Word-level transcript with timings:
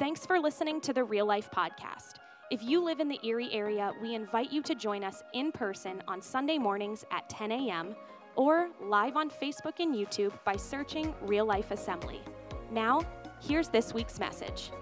Thanks 0.00 0.26
for 0.26 0.40
listening 0.40 0.80
to 0.80 0.92
the 0.92 1.04
Real 1.04 1.24
Life 1.24 1.48
Podcast. 1.54 2.14
If 2.50 2.64
you 2.64 2.82
live 2.82 2.98
in 2.98 3.08
the 3.08 3.20
Erie 3.22 3.52
area, 3.52 3.92
we 4.02 4.16
invite 4.16 4.52
you 4.52 4.60
to 4.62 4.74
join 4.74 5.04
us 5.04 5.22
in 5.34 5.52
person 5.52 6.02
on 6.08 6.20
Sunday 6.20 6.58
mornings 6.58 7.04
at 7.12 7.28
10 7.28 7.52
a.m. 7.52 7.94
or 8.34 8.70
live 8.80 9.16
on 9.16 9.30
Facebook 9.30 9.78
and 9.78 9.94
YouTube 9.94 10.32
by 10.44 10.56
searching 10.56 11.14
Real 11.22 11.46
Life 11.46 11.70
Assembly. 11.70 12.20
Now, 12.72 13.02
here's 13.40 13.68
this 13.68 13.94
week's 13.94 14.18
message. 14.18 14.72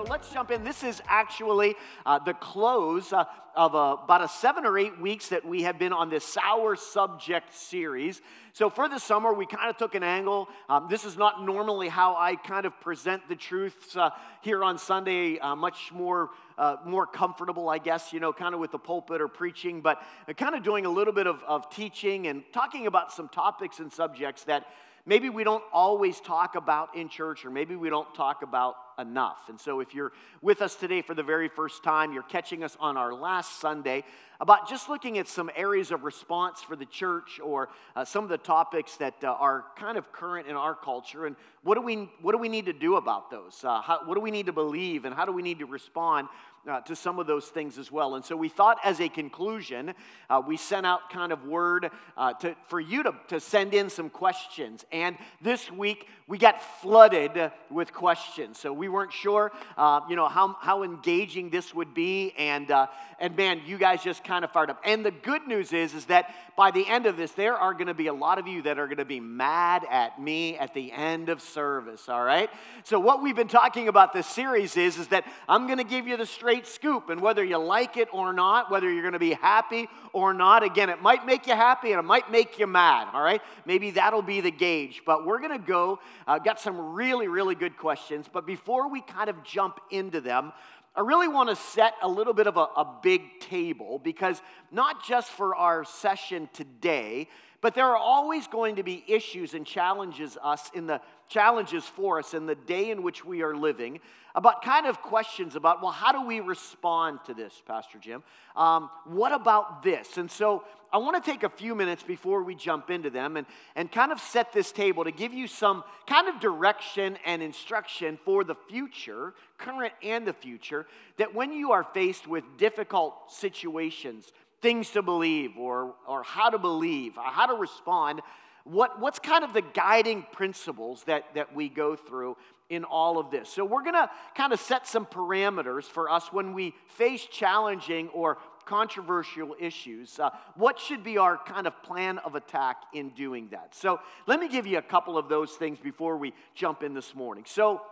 So 0.00 0.06
let's 0.08 0.32
jump 0.32 0.50
in. 0.50 0.64
This 0.64 0.82
is 0.82 1.02
actually 1.08 1.74
uh, 2.06 2.18
the 2.20 2.32
close 2.32 3.12
uh, 3.12 3.26
of 3.54 3.74
a, 3.74 4.02
about 4.02 4.22
a 4.22 4.28
seven 4.28 4.64
or 4.64 4.78
eight 4.78 4.98
weeks 4.98 5.28
that 5.28 5.44
we 5.44 5.64
have 5.64 5.78
been 5.78 5.92
on 5.92 6.08
this 6.08 6.24
sour 6.24 6.74
subject 6.74 7.54
series. 7.54 8.22
So 8.54 8.70
for 8.70 8.88
the 8.88 8.98
summer, 8.98 9.34
we 9.34 9.44
kind 9.44 9.68
of 9.68 9.76
took 9.76 9.94
an 9.94 10.02
angle. 10.02 10.48
Um, 10.70 10.86
this 10.88 11.04
is 11.04 11.18
not 11.18 11.44
normally 11.44 11.88
how 11.88 12.16
I 12.16 12.36
kind 12.36 12.64
of 12.64 12.80
present 12.80 13.28
the 13.28 13.36
truths 13.36 13.94
uh, 13.94 14.08
here 14.40 14.64
on 14.64 14.78
Sunday, 14.78 15.38
uh, 15.38 15.54
much 15.54 15.92
more. 15.92 16.30
Uh, 16.56 16.76
more 16.84 17.06
comfortable, 17.06 17.70
I 17.70 17.78
guess, 17.78 18.12
you 18.12 18.20
know, 18.20 18.34
kind 18.34 18.52
of 18.52 18.60
with 18.60 18.70
the 18.70 18.78
pulpit 18.78 19.22
or 19.22 19.28
preaching, 19.28 19.80
but 19.80 20.02
kind 20.36 20.54
of 20.54 20.62
doing 20.62 20.84
a 20.84 20.90
little 20.90 21.14
bit 21.14 21.26
of, 21.26 21.42
of 21.44 21.70
teaching 21.70 22.26
and 22.26 22.42
talking 22.52 22.86
about 22.86 23.12
some 23.12 23.30
topics 23.30 23.78
and 23.78 23.90
subjects 23.90 24.44
that 24.44 24.66
maybe 25.06 25.30
we 25.30 25.42
don't 25.42 25.64
always 25.72 26.20
talk 26.20 26.56
about 26.56 26.94
in 26.94 27.08
church, 27.08 27.46
or 27.46 27.50
maybe 27.50 27.76
we 27.76 27.88
don't 27.88 28.14
talk 28.14 28.42
about 28.42 28.74
enough. 29.00 29.48
And 29.48 29.58
so, 29.58 29.80
if 29.80 29.94
you're 29.94 30.12
with 30.42 30.62
us 30.62 30.76
today 30.76 31.02
for 31.02 31.14
the 31.14 31.22
very 31.22 31.48
first 31.48 31.82
time, 31.82 32.12
you're 32.12 32.22
catching 32.22 32.62
us 32.62 32.76
on 32.78 32.96
our 32.96 33.14
last 33.14 33.60
Sunday 33.60 34.04
about 34.40 34.68
just 34.68 34.88
looking 34.88 35.18
at 35.18 35.28
some 35.28 35.50
areas 35.54 35.90
of 35.90 36.02
response 36.02 36.62
for 36.62 36.74
the 36.74 36.86
church 36.86 37.40
or 37.44 37.68
uh, 37.94 38.04
some 38.04 38.24
of 38.24 38.30
the 38.30 38.38
topics 38.38 38.96
that 38.96 39.14
uh, 39.22 39.28
are 39.32 39.66
kind 39.76 39.98
of 39.98 40.10
current 40.12 40.46
in 40.48 40.56
our 40.56 40.74
culture. 40.74 41.26
And 41.26 41.36
what 41.62 41.74
do 41.74 41.82
we, 41.82 42.08
what 42.22 42.32
do 42.32 42.38
we 42.38 42.48
need 42.48 42.64
to 42.66 42.72
do 42.72 42.96
about 42.96 43.30
those? 43.30 43.62
Uh, 43.62 43.82
how, 43.82 44.00
what 44.06 44.14
do 44.14 44.20
we 44.20 44.30
need 44.30 44.46
to 44.46 44.52
believe? 44.52 45.04
And 45.04 45.14
how 45.14 45.26
do 45.26 45.32
we 45.32 45.42
need 45.42 45.58
to 45.58 45.66
respond 45.66 46.28
uh, 46.68 46.80
to 46.82 46.94
some 46.94 47.18
of 47.18 47.26
those 47.26 47.46
things 47.46 47.78
as 47.78 47.90
well. 47.90 48.14
And 48.14 48.24
so 48.24 48.36
we 48.36 48.48
thought, 48.48 48.78
as 48.84 49.00
a 49.00 49.08
conclusion, 49.08 49.94
uh, 50.28 50.42
we 50.46 50.56
sent 50.56 50.84
out 50.84 51.10
kind 51.10 51.32
of 51.32 51.44
word 51.46 51.90
uh, 52.16 52.34
to, 52.34 52.54
for 52.68 52.80
you 52.80 53.02
to, 53.02 53.14
to 53.28 53.40
send 53.40 53.72
in 53.72 53.88
some 53.88 54.10
questions. 54.10 54.84
And 54.92 55.16
this 55.40 55.70
week, 55.70 56.06
we 56.30 56.38
got 56.38 56.62
flooded 56.80 57.50
with 57.70 57.92
questions. 57.92 58.56
So 58.56 58.72
we 58.72 58.88
weren't 58.88 59.12
sure, 59.12 59.50
uh, 59.76 60.02
you 60.08 60.14
know, 60.14 60.28
how, 60.28 60.56
how 60.60 60.84
engaging 60.84 61.50
this 61.50 61.74
would 61.74 61.92
be. 61.92 62.32
And, 62.38 62.70
uh, 62.70 62.86
and 63.18 63.36
man, 63.36 63.62
you 63.66 63.78
guys 63.78 64.04
just 64.04 64.22
kind 64.22 64.44
of 64.44 64.52
fired 64.52 64.70
up. 64.70 64.80
And 64.84 65.04
the 65.04 65.10
good 65.10 65.48
news 65.48 65.72
is, 65.72 65.92
is 65.92 66.04
that 66.04 66.32
by 66.56 66.70
the 66.70 66.86
end 66.86 67.06
of 67.06 67.16
this, 67.16 67.32
there 67.32 67.56
are 67.56 67.74
going 67.74 67.88
to 67.88 67.94
be 67.94 68.06
a 68.06 68.12
lot 68.12 68.38
of 68.38 68.46
you 68.46 68.62
that 68.62 68.78
are 68.78 68.86
going 68.86 68.98
to 68.98 69.04
be 69.04 69.18
mad 69.18 69.84
at 69.90 70.20
me 70.20 70.56
at 70.56 70.72
the 70.72 70.92
end 70.92 71.30
of 71.30 71.42
service, 71.42 72.08
all 72.08 72.22
right? 72.22 72.48
So 72.84 73.00
what 73.00 73.22
we've 73.22 73.34
been 73.34 73.48
talking 73.48 73.88
about 73.88 74.12
this 74.12 74.26
series 74.26 74.76
is, 74.76 74.98
is 74.98 75.08
that 75.08 75.24
I'm 75.48 75.66
going 75.66 75.78
to 75.78 75.84
give 75.84 76.06
you 76.06 76.16
the 76.16 76.26
straight 76.26 76.66
scoop. 76.66 77.10
And 77.10 77.20
whether 77.20 77.42
you 77.42 77.58
like 77.58 77.96
it 77.96 78.08
or 78.12 78.32
not, 78.32 78.70
whether 78.70 78.88
you're 78.88 79.02
going 79.02 79.14
to 79.14 79.18
be 79.18 79.32
happy 79.32 79.88
or 80.12 80.32
not, 80.32 80.62
again, 80.62 80.90
it 80.90 81.02
might 81.02 81.26
make 81.26 81.48
you 81.48 81.54
happy 81.54 81.90
and 81.90 81.98
it 81.98 82.04
might 82.04 82.30
make 82.30 82.58
you 82.58 82.68
mad, 82.68 83.08
all 83.12 83.22
right? 83.22 83.42
Maybe 83.66 83.90
that'll 83.92 84.22
be 84.22 84.40
the 84.40 84.52
gauge. 84.52 85.02
But 85.04 85.26
we're 85.26 85.40
going 85.40 85.58
to 85.58 85.66
go 85.66 85.98
uh, 86.26 86.38
got 86.38 86.60
some 86.60 86.94
really, 86.94 87.28
really 87.28 87.54
good 87.54 87.76
questions. 87.76 88.26
But 88.32 88.46
before 88.46 88.90
we 88.90 89.00
kind 89.00 89.28
of 89.30 89.42
jump 89.44 89.80
into 89.90 90.20
them, 90.20 90.52
I 90.94 91.00
really 91.00 91.28
want 91.28 91.48
to 91.50 91.56
set 91.56 91.94
a 92.02 92.08
little 92.08 92.34
bit 92.34 92.46
of 92.46 92.56
a, 92.56 92.66
a, 92.76 92.98
big 93.00 93.38
table 93.38 94.00
because 94.02 94.42
not 94.72 95.06
just 95.06 95.30
for 95.30 95.54
our 95.54 95.84
session 95.84 96.48
today, 96.52 97.28
but 97.60 97.74
there 97.74 97.86
are 97.86 97.96
always 97.96 98.48
going 98.48 98.76
to 98.76 98.82
be 98.82 99.04
issues 99.06 99.54
and 99.54 99.64
challenges 99.64 100.36
us 100.42 100.70
in 100.74 100.86
the 100.86 101.00
challenges 101.30 101.84
for 101.84 102.18
us 102.18 102.34
in 102.34 102.44
the 102.44 102.54
day 102.54 102.90
in 102.90 103.02
which 103.02 103.24
we 103.24 103.42
are 103.42 103.56
living 103.56 104.00
about 104.34 104.62
kind 104.62 104.86
of 104.86 105.00
questions 105.00 105.56
about 105.56 105.80
well 105.82 105.90
how 105.90 106.12
do 106.12 106.26
we 106.26 106.40
respond 106.40 107.18
to 107.24 107.32
this 107.32 107.62
pastor 107.66 107.98
jim? 107.98 108.22
Um, 108.54 108.90
what 109.06 109.32
about 109.32 109.82
this? 109.82 110.18
And 110.18 110.30
so 110.30 110.64
i 110.92 110.98
want 110.98 111.22
to 111.22 111.30
take 111.30 111.44
a 111.44 111.48
few 111.48 111.74
minutes 111.74 112.02
before 112.02 112.42
we 112.42 112.54
jump 112.54 112.90
into 112.90 113.10
them 113.10 113.36
and, 113.36 113.46
and 113.76 113.90
kind 113.90 114.10
of 114.10 114.20
set 114.20 114.52
this 114.52 114.72
table 114.72 115.04
to 115.04 115.12
give 115.12 115.32
you 115.32 115.46
some 115.46 115.84
kind 116.06 116.28
of 116.28 116.40
direction 116.40 117.16
and 117.24 117.42
instruction 117.42 118.18
for 118.24 118.42
the 118.42 118.56
future 118.68 119.32
current 119.56 119.94
and 120.02 120.26
the 120.26 120.32
future 120.32 120.86
that 121.16 121.32
when 121.32 121.52
you 121.52 121.70
are 121.70 121.84
faced 121.84 122.26
with 122.26 122.44
difficult 122.58 123.14
situations 123.28 124.32
things 124.60 124.90
to 124.90 125.02
believe 125.02 125.56
or, 125.56 125.94
or 126.06 126.22
how 126.22 126.50
to 126.50 126.58
believe, 126.58 127.16
or 127.16 127.24
how 127.24 127.46
to 127.46 127.54
respond, 127.54 128.20
what, 128.64 129.00
what's 129.00 129.18
kind 129.18 129.44
of 129.44 129.52
the 129.52 129.62
guiding 129.62 130.24
principles 130.32 131.04
that, 131.04 131.24
that 131.34 131.54
we 131.54 131.68
go 131.68 131.96
through 131.96 132.36
in 132.68 132.84
all 132.84 133.18
of 133.18 133.30
this. 133.30 133.48
So, 133.48 133.64
we're 133.64 133.82
going 133.82 133.94
to 133.94 134.08
kind 134.36 134.52
of 134.52 134.60
set 134.60 134.86
some 134.86 135.04
parameters 135.04 135.84
for 135.84 136.08
us 136.08 136.32
when 136.32 136.54
we 136.54 136.74
face 136.96 137.26
challenging 137.26 138.08
or 138.10 138.38
controversial 138.64 139.56
issues. 139.58 140.20
Uh, 140.20 140.30
what 140.54 140.78
should 140.78 141.02
be 141.02 141.18
our 141.18 141.36
kind 141.36 141.66
of 141.66 141.82
plan 141.82 142.18
of 142.18 142.36
attack 142.36 142.76
in 142.94 143.10
doing 143.10 143.48
that? 143.50 143.74
So, 143.74 143.98
let 144.26 144.38
me 144.38 144.48
give 144.48 144.66
you 144.66 144.78
a 144.78 144.82
couple 144.82 145.18
of 145.18 145.28
those 145.28 145.50
things 145.52 145.78
before 145.80 146.16
we 146.16 146.32
jump 146.54 146.82
in 146.84 146.94
this 146.94 147.14
morning. 147.14 147.44
So, 147.46 147.82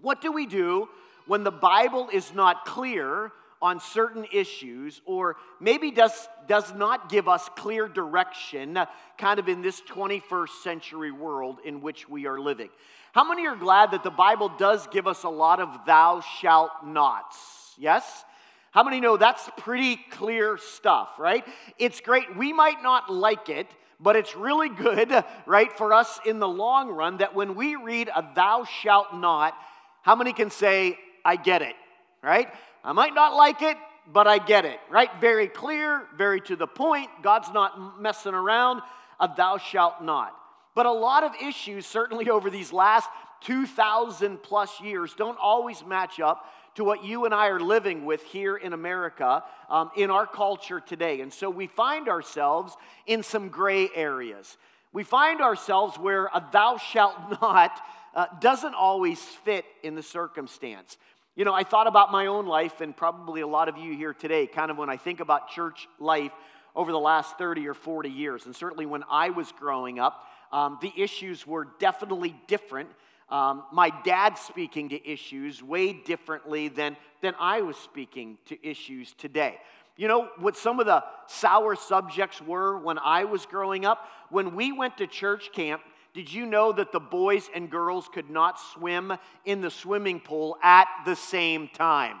what 0.00 0.20
do 0.20 0.30
we 0.30 0.46
do 0.46 0.88
when 1.26 1.42
the 1.42 1.50
Bible 1.50 2.08
is 2.12 2.32
not 2.32 2.64
clear 2.64 3.32
on 3.62 3.80
certain 3.80 4.26
issues, 4.32 5.00
or 5.06 5.36
maybe 5.60 5.90
does, 5.90 6.28
does 6.46 6.74
not 6.74 7.08
give 7.08 7.28
us 7.28 7.48
clear 7.56 7.88
direction, 7.88 8.78
kind 9.18 9.38
of 9.38 9.48
in 9.48 9.62
this 9.62 9.80
21st 9.82 10.62
century 10.62 11.10
world 11.10 11.58
in 11.64 11.80
which 11.80 12.08
we 12.08 12.26
are 12.26 12.38
living. 12.38 12.68
How 13.12 13.24
many 13.24 13.46
are 13.46 13.56
glad 13.56 13.92
that 13.92 14.02
the 14.02 14.10
Bible 14.10 14.50
does 14.58 14.86
give 14.88 15.06
us 15.06 15.22
a 15.24 15.28
lot 15.28 15.58
of 15.58 15.86
thou 15.86 16.22
shalt 16.40 16.70
nots? 16.84 17.74
Yes? 17.78 18.24
How 18.72 18.82
many 18.82 19.00
know 19.00 19.16
that's 19.16 19.48
pretty 19.56 19.96
clear 20.10 20.58
stuff, 20.58 21.08
right? 21.18 21.42
It's 21.78 22.00
great. 22.00 22.36
We 22.36 22.52
might 22.52 22.82
not 22.82 23.10
like 23.10 23.48
it, 23.48 23.66
but 23.98 24.16
it's 24.16 24.36
really 24.36 24.68
good, 24.68 25.24
right, 25.46 25.72
for 25.72 25.94
us 25.94 26.20
in 26.26 26.40
the 26.40 26.48
long 26.48 26.90
run 26.90 27.16
that 27.18 27.34
when 27.34 27.54
we 27.54 27.76
read 27.76 28.10
a 28.14 28.22
thou 28.34 28.64
shalt 28.64 29.14
not, 29.14 29.54
how 30.02 30.14
many 30.14 30.34
can 30.34 30.50
say, 30.50 30.98
I 31.24 31.36
get 31.36 31.62
it, 31.62 31.74
right? 32.22 32.48
I 32.86 32.92
might 32.92 33.14
not 33.14 33.34
like 33.34 33.62
it, 33.62 33.76
but 34.12 34.28
I 34.28 34.38
get 34.38 34.64
it, 34.64 34.78
right? 34.88 35.10
Very 35.20 35.48
clear, 35.48 36.04
very 36.16 36.40
to 36.42 36.54
the 36.54 36.68
point. 36.68 37.10
God's 37.20 37.52
not 37.52 38.00
messing 38.00 38.32
around. 38.32 38.80
A 39.18 39.28
thou 39.36 39.58
shalt 39.58 40.04
not. 40.04 40.32
But 40.76 40.86
a 40.86 40.92
lot 40.92 41.24
of 41.24 41.32
issues, 41.42 41.84
certainly 41.84 42.30
over 42.30 42.48
these 42.48 42.72
last 42.72 43.08
2,000 43.40 44.40
plus 44.40 44.80
years, 44.80 45.14
don't 45.14 45.36
always 45.42 45.84
match 45.84 46.20
up 46.20 46.46
to 46.76 46.84
what 46.84 47.04
you 47.04 47.24
and 47.24 47.34
I 47.34 47.48
are 47.48 47.58
living 47.58 48.04
with 48.04 48.22
here 48.22 48.56
in 48.56 48.72
America, 48.72 49.42
um, 49.68 49.90
in 49.96 50.10
our 50.10 50.26
culture 50.26 50.78
today. 50.78 51.22
And 51.22 51.32
so 51.32 51.50
we 51.50 51.66
find 51.66 52.08
ourselves 52.08 52.76
in 53.04 53.24
some 53.24 53.48
gray 53.48 53.88
areas. 53.96 54.56
We 54.92 55.02
find 55.02 55.40
ourselves 55.40 55.98
where 55.98 56.26
a 56.26 56.46
thou 56.52 56.76
shalt 56.76 57.16
not 57.42 57.80
uh, 58.14 58.26
doesn't 58.40 58.74
always 58.74 59.20
fit 59.20 59.64
in 59.82 59.94
the 59.94 60.02
circumstance. 60.02 60.96
You 61.36 61.44
know, 61.44 61.52
I 61.52 61.64
thought 61.64 61.86
about 61.86 62.10
my 62.10 62.28
own 62.28 62.46
life, 62.46 62.80
and 62.80 62.96
probably 62.96 63.42
a 63.42 63.46
lot 63.46 63.68
of 63.68 63.76
you 63.76 63.94
here 63.94 64.14
today, 64.14 64.46
kind 64.46 64.70
of 64.70 64.78
when 64.78 64.88
I 64.88 64.96
think 64.96 65.20
about 65.20 65.50
church 65.50 65.86
life 66.00 66.32
over 66.74 66.90
the 66.90 66.98
last 66.98 67.36
30 67.36 67.68
or 67.68 67.74
40 67.74 68.08
years. 68.08 68.46
And 68.46 68.56
certainly 68.56 68.86
when 68.86 69.04
I 69.10 69.28
was 69.28 69.52
growing 69.52 69.98
up, 69.98 70.24
um, 70.50 70.78
the 70.80 70.90
issues 70.96 71.46
were 71.46 71.68
definitely 71.78 72.34
different. 72.46 72.88
Um, 73.28 73.64
my 73.70 73.90
dad 74.02 74.38
speaking 74.38 74.88
to 74.88 75.06
issues 75.06 75.62
way 75.62 75.92
differently 75.92 76.68
than, 76.68 76.96
than 77.20 77.34
I 77.38 77.60
was 77.60 77.76
speaking 77.76 78.38
to 78.46 78.66
issues 78.66 79.12
today. 79.12 79.58
You 79.98 80.08
know 80.08 80.30
what 80.38 80.56
some 80.56 80.80
of 80.80 80.86
the 80.86 81.04
sour 81.26 81.76
subjects 81.76 82.40
were 82.40 82.78
when 82.78 82.98
I 82.98 83.24
was 83.24 83.44
growing 83.44 83.84
up? 83.84 84.08
When 84.30 84.54
we 84.54 84.72
went 84.72 84.96
to 84.98 85.06
church 85.06 85.50
camp, 85.52 85.82
did 86.16 86.32
you 86.32 86.46
know 86.46 86.72
that 86.72 86.92
the 86.92 86.98
boys 86.98 87.50
and 87.54 87.70
girls 87.70 88.08
could 88.10 88.30
not 88.30 88.58
swim 88.58 89.12
in 89.44 89.60
the 89.60 89.70
swimming 89.70 90.18
pool 90.18 90.56
at 90.62 90.88
the 91.04 91.14
same 91.14 91.68
time? 91.68 92.16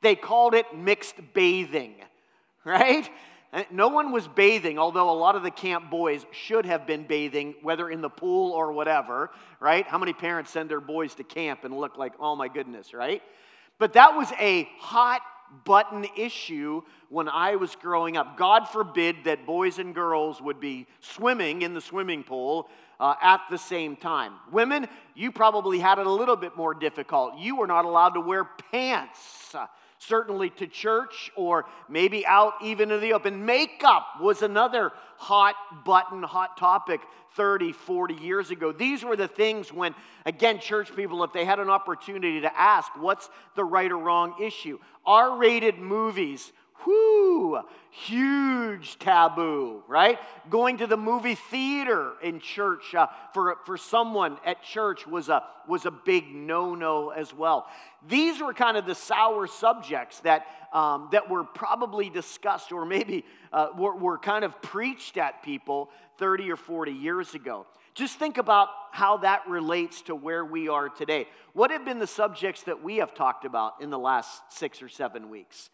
They 0.00 0.14
called 0.14 0.54
it 0.54 0.64
mixed 0.74 1.16
bathing, 1.34 1.96
right? 2.64 3.06
Uh, 3.52 3.64
no 3.70 3.88
one 3.88 4.12
was 4.12 4.26
bathing, 4.26 4.78
although 4.78 5.10
a 5.10 5.12
lot 5.12 5.36
of 5.36 5.42
the 5.42 5.50
camp 5.50 5.90
boys 5.90 6.24
should 6.32 6.64
have 6.64 6.86
been 6.86 7.06
bathing, 7.06 7.54
whether 7.60 7.90
in 7.90 8.00
the 8.00 8.08
pool 8.08 8.52
or 8.52 8.72
whatever, 8.72 9.28
right? 9.60 9.86
How 9.86 9.98
many 9.98 10.14
parents 10.14 10.50
send 10.50 10.70
their 10.70 10.80
boys 10.80 11.14
to 11.16 11.22
camp 11.22 11.64
and 11.64 11.78
look 11.78 11.98
like, 11.98 12.14
oh 12.18 12.34
my 12.34 12.48
goodness, 12.48 12.94
right? 12.94 13.22
But 13.78 13.92
that 13.92 14.16
was 14.16 14.32
a 14.40 14.66
hot 14.78 15.20
button 15.66 16.06
issue 16.16 16.80
when 17.10 17.28
I 17.28 17.56
was 17.56 17.76
growing 17.76 18.16
up. 18.16 18.38
God 18.38 18.68
forbid 18.68 19.16
that 19.24 19.44
boys 19.44 19.78
and 19.78 19.94
girls 19.94 20.40
would 20.40 20.60
be 20.60 20.86
swimming 21.00 21.60
in 21.60 21.74
the 21.74 21.80
swimming 21.82 22.24
pool 22.24 22.70
uh, 23.00 23.14
at 23.22 23.40
the 23.50 23.58
same 23.58 23.96
time. 23.96 24.32
Women, 24.50 24.88
you 25.14 25.32
probably 25.32 25.78
had 25.78 25.98
it 25.98 26.06
a 26.06 26.12
little 26.12 26.36
bit 26.36 26.56
more 26.56 26.74
difficult. 26.74 27.38
You 27.38 27.56
were 27.56 27.66
not 27.66 27.84
allowed 27.84 28.10
to 28.10 28.20
wear 28.20 28.44
pants. 28.72 29.54
certainly 30.00 30.48
to 30.50 30.66
church 30.66 31.30
or 31.36 31.66
maybe 31.88 32.24
out 32.24 32.54
even 32.62 32.90
in 32.90 33.00
the 33.00 33.12
open. 33.12 33.44
Makeup 33.44 34.06
was 34.20 34.42
another 34.42 34.92
hot 35.16 35.56
button, 35.84 36.22
hot 36.22 36.56
topic 36.56 37.00
30, 37.34 37.72
40 37.72 38.14
years 38.14 38.50
ago. 38.50 38.72
These 38.72 39.04
were 39.04 39.16
the 39.16 39.28
things 39.28 39.72
when, 39.72 39.94
again, 40.24 40.60
church 40.60 40.94
people, 40.94 41.24
if 41.24 41.32
they 41.32 41.44
had 41.44 41.58
an 41.58 41.68
opportunity 41.68 42.40
to 42.40 42.60
ask, 42.60 42.90
what's 42.96 43.28
the 43.56 43.64
right 43.64 43.90
or 43.90 43.98
wrong 43.98 44.34
issue? 44.40 44.78
R 45.04 45.36
rated 45.36 45.78
movies 45.78 46.52
Whoo, 46.86 47.60
huge 47.90 48.98
taboo, 48.98 49.82
right? 49.88 50.18
Going 50.48 50.78
to 50.78 50.86
the 50.86 50.96
movie 50.96 51.34
theater 51.34 52.12
in 52.22 52.38
church 52.38 52.94
uh, 52.94 53.08
for, 53.34 53.56
for 53.66 53.76
someone 53.76 54.38
at 54.44 54.62
church 54.62 55.06
was 55.06 55.28
a, 55.28 55.42
was 55.66 55.86
a 55.86 55.90
big 55.90 56.32
no 56.32 56.74
no 56.74 57.10
as 57.10 57.34
well. 57.34 57.66
These 58.06 58.40
were 58.40 58.54
kind 58.54 58.76
of 58.76 58.86
the 58.86 58.94
sour 58.94 59.48
subjects 59.48 60.20
that, 60.20 60.46
um, 60.72 61.08
that 61.10 61.28
were 61.28 61.42
probably 61.42 62.10
discussed 62.10 62.70
or 62.70 62.84
maybe 62.84 63.24
uh, 63.52 63.68
were, 63.76 63.96
were 63.96 64.18
kind 64.18 64.44
of 64.44 64.60
preached 64.62 65.16
at 65.16 65.42
people 65.42 65.90
30 66.18 66.52
or 66.52 66.56
40 66.56 66.92
years 66.92 67.34
ago. 67.34 67.66
Just 67.94 68.20
think 68.20 68.38
about 68.38 68.68
how 68.92 69.16
that 69.18 69.48
relates 69.48 70.02
to 70.02 70.14
where 70.14 70.44
we 70.44 70.68
are 70.68 70.88
today. 70.88 71.26
What 71.52 71.72
have 71.72 71.84
been 71.84 71.98
the 71.98 72.06
subjects 72.06 72.62
that 72.62 72.84
we 72.84 72.98
have 72.98 73.12
talked 73.12 73.44
about 73.44 73.82
in 73.82 73.90
the 73.90 73.98
last 73.98 74.40
six 74.50 74.80
or 74.80 74.88
seven 74.88 75.28
weeks? 75.28 75.70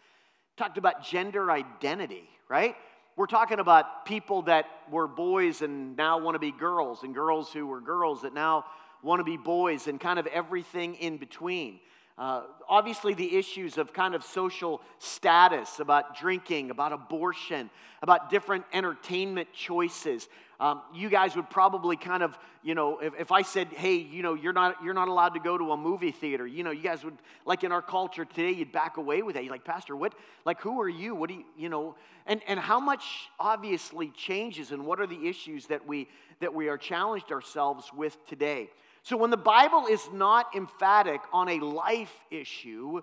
Talked 0.56 0.78
about 0.78 1.04
gender 1.04 1.50
identity, 1.50 2.28
right? 2.48 2.76
We're 3.16 3.26
talking 3.26 3.58
about 3.58 4.06
people 4.06 4.42
that 4.42 4.66
were 4.90 5.06
boys 5.06 5.62
and 5.62 5.96
now 5.96 6.18
want 6.18 6.34
to 6.34 6.38
be 6.38 6.52
girls, 6.52 7.02
and 7.02 7.14
girls 7.14 7.52
who 7.52 7.66
were 7.66 7.80
girls 7.80 8.22
that 8.22 8.34
now 8.34 8.64
want 9.02 9.20
to 9.20 9.24
be 9.24 9.36
boys, 9.36 9.86
and 9.86 10.00
kind 10.00 10.18
of 10.18 10.26
everything 10.26 10.94
in 10.96 11.16
between. 11.18 11.80
Uh, 12.16 12.42
obviously, 12.68 13.12
the 13.14 13.36
issues 13.36 13.76
of 13.76 13.92
kind 13.92 14.14
of 14.14 14.22
social 14.22 14.80
status, 14.98 15.80
about 15.80 16.16
drinking, 16.16 16.70
about 16.70 16.92
abortion, 16.92 17.68
about 18.02 18.30
different 18.30 18.64
entertainment 18.72 19.52
choices. 19.52 20.28
Um, 20.64 20.80
you 20.94 21.10
guys 21.10 21.36
would 21.36 21.50
probably 21.50 21.94
kind 21.94 22.22
of, 22.22 22.38
you 22.62 22.74
know, 22.74 22.98
if, 22.98 23.12
if 23.18 23.32
I 23.32 23.42
said, 23.42 23.68
hey, 23.68 23.96
you 23.96 24.22
know, 24.22 24.32
you're 24.32 24.54
not, 24.54 24.76
you're 24.82 24.94
not 24.94 25.08
allowed 25.08 25.34
to 25.34 25.40
go 25.40 25.58
to 25.58 25.72
a 25.72 25.76
movie 25.76 26.10
theater, 26.10 26.46
you 26.46 26.64
know, 26.64 26.70
you 26.70 26.82
guys 26.82 27.04
would, 27.04 27.18
like 27.44 27.64
in 27.64 27.70
our 27.70 27.82
culture 27.82 28.24
today, 28.24 28.52
you'd 28.52 28.72
back 28.72 28.96
away 28.96 29.20
with 29.20 29.34
that. 29.34 29.44
You're 29.44 29.52
like, 29.52 29.66
Pastor, 29.66 29.94
what, 29.94 30.14
like, 30.46 30.62
who 30.62 30.80
are 30.80 30.88
you? 30.88 31.14
What 31.14 31.28
do 31.28 31.34
you, 31.34 31.44
you 31.54 31.68
know, 31.68 31.96
and, 32.24 32.40
and 32.48 32.58
how 32.58 32.80
much 32.80 33.04
obviously 33.38 34.08
changes 34.16 34.72
and 34.72 34.86
what 34.86 35.00
are 35.00 35.06
the 35.06 35.28
issues 35.28 35.66
that 35.66 35.86
we, 35.86 36.08
that 36.40 36.54
we 36.54 36.68
are 36.68 36.78
challenged 36.78 37.30
ourselves 37.30 37.90
with 37.94 38.16
today? 38.26 38.70
So 39.02 39.18
when 39.18 39.28
the 39.28 39.36
Bible 39.36 39.84
is 39.84 40.00
not 40.14 40.56
emphatic 40.56 41.20
on 41.30 41.50
a 41.50 41.60
life 41.60 42.24
issue, 42.30 43.02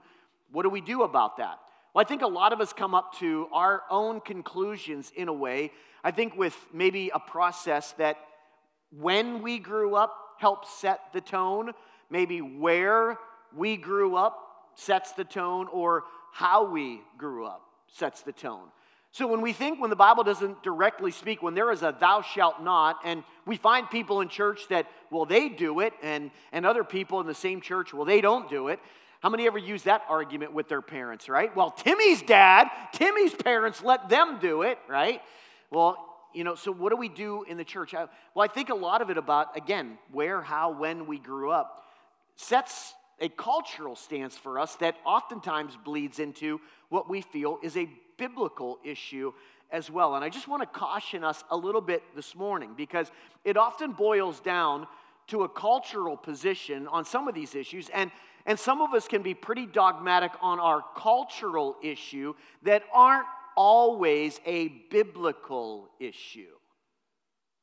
what 0.52 0.64
do 0.64 0.70
we 0.72 0.82
do 0.82 1.04
about 1.04 1.38
that? 1.38 1.60
Well, 1.94 2.02
I 2.06 2.08
think 2.08 2.22
a 2.22 2.28
lot 2.28 2.54
of 2.54 2.62
us 2.62 2.72
come 2.72 2.96
up 2.96 3.16
to 3.20 3.48
our 3.52 3.84
own 3.90 4.22
conclusions 4.22 5.12
in 5.16 5.28
a 5.28 5.34
way. 5.34 5.72
I 6.04 6.12
think 6.12 6.38
with 6.38 6.56
maybe 6.74 7.12
a 7.14 7.20
process 7.20 7.92
that 7.94 8.18
when 8.92 9.42
we 9.42 9.60
grew 9.60 9.96
up 9.96 10.16
helps 10.40 10.70
set 10.80 11.02
the 11.12 11.22
tone, 11.22 11.72
maybe 12.10 12.40
where 12.40 13.18
we 13.56 13.76
grew 13.76 14.16
up 14.16 14.38
sets 14.76 15.12
the 15.12 15.26
tone, 15.26 15.68
or 15.72 16.06
how 16.32 16.64
we 16.72 17.02
grew 17.18 17.46
up 17.46 17.62
sets 17.88 18.22
the 18.22 18.32
tone. 18.32 18.70
So 19.12 19.28
when 19.28 19.42
we 19.42 19.52
think 19.52 19.82
when 19.82 19.90
the 19.90 19.98
Bible 19.98 20.24
doesn't 20.24 20.64
directly 20.64 21.12
speak, 21.12 21.44
when 21.44 21.54
there 21.54 21.72
is 21.72 21.84
a 21.84 21.94
thou 22.00 22.22
shalt 22.22 22.64
not, 22.64 23.00
and 23.04 23.26
we 23.46 23.58
find 23.58 23.90
people 23.90 24.22
in 24.22 24.30
church 24.30 24.62
that, 24.70 24.88
well, 25.12 25.26
they 25.26 25.50
do 25.50 25.82
it, 25.82 25.92
and, 26.02 26.32
and 26.54 26.66
other 26.66 26.86
people 26.86 27.20
in 27.20 27.28
the 27.28 27.36
same 27.36 27.60
church, 27.60 27.94
well, 27.94 28.06
they 28.06 28.22
don't 28.22 28.50
do 28.50 28.70
it. 28.70 28.80
How 29.22 29.30
many 29.30 29.46
ever 29.46 29.60
use 29.60 29.84
that 29.84 30.02
argument 30.10 30.52
with 30.54 30.68
their 30.68 30.82
parents, 30.82 31.30
right? 31.30 31.56
Well, 31.56 31.70
Timmy's 31.70 32.24
dad, 32.24 32.68
Timmy's 32.92 33.36
parents 33.36 33.84
let 33.84 34.10
them 34.10 34.40
do 34.42 34.64
it, 34.64 34.80
right? 34.90 35.22
Well, 35.70 35.98
you 36.34 36.44
know, 36.44 36.56
so 36.56 36.72
what 36.72 36.90
do 36.90 36.96
we 36.96 37.08
do 37.08 37.44
in 37.44 37.58
the 37.58 37.64
church? 37.64 37.94
Well, 37.94 38.10
I 38.38 38.48
think 38.48 38.70
a 38.70 38.76
lot 38.76 39.02
of 39.02 39.12
it 39.12 39.18
about, 39.20 39.56
again, 39.56 40.00
where, 40.12 40.42
how, 40.42 40.72
when 40.72 41.06
we 41.06 41.20
grew 41.20 41.52
up 41.52 41.84
sets 42.36 42.96
a 43.20 43.30
cultural 43.30 43.96
stance 43.96 44.36
for 44.36 44.58
us 44.58 44.76
that 44.78 44.96
oftentimes 45.06 45.78
bleeds 45.86 46.18
into 46.18 46.60
what 46.90 47.08
we 47.08 47.22
feel 47.22 47.60
is 47.62 47.78
a 47.78 47.88
biblical 48.18 48.80
issue 48.84 49.32
as 49.72 49.92
well. 49.92 50.16
And 50.16 50.26
I 50.26 50.30
just 50.30 50.48
want 50.48 50.64
to 50.64 50.80
caution 50.80 51.24
us 51.24 51.44
a 51.52 51.56
little 51.56 51.82
bit 51.82 52.02
this 52.16 52.36
morning 52.36 52.74
because 52.76 53.12
it 53.46 53.56
often 53.56 53.92
boils 53.92 54.40
down 54.40 54.88
to 55.28 55.44
a 55.44 55.50
cultural 55.50 56.18
position 56.18 56.88
on 56.88 57.06
some 57.06 57.28
of 57.28 57.36
these 57.36 57.56
issues. 57.56 57.90
And 57.90 58.12
and 58.46 58.58
some 58.60 58.82
of 58.82 58.94
us 58.94 59.08
can 59.08 59.22
be 59.22 59.34
pretty 59.34 59.66
dogmatic 59.66 60.32
on 60.42 60.60
our 60.60 60.84
cultural 60.96 61.76
issue 61.84 62.34
that 62.64 62.84
aren't 62.94 63.28
always 63.56 64.40
a 64.46 64.70
biblical 64.90 65.90
issue. 66.00 66.54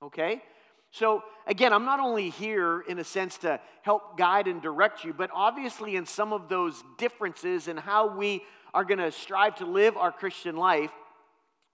Okay? 0.02 0.42
So, 0.90 1.22
again, 1.46 1.72
I'm 1.72 1.84
not 1.84 2.00
only 2.00 2.30
here 2.30 2.82
in 2.88 2.98
a 2.98 3.04
sense 3.04 3.38
to 3.38 3.60
help 3.82 4.16
guide 4.16 4.46
and 4.46 4.62
direct 4.62 5.04
you, 5.04 5.12
but 5.12 5.30
obviously 5.34 5.96
in 5.96 6.06
some 6.06 6.32
of 6.32 6.48
those 6.48 6.82
differences 6.96 7.68
and 7.68 7.78
how 7.78 8.16
we 8.16 8.42
are 8.72 8.84
going 8.84 8.98
to 8.98 9.12
strive 9.12 9.56
to 9.56 9.66
live 9.66 9.96
our 9.96 10.12
Christian 10.12 10.56
life, 10.56 10.90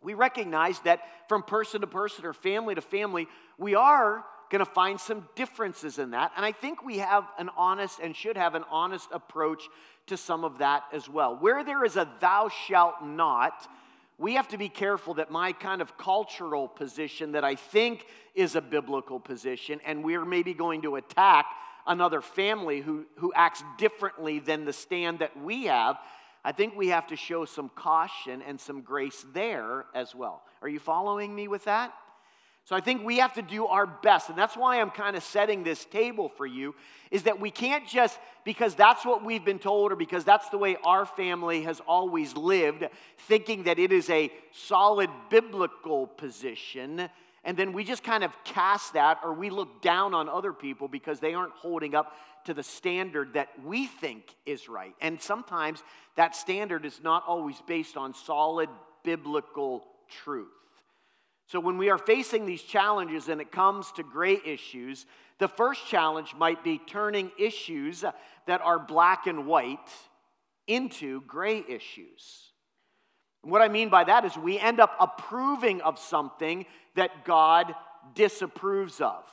we 0.02 0.14
recognize 0.14 0.80
that 0.80 1.00
from 1.28 1.42
person 1.42 1.80
to 1.82 1.86
person 1.86 2.24
or 2.24 2.32
family 2.32 2.74
to 2.74 2.80
family, 2.80 3.28
we 3.58 3.74
are 3.74 4.24
going 4.54 4.64
to 4.64 4.72
find 4.72 5.00
some 5.00 5.28
differences 5.34 5.98
in 5.98 6.12
that. 6.12 6.30
And 6.36 6.46
I 6.46 6.52
think 6.52 6.84
we 6.84 6.98
have 6.98 7.24
an 7.38 7.50
honest 7.56 7.98
and 7.98 8.14
should 8.14 8.36
have 8.36 8.54
an 8.54 8.62
honest 8.70 9.08
approach 9.10 9.64
to 10.06 10.16
some 10.16 10.44
of 10.44 10.58
that 10.58 10.84
as 10.92 11.08
well. 11.08 11.36
Where 11.36 11.64
there 11.64 11.84
is 11.84 11.96
a 11.96 12.08
thou 12.20 12.48
shalt 12.68 13.04
not, 13.04 13.68
we 14.16 14.34
have 14.34 14.46
to 14.48 14.56
be 14.56 14.68
careful 14.68 15.14
that 15.14 15.32
my 15.32 15.50
kind 15.50 15.82
of 15.82 15.98
cultural 15.98 16.68
position 16.68 17.32
that 17.32 17.42
I 17.42 17.56
think 17.56 18.06
is 18.36 18.54
a 18.54 18.60
biblical 18.60 19.18
position, 19.18 19.80
and 19.84 20.04
we're 20.04 20.24
maybe 20.24 20.54
going 20.54 20.82
to 20.82 20.94
attack 20.94 21.46
another 21.84 22.20
family 22.20 22.80
who, 22.80 23.06
who 23.16 23.32
acts 23.34 23.64
differently 23.76 24.38
than 24.38 24.66
the 24.66 24.72
stand 24.72 25.18
that 25.18 25.36
we 25.36 25.64
have, 25.64 25.98
I 26.44 26.52
think 26.52 26.76
we 26.76 26.88
have 26.88 27.08
to 27.08 27.16
show 27.16 27.44
some 27.44 27.70
caution 27.70 28.40
and 28.40 28.60
some 28.60 28.82
grace 28.82 29.26
there 29.32 29.86
as 29.96 30.14
well. 30.14 30.44
Are 30.62 30.68
you 30.68 30.78
following 30.78 31.34
me 31.34 31.48
with 31.48 31.64
that? 31.64 31.92
So 32.64 32.74
I 32.74 32.80
think 32.80 33.04
we 33.04 33.18
have 33.18 33.34
to 33.34 33.42
do 33.42 33.66
our 33.66 33.86
best. 33.86 34.30
And 34.30 34.38
that's 34.38 34.56
why 34.56 34.80
I'm 34.80 34.90
kind 34.90 35.16
of 35.16 35.22
setting 35.22 35.64
this 35.64 35.84
table 35.84 36.30
for 36.30 36.46
you 36.46 36.74
is 37.10 37.24
that 37.24 37.38
we 37.38 37.50
can't 37.50 37.86
just 37.86 38.18
because 38.44 38.74
that's 38.74 39.04
what 39.04 39.24
we've 39.24 39.44
been 39.44 39.58
told 39.58 39.92
or 39.92 39.96
because 39.96 40.24
that's 40.24 40.48
the 40.48 40.58
way 40.58 40.76
our 40.82 41.04
family 41.04 41.62
has 41.62 41.80
always 41.86 42.34
lived, 42.36 42.84
thinking 43.28 43.64
that 43.64 43.78
it 43.78 43.92
is 43.92 44.08
a 44.08 44.32
solid 44.52 45.10
biblical 45.28 46.06
position 46.06 47.08
and 47.44 47.56
then 47.56 47.72
we 47.72 47.84
just 47.84 48.02
kind 48.02 48.24
of 48.24 48.32
cast 48.44 48.94
that 48.94 49.20
or 49.22 49.34
we 49.34 49.50
look 49.50 49.82
down 49.82 50.14
on 50.14 50.28
other 50.28 50.52
people 50.52 50.88
because 50.88 51.20
they 51.20 51.34
aren't 51.34 51.52
holding 51.52 51.94
up 51.94 52.16
to 52.46 52.54
the 52.54 52.62
standard 52.62 53.34
that 53.34 53.48
we 53.62 53.86
think 53.86 54.34
is 54.46 54.68
right. 54.68 54.94
And 55.00 55.20
sometimes 55.20 55.82
that 56.16 56.34
standard 56.34 56.84
is 56.84 57.00
not 57.02 57.24
always 57.26 57.60
based 57.66 57.96
on 57.96 58.14
solid 58.14 58.68
biblical 59.02 59.84
truth. 60.08 60.48
So, 61.46 61.60
when 61.60 61.76
we 61.76 61.90
are 61.90 61.98
facing 61.98 62.46
these 62.46 62.62
challenges 62.62 63.28
and 63.28 63.40
it 63.40 63.52
comes 63.52 63.92
to 63.92 64.02
gray 64.02 64.40
issues, 64.44 65.04
the 65.38 65.48
first 65.48 65.86
challenge 65.86 66.34
might 66.34 66.64
be 66.64 66.78
turning 66.78 67.30
issues 67.38 68.04
that 68.46 68.60
are 68.62 68.78
black 68.78 69.26
and 69.26 69.46
white 69.46 69.90
into 70.66 71.20
gray 71.22 71.62
issues. 71.68 72.50
And 73.42 73.52
what 73.52 73.60
I 73.60 73.68
mean 73.68 73.90
by 73.90 74.04
that 74.04 74.24
is 74.24 74.36
we 74.36 74.58
end 74.58 74.80
up 74.80 74.96
approving 74.98 75.82
of 75.82 75.98
something 75.98 76.64
that 76.94 77.24
God 77.26 77.74
disapproves 78.14 79.00
of. 79.00 79.24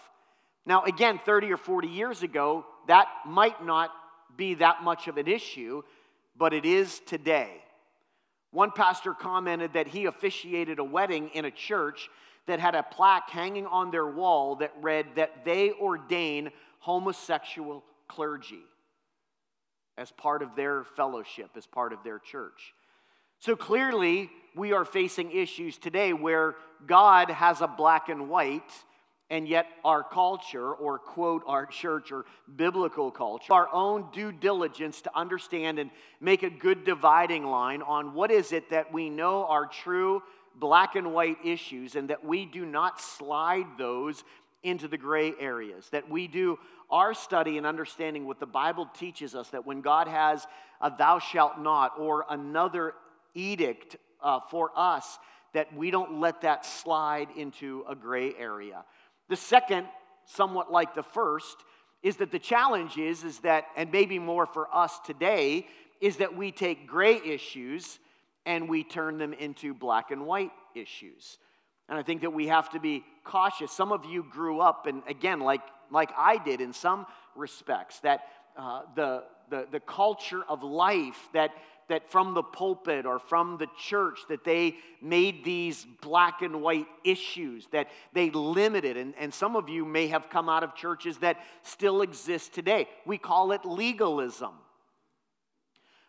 Now, 0.65 0.83
again, 0.83 1.19
30 1.25 1.51
or 1.53 1.57
40 1.57 1.87
years 1.87 2.23
ago, 2.23 2.65
that 2.87 3.07
might 3.25 3.65
not 3.65 3.91
be 4.35 4.55
that 4.55 4.83
much 4.83 5.07
of 5.07 5.17
an 5.17 5.27
issue, 5.27 5.81
but 6.37 6.53
it 6.53 6.65
is 6.65 6.99
today. 7.05 7.61
One 8.51 8.72
pastor 8.72 9.13
commented 9.13 9.74
that 9.74 9.88
he 9.88 10.05
officiated 10.05 10.79
a 10.79 10.84
wedding 10.84 11.29
in 11.34 11.46
a 11.46 11.51
church 11.51 12.10
that 12.48 12.60
had 12.60 12.75
a 12.75 12.84
plaque 12.84 13.29
hanging 13.29 13.65
on 13.65 13.91
their 13.91 14.08
wall 14.08 14.58
that 14.58 14.74
read 14.81 15.05
that 15.15 15.46
they 15.46 15.72
ordain 15.72 16.51
homosexual 16.79 17.84
clergy 18.08 18.63
as 19.98 20.12
part 20.12 20.41
of 20.41 20.55
their 20.55 20.84
fellowship, 20.84 21.51
as 21.55 21.65
part 21.65 21.93
of 21.93 22.03
their 22.03 22.20
church. 22.20 22.74
So 23.39 23.55
clearly, 23.55 24.29
we 24.55 24.74
are 24.74 24.86
facing 24.86 25.31
issues 25.31 25.77
today 25.77 26.13
where 26.13 26.55
God 26.86 27.29
has 27.29 27.62
a 27.62 27.67
black 27.67 28.10
and 28.10 28.29
white 28.29 28.72
and 29.31 29.47
yet, 29.47 29.65
our 29.85 30.03
culture, 30.03 30.73
or 30.73 31.00
quote, 31.00 31.43
our 31.47 31.65
church 31.65 32.11
or 32.11 32.25
biblical 32.57 33.09
culture, 33.09 33.53
our 33.53 33.73
own 33.73 34.05
due 34.11 34.33
diligence 34.33 35.00
to 35.03 35.17
understand 35.17 35.79
and 35.79 35.89
make 36.19 36.43
a 36.43 36.50
good 36.50 36.83
dividing 36.83 37.45
line 37.45 37.81
on 37.81 38.13
what 38.13 38.29
is 38.29 38.51
it 38.51 38.69
that 38.71 38.91
we 38.91 39.09
know 39.09 39.45
are 39.45 39.65
true 39.65 40.21
black 40.59 40.95
and 40.95 41.13
white 41.13 41.38
issues 41.45 41.95
and 41.95 42.09
that 42.09 42.25
we 42.25 42.45
do 42.45 42.65
not 42.65 43.00
slide 43.00 43.65
those 43.77 44.25
into 44.63 44.89
the 44.89 44.97
gray 44.97 45.33
areas, 45.39 45.88
that 45.91 46.09
we 46.09 46.27
do 46.27 46.59
our 46.89 47.13
study 47.13 47.57
and 47.57 47.65
understanding 47.65 48.27
what 48.27 48.41
the 48.41 48.45
Bible 48.45 48.85
teaches 49.00 49.33
us 49.33 49.47
that 49.51 49.65
when 49.65 49.79
God 49.79 50.09
has 50.09 50.45
a 50.81 50.91
thou 50.95 51.19
shalt 51.19 51.57
not 51.57 51.93
or 51.97 52.25
another 52.29 52.95
edict 53.33 53.95
uh, 54.21 54.41
for 54.50 54.71
us, 54.75 55.19
that 55.53 55.73
we 55.73 55.91
don't 55.91 56.19
let 56.19 56.41
that 56.41 56.65
slide 56.65 57.29
into 57.35 57.85
a 57.89 57.95
gray 57.95 58.33
area. 58.38 58.83
The 59.31 59.38
second, 59.38 59.88
somewhat 60.25 60.73
like 60.73 60.93
the 60.93 61.03
first, 61.03 61.55
is 62.03 62.17
that 62.17 62.31
the 62.31 62.38
challenge 62.38 62.97
is, 62.97 63.23
is 63.23 63.39
that, 63.39 63.63
and 63.77 63.89
maybe 63.89 64.19
more 64.19 64.45
for 64.45 64.67
us 64.75 65.00
today, 65.05 65.67
is 66.01 66.17
that 66.17 66.35
we 66.35 66.51
take 66.51 66.85
gray 66.85 67.15
issues 67.15 67.97
and 68.45 68.67
we 68.67 68.83
turn 68.83 69.17
them 69.17 69.31
into 69.31 69.73
black 69.73 70.11
and 70.11 70.25
white 70.25 70.51
issues. 70.75 71.38
And 71.88 71.97
I 71.97 72.03
think 72.03 72.23
that 72.23 72.33
we 72.33 72.47
have 72.47 72.71
to 72.71 72.79
be 72.81 73.05
cautious. 73.23 73.71
Some 73.71 73.93
of 73.93 74.03
you 74.03 74.25
grew 74.29 74.59
up, 74.59 74.85
and 74.85 75.01
again, 75.07 75.39
like, 75.39 75.61
like 75.89 76.11
I 76.17 76.38
did 76.38 76.59
in 76.59 76.73
some 76.73 77.05
respects, 77.33 78.01
that 78.01 78.25
uh, 78.57 78.81
the, 78.97 79.23
the, 79.50 79.65
the 79.71 79.79
culture 79.79 80.43
of 80.50 80.61
life 80.61 81.29
that 81.33 81.51
that 81.91 82.10
from 82.10 82.33
the 82.33 82.41
pulpit 82.41 83.05
or 83.05 83.19
from 83.19 83.57
the 83.57 83.67
church 83.77 84.19
that 84.29 84.45
they 84.45 84.75
made 85.01 85.43
these 85.43 85.86
black 86.01 86.41
and 86.41 86.62
white 86.62 86.88
issues 87.03 87.67
that 87.71 87.89
they 88.13 88.29
limited 88.29 88.95
and, 88.95 89.13
and 89.19 89.33
some 89.33 89.57
of 89.57 89.67
you 89.67 89.83
may 89.83 90.07
have 90.07 90.29
come 90.29 90.48
out 90.48 90.63
of 90.63 90.74
churches 90.74 91.17
that 91.17 91.38
still 91.63 92.01
exist 92.01 92.53
today 92.53 92.88
we 93.05 93.17
call 93.17 93.51
it 93.51 93.65
legalism 93.65 94.51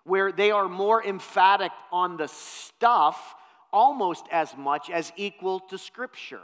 where 0.05 0.31
they 0.31 0.53
are 0.53 0.69
more 0.69 1.05
emphatic 1.05 1.73
on 1.91 2.17
the 2.17 2.29
stuff 2.29 3.35
almost 3.73 4.25
as 4.31 4.57
much 4.57 4.89
as 4.89 5.12
equal 5.17 5.59
to 5.59 5.77
scripture 5.77 6.43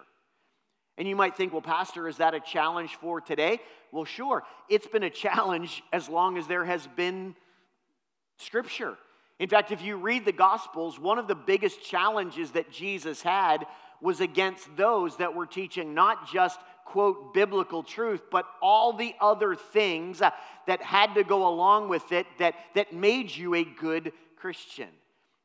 and 0.96 1.06
you 1.06 1.14
might 1.14 1.36
think, 1.36 1.52
well, 1.52 1.62
Pastor, 1.62 2.08
is 2.08 2.16
that 2.16 2.34
a 2.34 2.40
challenge 2.40 2.96
for 2.96 3.20
today? 3.20 3.60
Well, 3.92 4.04
sure. 4.04 4.42
It's 4.68 4.88
been 4.88 5.04
a 5.04 5.10
challenge 5.24 5.80
as 5.92 6.08
long 6.08 6.36
as 6.36 6.48
there 6.48 6.64
has 6.64 6.88
been 6.96 7.36
Scripture. 8.38 8.96
In 9.38 9.48
fact, 9.48 9.70
if 9.70 9.82
you 9.82 9.96
read 9.96 10.24
the 10.24 10.32
Gospels, 10.32 10.98
one 10.98 11.18
of 11.18 11.28
the 11.28 11.34
biggest 11.34 11.82
challenges 11.82 12.52
that 12.52 12.72
Jesus 12.72 13.22
had 13.22 13.66
was 14.00 14.20
against 14.20 14.76
those 14.76 15.16
that 15.16 15.34
were 15.34 15.46
teaching 15.46 15.94
not 15.94 16.30
just, 16.30 16.58
quote, 16.84 17.34
biblical 17.34 17.82
truth, 17.82 18.22
but 18.30 18.46
all 18.62 18.92
the 18.92 19.14
other 19.20 19.54
things 19.54 20.20
uh, 20.22 20.30
that 20.66 20.82
had 20.82 21.14
to 21.14 21.24
go 21.24 21.48
along 21.48 21.88
with 21.88 22.12
it 22.12 22.26
that, 22.38 22.54
that 22.74 22.92
made 22.92 23.34
you 23.34 23.54
a 23.54 23.64
good 23.64 24.12
Christian. 24.36 24.88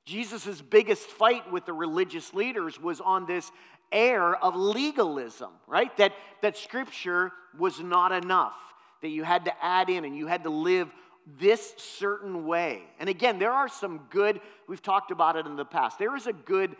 Jesus' 0.06 0.62
biggest 0.62 1.08
fight 1.08 1.52
with 1.52 1.66
the 1.66 1.74
religious 1.74 2.34
leaders 2.34 2.80
was 2.80 3.00
on 3.00 3.26
this 3.26 3.52
air 3.92 4.36
of 4.36 4.56
legalism, 4.56 5.52
right? 5.68 5.96
That, 5.98 6.14
that 6.42 6.58
scripture 6.58 7.32
was 7.58 7.80
not 7.80 8.12
enough, 8.12 8.56
that 9.02 9.10
you 9.10 9.24
had 9.24 9.46
to 9.46 9.54
add 9.64 9.90
in 9.90 10.04
and 10.04 10.16
you 10.16 10.28
had 10.28 10.44
to 10.44 10.50
live 10.50 10.92
this 11.39 11.74
certain 11.77 12.46
way. 12.46 12.84
And 13.00 13.10
again, 13.10 13.39
there 13.39 13.51
are 13.51 13.70
some 13.70 14.01
good, 14.10 14.42
we've 14.68 14.82
talked 14.82 15.12
about 15.12 15.36
it 15.36 15.46
in 15.46 15.56
the 15.56 15.65
past, 15.65 16.00
there 16.00 16.15
is 16.15 16.27
a 16.27 16.34
good 16.34 16.75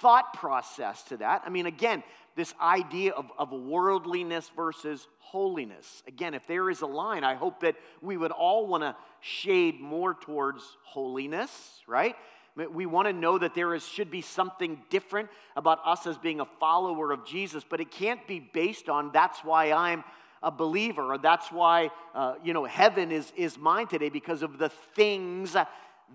thought 0.00 0.32
process 0.34 1.02
to 1.04 1.16
that. 1.18 1.42
I 1.44 1.50
mean, 1.50 1.66
again, 1.66 2.02
this 2.36 2.54
idea 2.60 3.12
of, 3.12 3.26
of 3.36 3.50
worldliness 3.52 4.50
versus 4.54 5.06
holiness. 5.18 6.02
Again, 6.06 6.34
if 6.34 6.46
there 6.46 6.70
is 6.70 6.80
a 6.82 6.86
line, 6.86 7.24
I 7.24 7.34
hope 7.34 7.60
that 7.60 7.76
we 8.00 8.16
would 8.16 8.30
all 8.30 8.66
want 8.66 8.82
to 8.82 8.96
shade 9.20 9.80
more 9.80 10.14
towards 10.14 10.62
holiness, 10.84 11.50
right? 11.86 12.14
We 12.56 12.86
want 12.86 13.06
to 13.06 13.12
know 13.12 13.38
that 13.38 13.54
there 13.54 13.74
is, 13.74 13.86
should 13.86 14.10
be 14.10 14.20
something 14.20 14.82
different 14.90 15.28
about 15.56 15.80
us 15.84 16.06
as 16.06 16.16
being 16.16 16.40
a 16.40 16.46
follower 16.58 17.12
of 17.12 17.26
Jesus, 17.26 17.64
but 17.68 17.80
it 17.80 17.90
can't 17.90 18.26
be 18.26 18.40
based 18.40 18.88
on 18.88 19.10
that's 19.12 19.44
why 19.44 19.72
I'm 19.72 20.02
a 20.42 20.50
believer, 20.50 21.18
that's 21.20 21.50
why, 21.50 21.90
uh, 22.14 22.34
you 22.42 22.52
know, 22.52 22.64
heaven 22.64 23.10
is, 23.10 23.32
is 23.36 23.58
mine 23.58 23.86
today 23.86 24.08
because 24.08 24.42
of 24.42 24.58
the 24.58 24.68
things 24.68 25.56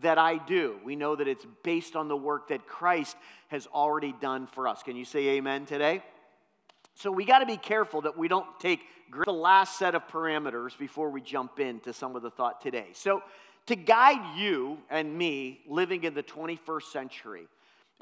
that 0.02 0.18
I 0.18 0.38
do. 0.38 0.80
We 0.84 0.96
know 0.96 1.16
that 1.16 1.28
it's 1.28 1.46
based 1.64 1.96
on 1.96 2.08
the 2.08 2.18
work 2.18 2.50
that 2.50 2.68
Christ 2.68 3.16
has 3.50 3.68
already 3.68 4.14
done 4.20 4.48
for 4.48 4.68
us. 4.68 4.82
Can 4.84 4.96
you 4.96 5.06
say 5.06 5.30
amen 5.30 5.66
today? 5.66 6.02
So 6.96 7.12
we 7.12 7.26
got 7.26 7.40
to 7.40 7.46
be 7.46 7.58
careful 7.58 8.02
that 8.02 8.18
we 8.18 8.28
don't 8.28 8.48
take 8.60 8.82
the 9.26 9.34
last 9.34 9.78
set 9.78 9.96
of 9.96 10.08
parameters 10.08 10.78
before 10.78 11.10
we 11.10 11.22
jump 11.22 11.60
into 11.60 11.94
some 11.94 12.16
of 12.16 12.22
the 12.22 12.32
thought 12.32 12.62
today. 12.62 12.88
So, 12.94 13.22
to 13.68 13.76
guide 13.78 14.38
you 14.38 14.78
and 14.90 15.18
me 15.18 15.62
living 15.70 16.04
in 16.04 16.14
the 16.14 16.24
21st 16.24 16.84
century, 16.92 17.48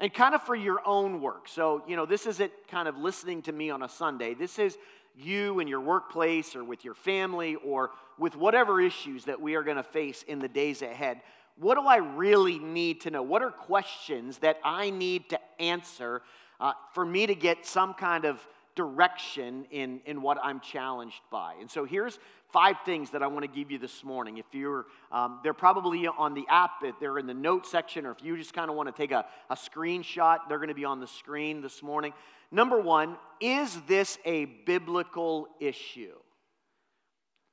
and 0.00 0.12
kind 0.12 0.34
of 0.34 0.42
for 0.42 0.56
your 0.56 0.80
own 0.84 1.20
work. 1.20 1.46
So, 1.46 1.84
you 1.86 1.94
know, 1.94 2.06
this 2.06 2.26
isn't 2.26 2.50
kind 2.68 2.88
of 2.88 2.98
listening 2.98 3.42
to 3.42 3.52
me 3.52 3.70
on 3.70 3.84
a 3.84 3.88
Sunday. 3.88 4.34
This 4.34 4.58
is 4.58 4.76
you 5.16 5.60
and 5.60 5.68
your 5.68 5.80
workplace 5.80 6.56
or 6.56 6.64
with 6.64 6.84
your 6.84 6.94
family 6.94 7.56
or 7.56 7.90
with 8.18 8.36
whatever 8.36 8.80
issues 8.80 9.24
that 9.24 9.40
we 9.40 9.54
are 9.54 9.62
going 9.62 9.76
to 9.76 9.82
face 9.82 10.22
in 10.26 10.38
the 10.38 10.48
days 10.48 10.82
ahead, 10.82 11.20
what 11.56 11.74
do 11.74 11.82
I 11.82 11.96
really 11.96 12.58
need 12.58 13.02
to 13.02 13.10
know? 13.10 13.22
What 13.22 13.42
are 13.42 13.50
questions 13.50 14.38
that 14.38 14.58
I 14.64 14.90
need 14.90 15.28
to 15.30 15.38
answer 15.60 16.22
uh, 16.60 16.72
for 16.94 17.04
me 17.04 17.26
to 17.26 17.34
get 17.34 17.66
some 17.66 17.94
kind 17.94 18.24
of 18.24 18.40
direction 18.74 19.66
in, 19.70 20.00
in 20.06 20.22
what 20.22 20.38
I'm 20.42 20.60
challenged 20.60 21.20
by? 21.30 21.54
And 21.60 21.70
so 21.70 21.84
here's 21.84 22.18
five 22.52 22.76
things 22.84 23.10
that 23.10 23.22
I 23.22 23.26
want 23.26 23.44
to 23.44 23.50
give 23.50 23.70
you 23.70 23.78
this 23.78 24.04
morning. 24.04 24.36
If 24.38 24.46
you're, 24.52 24.86
um, 25.10 25.40
they're 25.42 25.54
probably 25.54 26.06
on 26.06 26.34
the 26.34 26.44
app, 26.48 26.82
they're 27.00 27.18
in 27.18 27.26
the 27.26 27.34
note 27.34 27.66
section, 27.66 28.04
or 28.06 28.10
if 28.10 28.22
you 28.22 28.36
just 28.36 28.52
kind 28.52 28.70
of 28.70 28.76
want 28.76 28.94
to 28.94 28.94
take 28.94 29.10
a, 29.10 29.24
a 29.48 29.54
screenshot, 29.54 30.38
they're 30.48 30.58
going 30.58 30.68
to 30.68 30.74
be 30.74 30.84
on 30.84 31.00
the 31.00 31.06
screen 31.06 31.62
this 31.62 31.82
morning. 31.82 32.12
Number 32.52 32.78
one, 32.78 33.16
is 33.40 33.80
this 33.88 34.18
a 34.26 34.44
biblical 34.44 35.48
issue? 35.58 36.12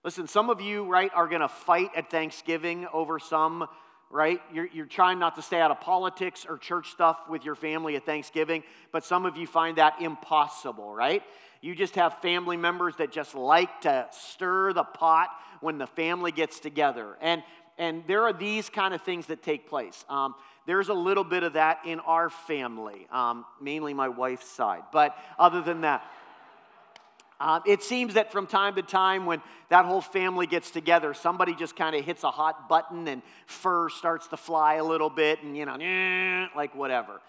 Listen, 0.04 0.28
some 0.28 0.50
of 0.50 0.60
you, 0.60 0.84
right, 0.84 1.10
are 1.16 1.28
going 1.28 1.42
to 1.42 1.48
fight 1.48 1.92
at 1.96 2.12
Thanksgiving 2.12 2.86
over 2.92 3.18
some, 3.18 3.68
right? 4.12 4.42
You're, 4.54 4.68
you're 4.68 4.86
trying 4.86 5.18
not 5.18 5.36
to 5.36 5.42
stay 5.42 5.62
out 5.62 5.72
of 5.72 5.80
politics 5.80 6.46
or 6.48 6.58
church 6.58 6.92
stuff 6.92 7.18
with 7.30 7.46
your 7.46 7.56
family 7.56 7.96
at 7.96 8.06
Thanksgiving, 8.06 8.64
but 8.92 9.06
some 9.06 9.26
of 9.26 9.38
you 9.38 9.48
find 9.48 9.78
that 9.78 10.02
impossible, 10.02 10.94
right? 10.94 11.24
You 11.62 11.76
just 11.76 11.96
have 11.96 12.20
family 12.22 12.58
members 12.58 12.96
that 12.98 13.12
just 13.12 13.36
like 13.36 13.82
to 13.82 14.08
stir 14.12 14.74
the 14.74 14.84
pot 14.84 15.30
when 15.62 15.78
the 15.78 15.88
family 15.88 16.32
gets 16.32 16.60
together. 16.60 17.18
And, 17.22 17.44
and 17.80 18.04
there 18.06 18.24
are 18.24 18.34
these 18.34 18.70
kind 18.70 18.94
of 18.94 19.02
things 19.02 19.28
that 19.28 19.42
take 19.42 19.68
place. 19.68 20.06
Um, 20.10 20.36
there's 20.68 20.90
a 20.90 20.94
little 20.94 21.24
bit 21.24 21.44
of 21.44 21.54
that 21.54 21.80
in 21.86 22.00
our 22.02 22.30
family, 22.30 23.08
um, 23.12 23.46
mainly 23.60 23.94
my 23.96 24.10
wife's 24.10 24.48
side. 24.48 24.84
But 24.92 25.18
other 25.40 25.62
than 25.62 25.82
that, 25.82 26.06
um, 27.40 27.62
it 27.66 27.82
seems 27.82 28.16
that 28.16 28.34
from 28.34 28.48
time 28.48 28.76
to 28.76 28.82
time, 28.82 29.26
when 29.26 29.42
that 29.70 29.86
whole 29.86 30.02
family 30.02 30.46
gets 30.46 30.72
together, 30.72 31.14
somebody 31.14 31.56
just 31.56 31.76
kind 31.76 31.96
of 31.96 32.04
hits 32.04 32.26
a 32.26 32.32
hot 32.32 32.68
button 32.68 33.08
and 33.08 33.22
fur 33.46 33.88
starts 33.90 34.28
to 34.28 34.38
fly 34.38 34.76
a 34.76 34.84
little 34.84 35.10
bit, 35.10 35.42
and 35.42 35.56
you 35.56 35.66
know, 35.66 35.78
like 36.56 36.76
whatever. 36.76 37.22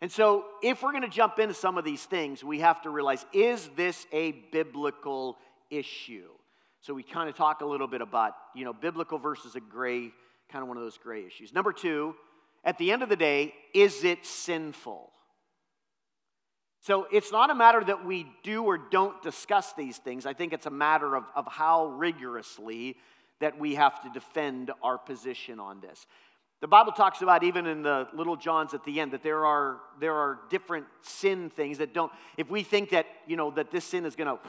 And 0.00 0.10
so, 0.10 0.46
if 0.62 0.82
we're 0.82 0.92
going 0.92 1.02
to 1.02 1.08
jump 1.08 1.38
into 1.38 1.54
some 1.54 1.76
of 1.76 1.84
these 1.84 2.02
things, 2.02 2.42
we 2.42 2.60
have 2.60 2.80
to 2.82 2.90
realize 2.90 3.26
is 3.34 3.68
this 3.76 4.06
a 4.10 4.32
biblical 4.32 5.36
issue? 5.70 6.30
So, 6.80 6.94
we 6.94 7.02
kind 7.02 7.28
of 7.28 7.36
talk 7.36 7.60
a 7.60 7.66
little 7.66 7.88
bit 7.88 8.00
about, 8.00 8.34
you 8.54 8.64
know, 8.64 8.72
biblical 8.72 9.18
versus 9.18 9.56
a 9.56 9.60
gray, 9.60 10.12
kind 10.50 10.62
of 10.62 10.68
one 10.68 10.76
of 10.76 10.82
those 10.82 10.98
gray 10.98 11.26
issues. 11.26 11.52
Number 11.52 11.72
two, 11.72 12.14
at 12.64 12.78
the 12.78 12.92
end 12.92 13.02
of 13.02 13.08
the 13.08 13.16
day, 13.16 13.54
is 13.74 14.04
it 14.04 14.24
sinful? 14.24 15.10
So 16.80 17.06
it's 17.10 17.32
not 17.32 17.50
a 17.50 17.54
matter 17.54 17.82
that 17.82 18.04
we 18.04 18.26
do 18.42 18.62
or 18.64 18.78
don't 18.78 19.20
discuss 19.22 19.72
these 19.72 19.98
things. 19.98 20.26
I 20.26 20.32
think 20.32 20.52
it's 20.52 20.66
a 20.66 20.70
matter 20.70 21.16
of, 21.16 21.24
of 21.34 21.46
how 21.46 21.86
rigorously 21.86 22.96
that 23.40 23.58
we 23.58 23.74
have 23.74 24.02
to 24.02 24.10
defend 24.10 24.70
our 24.82 24.98
position 24.98 25.60
on 25.60 25.80
this. 25.80 26.06
The 26.60 26.66
Bible 26.66 26.92
talks 26.92 27.22
about, 27.22 27.44
even 27.44 27.66
in 27.66 27.82
the 27.82 28.08
little 28.12 28.36
Johns 28.36 28.74
at 28.74 28.84
the 28.84 29.00
end, 29.00 29.12
that 29.12 29.22
there 29.22 29.46
are, 29.46 29.78
there 30.00 30.14
are 30.14 30.40
different 30.50 30.86
sin 31.02 31.50
things 31.50 31.78
that 31.78 31.94
don't, 31.94 32.10
if 32.36 32.50
we 32.50 32.64
think 32.64 32.90
that, 32.90 33.06
you 33.28 33.36
know, 33.36 33.52
that 33.52 33.70
this 33.70 33.84
sin 33.84 34.04
is 34.04 34.16
going 34.16 34.26
to 34.26 34.42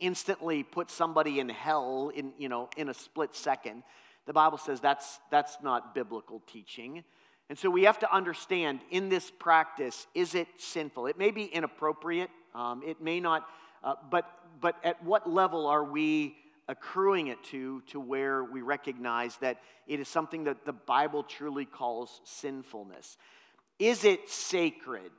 instantly 0.00 0.62
put 0.62 0.90
somebody 0.90 1.40
in 1.40 1.48
hell 1.48 2.10
in, 2.14 2.32
you 2.38 2.48
know, 2.48 2.68
in 2.76 2.88
a 2.88 2.94
split 2.94 3.34
second, 3.34 3.82
the 4.26 4.32
Bible 4.32 4.58
says 4.58 4.80
that's, 4.80 5.20
that's 5.30 5.58
not 5.62 5.94
biblical 5.94 6.42
teaching. 6.46 7.04
And 7.48 7.58
so 7.58 7.70
we 7.70 7.84
have 7.84 7.98
to 8.00 8.14
understand 8.14 8.80
in 8.90 9.08
this 9.08 9.30
practice, 9.30 10.06
is 10.14 10.34
it 10.34 10.48
sinful? 10.58 11.06
It 11.06 11.18
may 11.18 11.30
be 11.30 11.44
inappropriate, 11.44 12.30
um, 12.54 12.82
it 12.86 13.00
may 13.00 13.20
not, 13.20 13.48
uh, 13.82 13.94
but, 14.10 14.30
but 14.60 14.76
at 14.84 15.02
what 15.02 15.28
level 15.28 15.66
are 15.66 15.84
we 15.84 16.36
accruing 16.68 17.28
it 17.28 17.42
to, 17.44 17.80
to 17.86 17.98
where 17.98 18.44
we 18.44 18.60
recognize 18.60 19.36
that 19.38 19.60
it 19.86 19.98
is 19.98 20.08
something 20.08 20.44
that 20.44 20.66
the 20.66 20.74
Bible 20.74 21.22
truly 21.22 21.64
calls 21.64 22.20
sinfulness? 22.24 23.16
Is 23.78 24.04
it 24.04 24.28
sacred? 24.28 25.12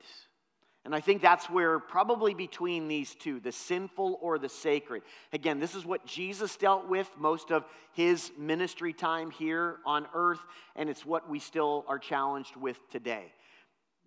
And 0.85 0.95
I 0.95 1.01
think 1.01 1.21
that's 1.21 1.49
where, 1.49 1.77
probably 1.77 2.33
between 2.33 2.87
these 2.87 3.13
two, 3.13 3.39
the 3.39 3.51
sinful 3.51 4.17
or 4.21 4.39
the 4.39 4.47
sacred. 4.47 5.03
Again, 5.33 5.59
this 5.59 5.75
is 5.75 5.85
what 5.85 6.05
Jesus 6.05 6.55
dealt 6.55 6.87
with 6.87 7.09
most 7.17 7.51
of 7.51 7.65
his 7.93 8.31
ministry 8.37 8.93
time 8.93 9.29
here 9.29 9.77
on 9.85 10.07
earth, 10.13 10.39
and 10.75 10.89
it's 10.89 11.05
what 11.05 11.29
we 11.29 11.39
still 11.39 11.83
are 11.87 11.99
challenged 11.99 12.55
with 12.55 12.77
today. 12.91 13.33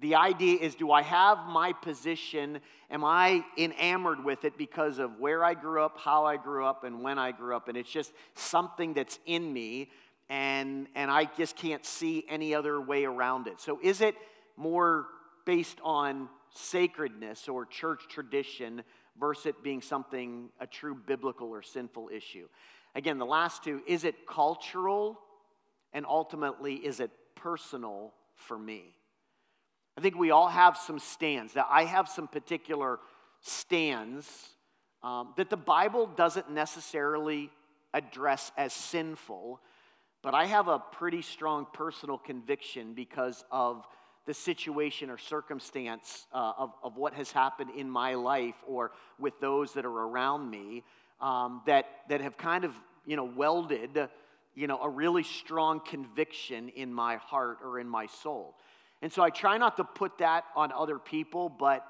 The 0.00 0.16
idea 0.16 0.58
is 0.60 0.74
do 0.74 0.90
I 0.90 1.02
have 1.02 1.46
my 1.46 1.72
position? 1.72 2.60
Am 2.90 3.04
I 3.04 3.44
enamored 3.56 4.24
with 4.24 4.44
it 4.44 4.58
because 4.58 4.98
of 4.98 5.20
where 5.20 5.44
I 5.44 5.54
grew 5.54 5.82
up, 5.82 5.98
how 5.98 6.24
I 6.24 6.36
grew 6.38 6.64
up, 6.64 6.84
and 6.84 7.02
when 7.02 7.18
I 7.18 7.32
grew 7.32 7.54
up? 7.54 7.68
And 7.68 7.76
it's 7.76 7.90
just 7.90 8.12
something 8.34 8.94
that's 8.94 9.18
in 9.26 9.52
me, 9.52 9.90
and, 10.28 10.88
and 10.94 11.10
I 11.10 11.26
just 11.36 11.54
can't 11.54 11.84
see 11.84 12.24
any 12.28 12.54
other 12.54 12.80
way 12.80 13.04
around 13.04 13.46
it. 13.46 13.60
So 13.60 13.78
is 13.82 14.00
it 14.00 14.16
more 14.56 15.06
based 15.44 15.78
on 15.84 16.28
sacredness 16.54 17.49
or 17.49 17.64
church 17.66 18.02
tradition 18.09 18.82
versus 19.18 19.47
it 19.47 19.62
being 19.62 19.82
something, 19.82 20.49
a 20.61 20.66
true 20.66 20.94
biblical 20.94 21.49
or 21.49 21.62
sinful 21.62 22.11
issue? 22.12 22.49
Again, 22.94 23.18
the 23.18 23.26
last 23.26 23.64
two 23.64 23.82
is 23.87 24.04
it 24.04 24.26
cultural? 24.26 25.18
And 25.94 26.06
ultimately, 26.06 26.75
is 26.75 27.00
it 27.00 27.11
personal 27.35 28.14
for 28.35 28.59
me? 28.59 28.94
I 29.99 30.00
think 30.00 30.16
we 30.16 30.30
all 30.30 30.49
have 30.49 30.78
some 30.78 30.99
stands. 30.99 31.52
That 31.52 31.66
I 31.71 31.85
have 31.85 32.09
some 32.09 32.28
particular 32.28 32.99
stands 33.42 34.52
um, 35.02 35.35
that 35.37 35.50
the 35.50 35.56
Bible 35.56 36.06
doesn't 36.06 36.50
necessarily 36.50 37.50
address 37.92 38.52
as 38.56 38.73
sinful, 38.73 39.61
but 40.23 40.35
I 40.35 40.47
have 40.47 40.68
a 40.68 40.78
pretty 40.78 41.23
strong 41.23 41.66
personal 41.73 42.18
conviction 42.18 42.94
because 42.94 43.44
of 43.50 43.85
the 44.26 44.34
situation 44.34 45.10
or 45.10 45.18
circumstance 45.18 46.26
uh, 46.32 46.52
of, 46.58 46.72
of 46.82 46.96
what 46.96 47.14
has 47.14 47.32
happened 47.32 47.70
in 47.76 47.90
my 47.90 48.14
life 48.14 48.54
or 48.66 48.92
with 49.18 49.38
those 49.40 49.72
that 49.74 49.84
are 49.84 49.90
around 49.90 50.48
me 50.48 50.84
um, 51.20 51.62
that, 51.66 51.86
that 52.08 52.20
have 52.20 52.36
kind 52.36 52.64
of 52.64 52.72
you 53.04 53.16
know 53.16 53.24
welded 53.24 54.08
you 54.54 54.66
know 54.66 54.80
a 54.80 54.88
really 54.88 55.24
strong 55.24 55.80
conviction 55.80 56.68
in 56.70 56.92
my 56.92 57.16
heart 57.16 57.58
or 57.64 57.80
in 57.80 57.88
my 57.88 58.06
soul 58.06 58.54
and 59.02 59.12
so 59.12 59.20
I 59.22 59.30
try 59.30 59.58
not 59.58 59.76
to 59.78 59.84
put 59.84 60.18
that 60.18 60.44
on 60.54 60.70
other 60.70 60.98
people, 60.98 61.48
but, 61.48 61.84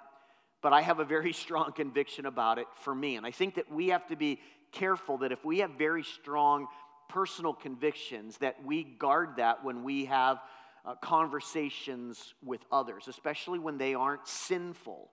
but 0.63 0.73
I 0.73 0.81
have 0.81 0.99
a 0.99 1.05
very 1.05 1.33
strong 1.45 1.73
conviction 1.73 2.27
about 2.27 2.59
it 2.59 2.67
for 2.77 2.95
me. 2.95 3.17
And 3.17 3.27
I 3.27 3.31
think 3.31 3.57
that 3.57 3.71
we 3.71 3.89
have 3.89 4.07
to 4.09 4.17
be 4.17 4.41
careful 4.73 5.19
that 5.19 5.31
if 5.31 5.45
we 5.45 5.59
have 5.59 5.73
very 5.73 6.03
strong 6.03 6.67
personal 7.11 7.53
convictions, 7.53 8.39
that 8.39 8.65
we 8.65 8.83
guard 8.83 9.37
that 9.37 9.63
when 9.63 9.85
we 9.85 10.07
have 10.07 10.39
uh, 10.85 10.95
conversations 10.97 12.35
with 12.45 12.61
others, 12.71 13.09
especially 13.09 13.59
when 13.59 13.79
they 13.79 13.95
aren't 13.95 14.27
sinful, 14.27 15.11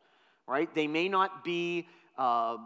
right? 0.48 0.74
They 0.74 0.88
may 0.88 1.10
not 1.10 1.44
be. 1.44 1.88
Uh, 2.18 2.58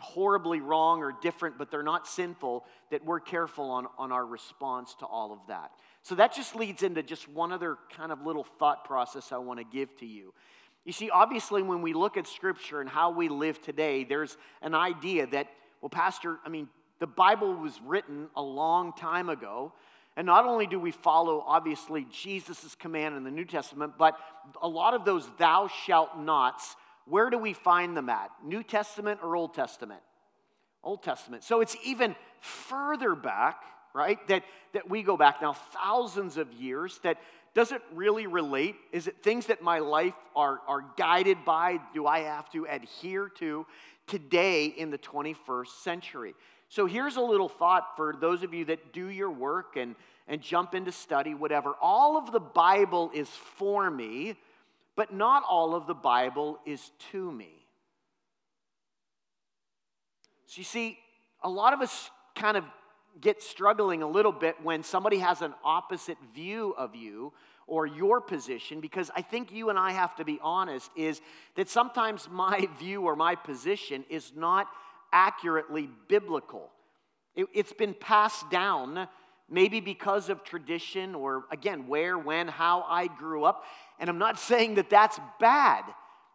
horribly 0.00 0.60
wrong 0.60 1.02
or 1.02 1.12
different, 1.20 1.58
but 1.58 1.70
they're 1.70 1.82
not 1.82 2.08
sinful, 2.08 2.64
that 2.90 3.04
we're 3.04 3.20
careful 3.20 3.70
on, 3.70 3.86
on 3.98 4.10
our 4.10 4.24
response 4.24 4.94
to 4.94 5.06
all 5.06 5.32
of 5.32 5.38
that. 5.48 5.70
So 6.02 6.14
that 6.14 6.34
just 6.34 6.56
leads 6.56 6.82
into 6.82 7.02
just 7.02 7.28
one 7.28 7.52
other 7.52 7.76
kind 7.94 8.10
of 8.10 8.22
little 8.22 8.44
thought 8.58 8.84
process 8.84 9.30
I 9.32 9.38
want 9.38 9.60
to 9.60 9.64
give 9.64 9.94
to 9.98 10.06
you. 10.06 10.32
You 10.84 10.92
see, 10.92 11.10
obviously, 11.10 11.62
when 11.62 11.82
we 11.82 11.92
look 11.92 12.16
at 12.16 12.26
Scripture 12.26 12.80
and 12.80 12.88
how 12.88 13.10
we 13.10 13.28
live 13.28 13.60
today, 13.60 14.04
there's 14.04 14.38
an 14.62 14.74
idea 14.74 15.26
that, 15.26 15.48
well, 15.82 15.90
Pastor, 15.90 16.38
I 16.44 16.48
mean, 16.48 16.68
the 16.98 17.06
Bible 17.06 17.54
was 17.54 17.78
written 17.84 18.28
a 18.34 18.42
long 18.42 18.94
time 18.94 19.28
ago. 19.28 19.74
And 20.16 20.26
not 20.26 20.44
only 20.44 20.66
do 20.66 20.78
we 20.78 20.90
follow, 20.90 21.42
obviously, 21.46 22.06
Jesus' 22.10 22.74
command 22.74 23.16
in 23.16 23.24
the 23.24 23.30
New 23.30 23.44
Testament, 23.44 23.94
but 23.98 24.16
a 24.60 24.68
lot 24.68 24.94
of 24.94 25.04
those 25.04 25.28
thou 25.38 25.68
shalt 25.68 26.18
nots, 26.18 26.76
where 27.06 27.30
do 27.30 27.38
we 27.38 27.52
find 27.52 27.96
them 27.96 28.08
at? 28.08 28.30
New 28.44 28.62
Testament 28.62 29.20
or 29.22 29.36
Old 29.36 29.54
Testament? 29.54 30.00
Old 30.82 31.02
Testament. 31.02 31.44
So 31.44 31.60
it's 31.60 31.76
even 31.84 32.16
further 32.40 33.14
back 33.14 33.62
right? 33.94 34.26
That, 34.28 34.44
that 34.72 34.88
we 34.88 35.02
go 35.02 35.16
back 35.16 35.42
now 35.42 35.52
thousands 35.52 36.36
of 36.36 36.52
years 36.52 37.00
that 37.02 37.18
does 37.52 37.72
it 37.72 37.82
really 37.92 38.28
relate? 38.28 38.76
Is 38.92 39.08
it 39.08 39.22
things 39.22 39.46
that 39.46 39.60
my 39.60 39.80
life 39.80 40.14
are, 40.36 40.60
are 40.68 40.84
guided 40.96 41.44
by? 41.44 41.80
Do 41.92 42.06
I 42.06 42.20
have 42.20 42.48
to 42.50 42.64
adhere 42.66 43.28
to 43.38 43.66
today 44.06 44.66
in 44.66 44.90
the 44.90 44.98
21st 44.98 45.82
century? 45.82 46.34
So 46.70 46.86
here's 46.86 47.16
a 47.16 47.20
little 47.20 47.48
thought 47.48 47.96
for 47.96 48.14
those 48.18 48.44
of 48.44 48.54
you 48.54 48.64
that 48.66 48.92
do 48.92 49.08
your 49.08 49.30
work 49.30 49.76
and, 49.76 49.96
and 50.28 50.40
jump 50.40 50.72
into 50.72 50.92
study, 50.92 51.34
whatever. 51.34 51.74
All 51.82 52.16
of 52.16 52.30
the 52.30 52.38
Bible 52.38 53.10
is 53.12 53.28
for 53.28 53.90
me, 53.90 54.36
but 54.94 55.12
not 55.12 55.42
all 55.48 55.74
of 55.74 55.88
the 55.88 55.94
Bible 55.94 56.60
is 56.64 56.92
to 57.10 57.32
me. 57.32 57.50
So 60.46 60.58
you 60.58 60.64
see, 60.64 60.96
a 61.42 61.50
lot 61.50 61.72
of 61.72 61.80
us 61.80 62.08
kind 62.36 62.56
of 62.56 62.62
get 63.20 63.42
struggling 63.42 64.04
a 64.04 64.08
little 64.08 64.30
bit 64.30 64.54
when 64.62 64.84
somebody 64.84 65.18
has 65.18 65.42
an 65.42 65.54
opposite 65.64 66.18
view 66.32 66.72
of 66.78 66.94
you 66.94 67.32
or 67.66 67.84
your 67.84 68.20
position 68.20 68.80
because 68.80 69.10
I 69.16 69.22
think 69.22 69.50
you 69.52 69.70
and 69.70 69.78
I 69.78 69.90
have 69.90 70.14
to 70.16 70.24
be 70.24 70.38
honest 70.40 70.88
is 70.96 71.20
that 71.56 71.68
sometimes 71.68 72.28
my 72.30 72.68
view 72.78 73.02
or 73.02 73.16
my 73.16 73.34
position 73.34 74.04
is 74.08 74.32
not 74.36 74.68
accurately 75.12 75.88
biblical. 76.08 76.70
It, 77.34 77.46
has 77.54 77.72
been 77.72 77.94
passed 77.94 78.50
down 78.50 79.08
maybe 79.48 79.80
because 79.80 80.28
of 80.28 80.44
tradition 80.44 81.14
or 81.14 81.44
again 81.50 81.88
where, 81.88 82.16
when, 82.16 82.48
how 82.48 82.84
I 82.88 83.08
grew 83.08 83.44
up. 83.44 83.64
And 83.98 84.08
I'm 84.08 84.18
not 84.18 84.38
saying 84.50 84.76
that 84.76 84.90
that's 84.90 85.18
bad. 85.38 85.84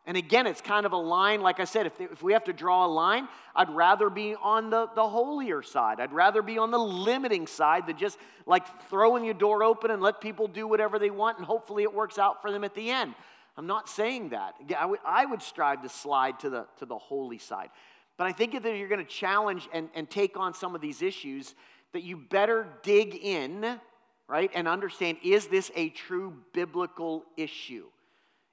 And 0.08 0.18
again, 0.18 0.46
it's 0.46 0.62
kind 0.62 0.86
of 0.86 0.92
a 0.92 0.98
line, 0.98 1.42
like 1.42 1.60
I 1.60 1.64
said, 1.64 1.88
if, 1.88 2.00
if 2.00 2.22
we 2.22 2.34
have 2.34 2.44
to 2.44 2.54
draw 2.54 2.86
a 2.86 2.88
line, 2.88 3.28
I'd 3.56 3.72
rather 3.72 4.12
be 4.12 4.36
on 4.36 4.70
the, 4.70 4.88
the 4.96 5.08
holier 5.08 5.64
side. 5.64 6.00
I'd 6.00 6.14
rather 6.14 6.44
be 6.44 6.60
on 6.60 6.70
the 6.70 6.78
limiting 6.78 7.48
side 7.48 7.88
than 7.88 7.98
just 7.98 8.20
like 8.46 8.64
throwing 8.90 9.26
your 9.26 9.34
door 9.34 9.64
open 9.64 9.90
and 9.90 10.04
let 10.04 10.22
people 10.22 10.48
do 10.48 10.68
whatever 10.68 11.00
they 11.00 11.10
want 11.10 11.40
and 11.40 11.46
hopefully 11.46 11.82
it 11.82 11.94
works 11.94 12.20
out 12.20 12.44
for 12.44 12.52
them 12.52 12.64
at 12.64 12.76
the 12.76 12.92
end. 12.92 13.16
I'm 13.58 13.68
not 13.68 13.90
saying 13.90 14.30
that. 14.30 14.54
I 14.78 14.86
would, 14.86 15.00
I 15.06 15.26
would 15.26 15.42
strive 15.42 15.82
to 15.82 15.90
slide 15.90 16.40
to 16.42 16.50
the, 16.52 16.68
to 16.78 16.86
the 16.86 16.98
holy 16.98 17.40
side. 17.40 17.70
But 18.18 18.28
I 18.28 18.32
think 18.32 18.54
that 18.54 18.78
you're 18.78 18.88
going 18.88 19.06
to 19.06 19.12
challenge 19.12 19.68
and, 19.74 19.90
and 19.94 20.10
take 20.10 20.38
on 20.38 20.54
some 20.54 20.76
of 20.76 20.82
these 20.82 21.02
issues, 21.02 21.54
that 21.94 22.04
you 22.04 22.18
better 22.18 22.68
dig 22.84 23.16
in, 23.16 23.80
right, 24.28 24.52
and 24.54 24.68
understand 24.68 25.18
is 25.24 25.48
this 25.48 25.72
a 25.76 25.90
true 25.90 26.34
biblical 26.54 27.24
issue? 27.38 27.86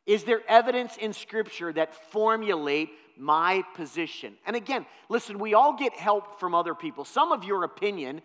Is 0.06 0.24
there 0.24 0.40
evidence 0.48 0.96
in 0.96 1.12
Scripture 1.12 1.72
that 1.74 1.94
formulate 2.10 2.90
my 3.16 3.62
position? 3.74 4.34
And 4.46 4.56
again, 4.56 4.84
listen, 5.08 5.38
we 5.38 5.54
all 5.54 5.76
get 5.76 5.92
help 5.92 6.40
from 6.40 6.54
other 6.54 6.74
people. 6.74 7.04
Some 7.04 7.30
of 7.30 7.44
your 7.44 7.62
opinion 7.62 8.20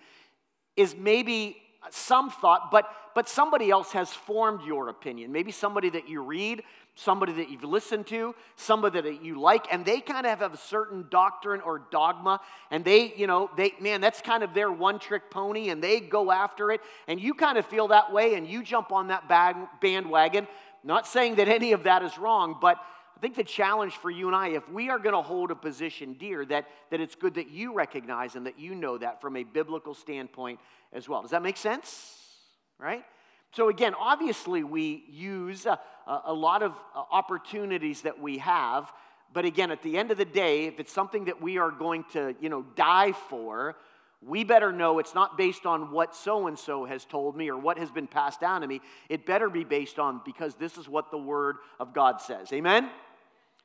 is 0.76 0.96
maybe 0.96 1.58
some 1.92 2.32
thought, 2.32 2.72
but, 2.72 2.90
but 3.14 3.30
somebody 3.30 3.70
else 3.70 3.92
has 3.92 4.12
formed 4.12 4.62
your 4.66 4.90
opinion. 4.90 5.32
Maybe 5.32 5.52
somebody 5.52 5.90
that 5.92 6.10
you 6.10 6.22
read, 6.22 6.64
somebody 6.98 7.32
that 7.32 7.52
you've 7.52 7.64
listened 7.64 8.08
to, 8.08 8.34
somebody 8.56 9.00
that 9.00 9.24
you 9.24 9.40
like, 9.40 9.68
and 9.72 9.86
they 9.86 10.02
kind 10.02 10.26
of 10.26 10.40
have 10.40 10.54
a 10.54 10.58
certain 10.58 11.06
doctrine 11.12 11.62
or 11.62 11.84
dogma, 11.92 12.42
and 12.72 12.84
they, 12.84 13.14
you 13.16 13.28
know, 13.28 13.52
they, 13.56 13.72
man, 13.80 14.02
that's 14.02 14.20
kind 14.20 14.44
of 14.44 14.56
their 14.56 14.72
one 14.72 14.98
trick 14.98 15.30
pony, 15.30 15.70
and 15.70 15.82
they 15.82 16.00
go 16.00 16.32
after 16.32 16.72
it, 16.72 16.82
and 17.08 17.22
you 17.22 17.36
kind 17.36 17.60
of 17.60 17.68
feel 17.68 17.90
that 17.90 18.12
way, 18.12 18.34
and 18.34 18.48
you 18.48 18.64
jump 18.64 18.92
on 18.92 19.10
that 19.10 19.30
bandwagon, 19.80 20.48
not 20.84 21.06
saying 21.06 21.36
that 21.36 21.48
any 21.48 21.72
of 21.72 21.84
that 21.84 22.02
is 22.02 22.18
wrong, 22.18 22.58
but 22.60 22.78
I 23.16 23.20
think 23.20 23.36
the 23.36 23.44
challenge 23.44 23.94
for 23.94 24.10
you 24.10 24.28
and 24.28 24.36
I, 24.36 24.50
if 24.50 24.68
we 24.70 24.90
are 24.90 25.00
going 25.00 25.16
to 25.16 25.22
hold 25.22 25.52
a 25.52 25.56
position 25.56 26.14
dear, 26.14 26.46
that, 26.46 26.68
that 26.90 27.00
it's 27.00 27.16
good 27.16 27.36
that 27.36 27.50
you 27.50 27.74
recognize 27.74 28.36
and 28.36 28.46
that 28.48 28.60
you 28.60 28.74
know 28.74 28.98
that 28.98 29.22
from 29.22 29.38
a 29.38 29.44
biblical 29.44 29.94
standpoint 29.94 30.60
as 30.94 31.08
well. 31.08 31.22
Does 31.22 31.32
that 31.32 31.44
make 31.44 31.58
sense? 31.58 32.24
Right? 32.80 33.04
So, 33.58 33.70
again, 33.70 33.96
obviously, 34.00 34.64
we 34.64 35.04
use 35.10 35.66
a, 35.66 35.80
a 36.26 36.32
lot 36.32 36.62
of 36.62 36.74
uh, 36.96 37.02
opportunities 37.12 38.04
that 38.04 38.22
we 38.22 38.38
have. 38.38 38.94
But 39.34 39.46
again, 39.46 39.72
at 39.72 39.82
the 39.82 39.98
end 39.98 40.12
of 40.12 40.20
the 40.20 40.26
day, 40.26 40.66
if 40.66 40.80
it's 40.80 40.94
something 40.94 41.26
that 41.26 41.42
we 41.42 41.58
are 41.58 41.72
going 41.72 42.06
to, 42.14 42.36
you 42.40 42.50
know, 42.50 42.62
die 42.76 43.14
for, 43.14 43.76
we 44.22 44.44
better 44.44 44.72
know 44.72 45.00
it's 45.00 45.16
not 45.16 45.40
based 45.40 45.66
on 45.66 45.90
what 45.90 46.16
so 46.16 46.46
and 46.46 46.60
so 46.60 46.86
has 46.86 47.04
told 47.04 47.36
me 47.36 47.50
or 47.50 47.58
what 47.58 47.80
has 47.80 47.90
been 47.90 48.06
passed 48.06 48.40
down 48.40 48.62
to 48.62 48.68
me. 48.68 48.80
It 49.10 49.26
better 49.26 49.50
be 49.50 49.64
based 49.64 49.98
on 49.98 50.22
because 50.24 50.54
this 50.54 50.78
is 50.78 50.88
what 50.88 51.10
the 51.10 51.18
Word 51.18 51.56
of 51.80 51.96
God 51.96 52.22
says. 52.22 52.54
Amen? 52.54 52.92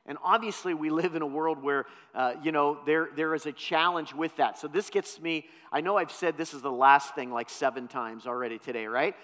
And 0.07 0.19
obviously, 0.25 0.75
we 0.75 0.89
live 0.91 1.15
in 1.15 1.23
a 1.23 1.27
world 1.27 1.63
where, 1.63 1.85
uh, 2.15 2.35
you 2.43 2.51
know, 2.51 2.79
there, 2.87 3.11
there 3.15 3.35
is 3.35 3.47
a 3.47 3.53
challenge 3.53 4.13
with 4.13 4.35
that. 4.39 4.59
So 4.59 4.67
this 4.69 4.91
gets 4.91 5.21
me, 5.21 5.47
I 5.71 5.81
know 5.81 5.97
I've 5.97 6.11
said 6.11 6.37
this 6.37 6.55
is 6.55 6.63
the 6.63 6.73
last 6.73 7.15
thing 7.15 7.31
like 7.31 7.49
seven 7.49 7.87
times 7.87 8.27
already 8.27 8.59
today, 8.59 8.87
right? 8.87 9.15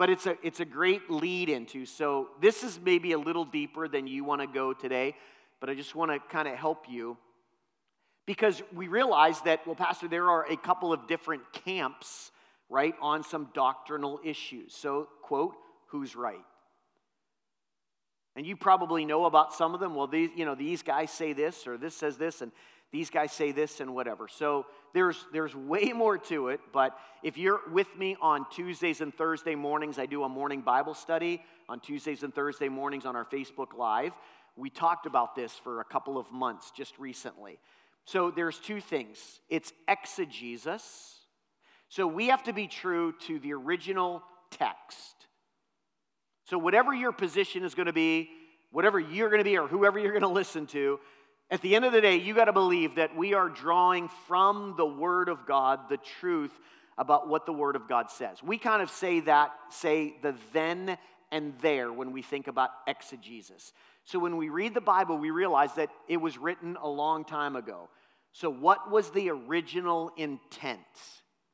But 0.00 0.08
it's 0.08 0.24
a, 0.24 0.38
it's 0.42 0.60
a 0.60 0.64
great 0.64 1.10
lead 1.10 1.50
into. 1.50 1.84
So 1.84 2.28
this 2.40 2.64
is 2.64 2.80
maybe 2.82 3.12
a 3.12 3.18
little 3.18 3.44
deeper 3.44 3.86
than 3.86 4.06
you 4.06 4.24
want 4.24 4.40
to 4.40 4.46
go 4.46 4.72
today, 4.72 5.14
but 5.60 5.68
I 5.68 5.74
just 5.74 5.94
want 5.94 6.10
to 6.10 6.18
kind 6.32 6.48
of 6.48 6.54
help 6.54 6.86
you 6.88 7.18
because 8.24 8.62
we 8.74 8.88
realize 8.88 9.42
that, 9.42 9.66
well, 9.66 9.76
Pastor, 9.76 10.08
there 10.08 10.30
are 10.30 10.50
a 10.50 10.56
couple 10.56 10.94
of 10.94 11.06
different 11.06 11.42
camps, 11.52 12.30
right, 12.70 12.94
on 13.02 13.22
some 13.22 13.50
doctrinal 13.52 14.20
issues. 14.24 14.74
So, 14.74 15.06
quote, 15.20 15.54
who's 15.88 16.16
right? 16.16 16.46
And 18.36 18.46
you 18.46 18.56
probably 18.56 19.04
know 19.04 19.26
about 19.26 19.52
some 19.52 19.74
of 19.74 19.80
them. 19.80 19.94
Well, 19.94 20.06
these, 20.06 20.30
you 20.34 20.46
know, 20.46 20.54
these 20.54 20.82
guys 20.82 21.10
say 21.10 21.34
this, 21.34 21.66
or 21.66 21.76
this 21.76 21.94
says 21.94 22.16
this, 22.16 22.40
and 22.40 22.52
these 22.92 23.10
guys 23.10 23.32
say 23.32 23.52
this, 23.52 23.80
and 23.80 23.94
whatever. 23.94 24.28
So 24.28 24.66
there's, 24.92 25.24
there's 25.32 25.54
way 25.54 25.92
more 25.94 26.18
to 26.18 26.48
it. 26.48 26.60
But 26.72 26.96
if 27.22 27.38
you're 27.38 27.60
with 27.72 27.88
me 27.96 28.16
on 28.20 28.46
Tuesdays 28.50 29.00
and 29.00 29.14
Thursday 29.14 29.54
mornings, 29.54 29.98
I 29.98 30.06
do 30.06 30.24
a 30.24 30.28
morning 30.28 30.60
Bible 30.60 30.94
study 30.94 31.42
on 31.68 31.80
Tuesdays 31.80 32.22
and 32.22 32.34
Thursday 32.34 32.68
mornings 32.68 33.06
on 33.06 33.16
our 33.16 33.24
Facebook 33.24 33.74
Live. 33.76 34.12
We 34.56 34.70
talked 34.70 35.06
about 35.06 35.34
this 35.34 35.52
for 35.52 35.80
a 35.80 35.84
couple 35.84 36.18
of 36.18 36.30
months 36.32 36.72
just 36.72 36.98
recently. 36.98 37.58
So 38.04 38.30
there's 38.30 38.58
two 38.58 38.80
things 38.80 39.40
it's 39.48 39.72
exegesis. 39.88 41.16
So 41.88 42.06
we 42.06 42.28
have 42.28 42.44
to 42.44 42.52
be 42.52 42.66
true 42.68 43.14
to 43.26 43.38
the 43.38 43.52
original 43.52 44.22
text. 44.50 45.26
So, 46.44 46.58
whatever 46.58 46.92
your 46.92 47.12
position 47.12 47.64
is 47.64 47.74
going 47.74 47.86
to 47.86 47.92
be, 47.92 48.30
whatever 48.72 48.98
you're 48.98 49.28
going 49.28 49.38
to 49.38 49.44
be, 49.44 49.56
or 49.56 49.68
whoever 49.68 49.98
you're 49.98 50.10
going 50.10 50.22
to 50.28 50.28
listen 50.28 50.66
to, 50.68 50.98
at 51.50 51.62
the 51.62 51.74
end 51.74 51.84
of 51.84 51.92
the 51.92 52.00
day, 52.00 52.16
you 52.16 52.34
got 52.34 52.44
to 52.44 52.52
believe 52.52 52.94
that 52.94 53.16
we 53.16 53.34
are 53.34 53.48
drawing 53.48 54.08
from 54.28 54.74
the 54.76 54.86
Word 54.86 55.28
of 55.28 55.46
God 55.46 55.88
the 55.88 55.96
truth 56.20 56.52
about 56.96 57.28
what 57.28 57.46
the 57.46 57.52
Word 57.52 57.76
of 57.76 57.88
God 57.88 58.10
says. 58.10 58.42
We 58.42 58.56
kind 58.56 58.82
of 58.82 58.90
say 58.90 59.20
that, 59.20 59.52
say 59.70 60.14
the 60.22 60.34
then 60.52 60.96
and 61.32 61.54
there 61.60 61.92
when 61.92 62.12
we 62.12 62.22
think 62.22 62.46
about 62.46 62.70
exegesis. 62.86 63.72
So 64.04 64.18
when 64.18 64.36
we 64.36 64.48
read 64.48 64.74
the 64.74 64.80
Bible, 64.80 65.18
we 65.18 65.30
realize 65.30 65.74
that 65.74 65.90
it 66.08 66.18
was 66.18 66.38
written 66.38 66.76
a 66.80 66.88
long 66.88 67.24
time 67.24 67.56
ago. 67.56 67.88
So, 68.32 68.48
what 68.48 68.90
was 68.90 69.10
the 69.10 69.30
original 69.30 70.12
intent? 70.16 70.78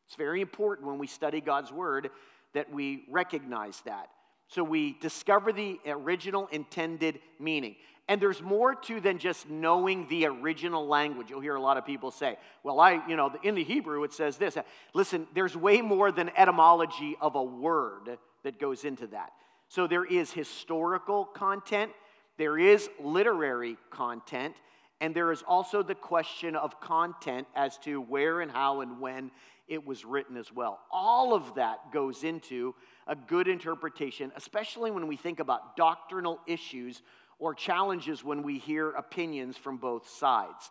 It's 0.07 0.17
very 0.17 0.43
important 0.43 0.87
when 0.87 0.99
we 0.99 1.07
study 1.07 1.41
God's 1.41 1.73
Word 1.73 2.11
that 2.53 2.71
we 2.71 3.05
recognize 3.09 3.81
that. 3.87 4.09
So 4.49 4.63
we 4.63 4.97
discover 5.01 5.53
the 5.53 5.79
original 5.87 6.49
intended 6.53 7.19
meaning. 7.41 7.77
And 8.09 8.23
there's 8.23 8.41
more 8.41 8.75
to 8.75 9.01
than 9.01 9.19
just 9.19 9.49
knowing 9.49 10.07
the 10.09 10.27
original 10.27 10.87
language. 10.87 11.29
You'll 11.29 11.41
hear 11.41 11.57
a 11.57 11.61
lot 11.61 11.77
of 11.77 11.85
people 11.85 12.13
say, 12.13 12.39
well, 12.63 12.79
I, 12.79 13.03
you 13.09 13.17
know, 13.17 13.33
in 13.43 13.57
the 13.57 13.65
Hebrew 13.65 14.05
it 14.05 14.13
says 14.13 14.37
this. 14.37 14.57
Listen, 14.95 15.27
there's 15.35 15.57
way 15.57 15.81
more 15.81 16.13
than 16.13 16.31
etymology 16.37 17.17
of 17.21 17.35
a 17.35 17.43
word 17.43 18.19
that 18.45 18.61
goes 18.61 18.85
into 18.85 19.09
that. 19.09 19.33
So 19.69 19.89
there 19.89 20.05
is 20.05 20.31
historical 20.31 21.25
content, 21.25 21.91
there 22.39 22.57
is 22.57 22.89
literary 23.01 23.77
content, 23.91 24.55
and 25.01 25.13
there 25.13 25.33
is 25.33 25.43
also 25.43 25.83
the 25.83 25.97
question 25.97 26.55
of 26.55 26.81
content 26.81 27.49
as 27.57 27.77
to 27.79 28.01
where 28.01 28.41
and 28.41 28.51
how 28.51 28.83
and 28.83 29.01
when 29.01 29.33
it 29.67 29.85
was 29.85 30.05
written 30.05 30.37
as 30.37 30.53
well. 30.53 30.79
All 30.93 31.35
of 31.35 31.57
that 31.57 31.93
goes 31.93 32.23
into 32.23 32.75
a 33.09 33.17
good 33.17 33.49
interpretation, 33.49 34.31
especially 34.37 34.93
when 34.93 35.09
we 35.09 35.17
think 35.17 35.41
about 35.41 35.77
doctrinal 35.77 36.41
issues 36.47 37.03
or 37.39 37.55
challenges 37.55 38.25
when 38.25 38.43
we 38.43 38.59
hear 38.59 38.91
opinions 38.91 39.57
from 39.57 39.77
both 39.77 40.09
sides. 40.09 40.71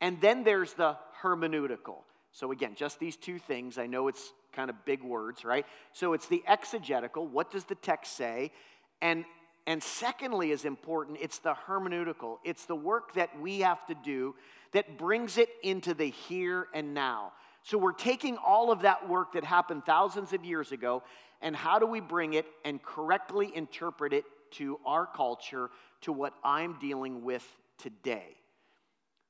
And 0.00 0.20
then 0.20 0.44
there's 0.44 0.72
the 0.74 0.96
hermeneutical. 1.22 1.98
So, 2.32 2.52
again, 2.52 2.74
just 2.74 2.98
these 2.98 3.16
two 3.16 3.38
things. 3.38 3.78
I 3.78 3.86
know 3.86 4.08
it's 4.08 4.32
kind 4.52 4.70
of 4.70 4.84
big 4.84 5.02
words, 5.02 5.44
right? 5.44 5.66
So, 5.92 6.12
it's 6.12 6.26
the 6.26 6.42
exegetical 6.46 7.26
what 7.26 7.50
does 7.50 7.64
the 7.64 7.74
text 7.74 8.16
say? 8.16 8.52
And, 9.00 9.24
and 9.66 9.82
secondly, 9.82 10.50
is 10.50 10.64
important, 10.64 11.18
it's 11.20 11.38
the 11.38 11.54
hermeneutical. 11.66 12.38
It's 12.44 12.64
the 12.66 12.76
work 12.76 13.14
that 13.14 13.40
we 13.40 13.60
have 13.60 13.84
to 13.86 13.94
do 13.94 14.34
that 14.72 14.98
brings 14.98 15.38
it 15.38 15.48
into 15.62 15.94
the 15.94 16.06
here 16.06 16.68
and 16.74 16.94
now. 16.94 17.32
So 17.62 17.78
we're 17.78 17.92
taking 17.92 18.36
all 18.38 18.72
of 18.72 18.82
that 18.82 19.08
work 19.08 19.32
that 19.32 19.44
happened 19.44 19.84
thousands 19.86 20.32
of 20.32 20.44
years 20.44 20.72
ago, 20.72 21.02
and 21.40 21.54
how 21.54 21.78
do 21.78 21.86
we 21.86 22.00
bring 22.00 22.34
it 22.34 22.46
and 22.64 22.82
correctly 22.82 23.52
interpret 23.54 24.12
it 24.12 24.24
to 24.52 24.78
our 24.84 25.06
culture, 25.06 25.70
to 26.02 26.12
what 26.12 26.34
I'm 26.44 26.78
dealing 26.78 27.24
with 27.24 27.46
today? 27.78 28.36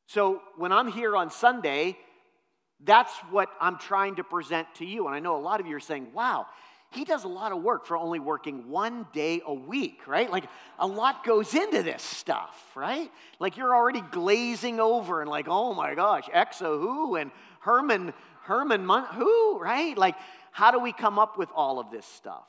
So 0.07 0.43
when 0.57 0.73
I'm 0.73 0.89
here 0.89 1.17
on 1.17 1.31
Sunday, 1.31 1.97
that's 2.85 3.13
what 3.31 3.49
I'm 3.61 3.79
trying 3.79 4.17
to 4.17 4.25
present 4.25 4.67
to 4.77 4.85
you. 4.85 5.07
And 5.07 5.15
I 5.15 5.21
know 5.21 5.37
a 5.37 5.41
lot 5.41 5.61
of 5.61 5.67
you 5.67 5.77
are 5.77 5.81
saying, 5.81 6.09
wow, 6.13 6.47
he 6.91 7.05
does 7.05 7.25
a 7.25 7.29
lot 7.29 7.53
of 7.53 7.63
work 7.63 7.87
for 7.87 7.97
only 7.97 8.21
working 8.21 8.69
one 8.69 9.07
day 9.13 9.41
a 9.47 9.55
week, 9.55 10.07
right? 10.07 10.31
Like 10.31 10.45
a 10.79 10.87
lot 10.87 11.25
goes 11.25 11.55
into 11.55 11.83
this 11.83 12.03
stuff, 12.03 12.61
right? 12.75 13.11
Like 13.39 13.57
you're 13.57 13.75
already 13.75 14.03
glazing 14.11 14.79
over 14.79 15.23
and 15.23 15.31
like, 15.31 15.47
oh 15.49 15.73
my 15.73 15.95
gosh, 15.95 16.25
Exo 16.35 16.79
who 16.79 17.17
and 17.17 17.31
Herman, 17.61 18.13
Herman 18.43 18.87
who, 19.13 19.59
right? 19.59 19.97
Like, 19.97 20.17
how 20.51 20.71
do 20.71 20.79
we 20.79 20.93
come 20.93 21.19
up 21.19 21.39
with 21.39 21.49
all 21.55 21.79
of 21.79 21.91
this 21.91 22.05
stuff? 22.05 22.45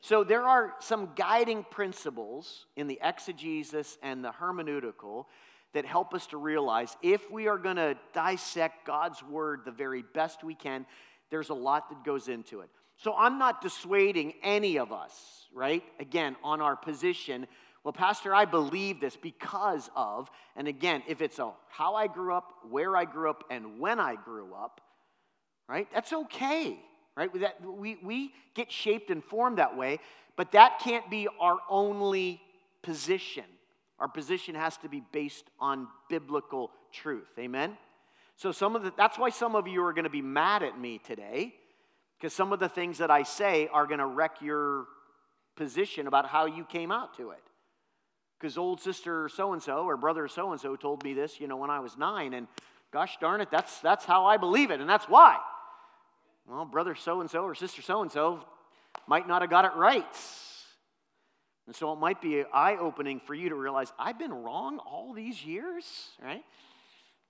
So 0.00 0.22
there 0.24 0.44
are 0.44 0.74
some 0.80 1.10
guiding 1.16 1.64
principles 1.64 2.66
in 2.76 2.86
the 2.86 3.00
exegesis 3.02 3.98
and 4.02 4.24
the 4.24 4.30
hermeneutical 4.30 5.26
that 5.74 5.84
help 5.84 6.14
us 6.14 6.26
to 6.28 6.36
realize 6.36 6.96
if 7.02 7.30
we 7.30 7.48
are 7.48 7.58
going 7.58 7.76
to 7.76 7.96
dissect 8.14 8.86
God's 8.86 9.22
word 9.22 9.62
the 9.64 9.70
very 9.72 10.02
best 10.14 10.44
we 10.44 10.54
can, 10.54 10.86
there's 11.30 11.50
a 11.50 11.54
lot 11.54 11.90
that 11.90 12.04
goes 12.04 12.28
into 12.28 12.60
it. 12.60 12.70
So 12.96 13.14
I'm 13.16 13.38
not 13.38 13.60
dissuading 13.60 14.34
any 14.42 14.78
of 14.78 14.92
us, 14.92 15.46
right? 15.52 15.82
Again, 16.00 16.36
on 16.42 16.60
our 16.60 16.74
position. 16.74 17.46
Well, 17.84 17.92
Pastor, 17.92 18.34
I 18.34 18.44
believe 18.44 19.00
this 19.00 19.16
because 19.16 19.90
of, 19.94 20.30
and 20.56 20.66
again, 20.66 21.02
if 21.06 21.20
it's 21.20 21.38
a 21.38 21.52
how 21.68 21.94
I 21.94 22.06
grew 22.06 22.34
up, 22.34 22.52
where 22.70 22.96
I 22.96 23.04
grew 23.04 23.30
up, 23.30 23.44
and 23.50 23.78
when 23.78 24.00
I 24.00 24.16
grew 24.16 24.54
up, 24.54 24.80
right? 25.68 25.86
That's 25.92 26.12
okay, 26.12 26.80
right? 27.18 27.40
That, 27.40 27.56
we, 27.64 27.98
we 28.02 28.32
get 28.54 28.70
shaped 28.70 29.10
and 29.10 29.22
formed 29.24 29.58
that 29.58 29.76
way, 29.76 29.98
but 30.36 30.52
that 30.52 30.78
can't 30.78 31.10
be 31.10 31.26
our 31.40 31.58
only 31.68 32.40
position. 32.82 33.44
Our 33.98 34.06
position 34.06 34.54
has 34.54 34.76
to 34.78 34.88
be 34.88 35.02
based 35.12 35.44
on 35.58 35.88
biblical 36.08 36.70
truth. 36.92 37.26
Amen? 37.36 37.76
So 38.36 38.52
some 38.52 38.76
of 38.76 38.84
the, 38.84 38.92
that's 38.96 39.18
why 39.18 39.30
some 39.30 39.56
of 39.56 39.66
you 39.66 39.82
are 39.82 39.92
going 39.92 40.04
to 40.04 40.10
be 40.10 40.22
mad 40.22 40.62
at 40.62 40.78
me 40.78 41.00
today 41.04 41.54
because 42.16 42.32
some 42.32 42.52
of 42.52 42.60
the 42.60 42.68
things 42.68 42.98
that 42.98 43.10
I 43.10 43.24
say 43.24 43.68
are 43.72 43.86
going 43.86 43.98
to 43.98 44.06
wreck 44.06 44.36
your 44.40 44.86
position 45.56 46.06
about 46.06 46.26
how 46.26 46.46
you 46.46 46.64
came 46.64 46.92
out 46.92 47.16
to 47.16 47.30
it. 47.30 47.42
Because 48.38 48.56
old 48.56 48.80
sister 48.80 49.28
so 49.28 49.52
and 49.54 49.60
so 49.60 49.86
or 49.86 49.96
brother 49.96 50.28
so 50.28 50.52
and 50.52 50.60
so 50.60 50.76
told 50.76 51.02
me 51.02 51.14
this, 51.14 51.40
you 51.40 51.48
know, 51.48 51.56
when 51.56 51.70
I 51.70 51.80
was 51.80 51.98
nine, 51.98 52.32
and 52.32 52.46
gosh 52.92 53.18
darn 53.20 53.40
it, 53.40 53.50
that's, 53.50 53.80
that's 53.80 54.04
how 54.04 54.26
I 54.26 54.36
believe 54.36 54.70
it, 54.70 54.80
and 54.80 54.88
that's 54.88 55.06
why. 55.06 55.38
Well, 56.48 56.64
brother 56.64 56.94
so 56.94 57.20
and 57.20 57.30
so 57.30 57.42
or 57.42 57.54
sister 57.54 57.82
so 57.82 58.02
and 58.02 58.10
so 58.10 58.44
might 59.06 59.28
not 59.28 59.42
have 59.42 59.50
got 59.50 59.64
it 59.64 59.72
right. 59.76 60.04
And 61.66 61.76
so 61.76 61.92
it 61.92 61.98
might 61.98 62.22
be 62.22 62.42
eye 62.52 62.76
opening 62.76 63.20
for 63.20 63.34
you 63.34 63.50
to 63.50 63.54
realize 63.54 63.92
I've 63.98 64.18
been 64.18 64.32
wrong 64.32 64.78
all 64.78 65.12
these 65.12 65.44
years, 65.44 65.84
right? 66.22 66.42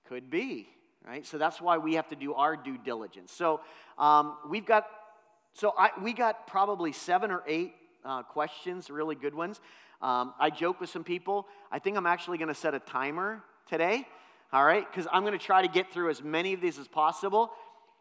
Could 0.07 0.29
be 0.29 0.69
right? 1.07 1.25
So 1.25 1.37
that's 1.37 1.61
why 1.61 1.77
we 1.77 1.95
have 1.95 2.07
to 2.09 2.15
do 2.15 2.33
our 2.33 2.55
due 2.55 2.77
diligence. 2.77 3.31
So 3.31 3.61
um, 3.97 4.37
we've 4.49 4.65
got, 4.65 4.85
so 5.53 5.73
I, 5.77 5.91
we 6.01 6.13
got 6.13 6.47
probably 6.47 6.91
seven 6.91 7.31
or 7.31 7.43
eight 7.47 7.73
uh, 8.05 8.23
questions, 8.23 8.89
really 8.89 9.15
good 9.15 9.33
ones. 9.33 9.59
Um, 10.01 10.33
I 10.39 10.49
joke 10.49 10.79
with 10.79 10.89
some 10.89 11.03
people. 11.03 11.47
I 11.71 11.79
think 11.79 11.97
I'm 11.97 12.05
actually 12.05 12.37
going 12.37 12.49
to 12.49 12.55
set 12.55 12.73
a 12.73 12.79
timer 12.79 13.43
today, 13.67 14.07
all 14.53 14.63
right? 14.63 14.85
Because 14.89 15.07
I'm 15.11 15.23
going 15.23 15.37
to 15.37 15.43
try 15.43 15.61
to 15.61 15.67
get 15.67 15.91
through 15.91 16.09
as 16.09 16.23
many 16.23 16.53
of 16.53 16.61
these 16.61 16.79
as 16.79 16.87
possible. 16.87 17.51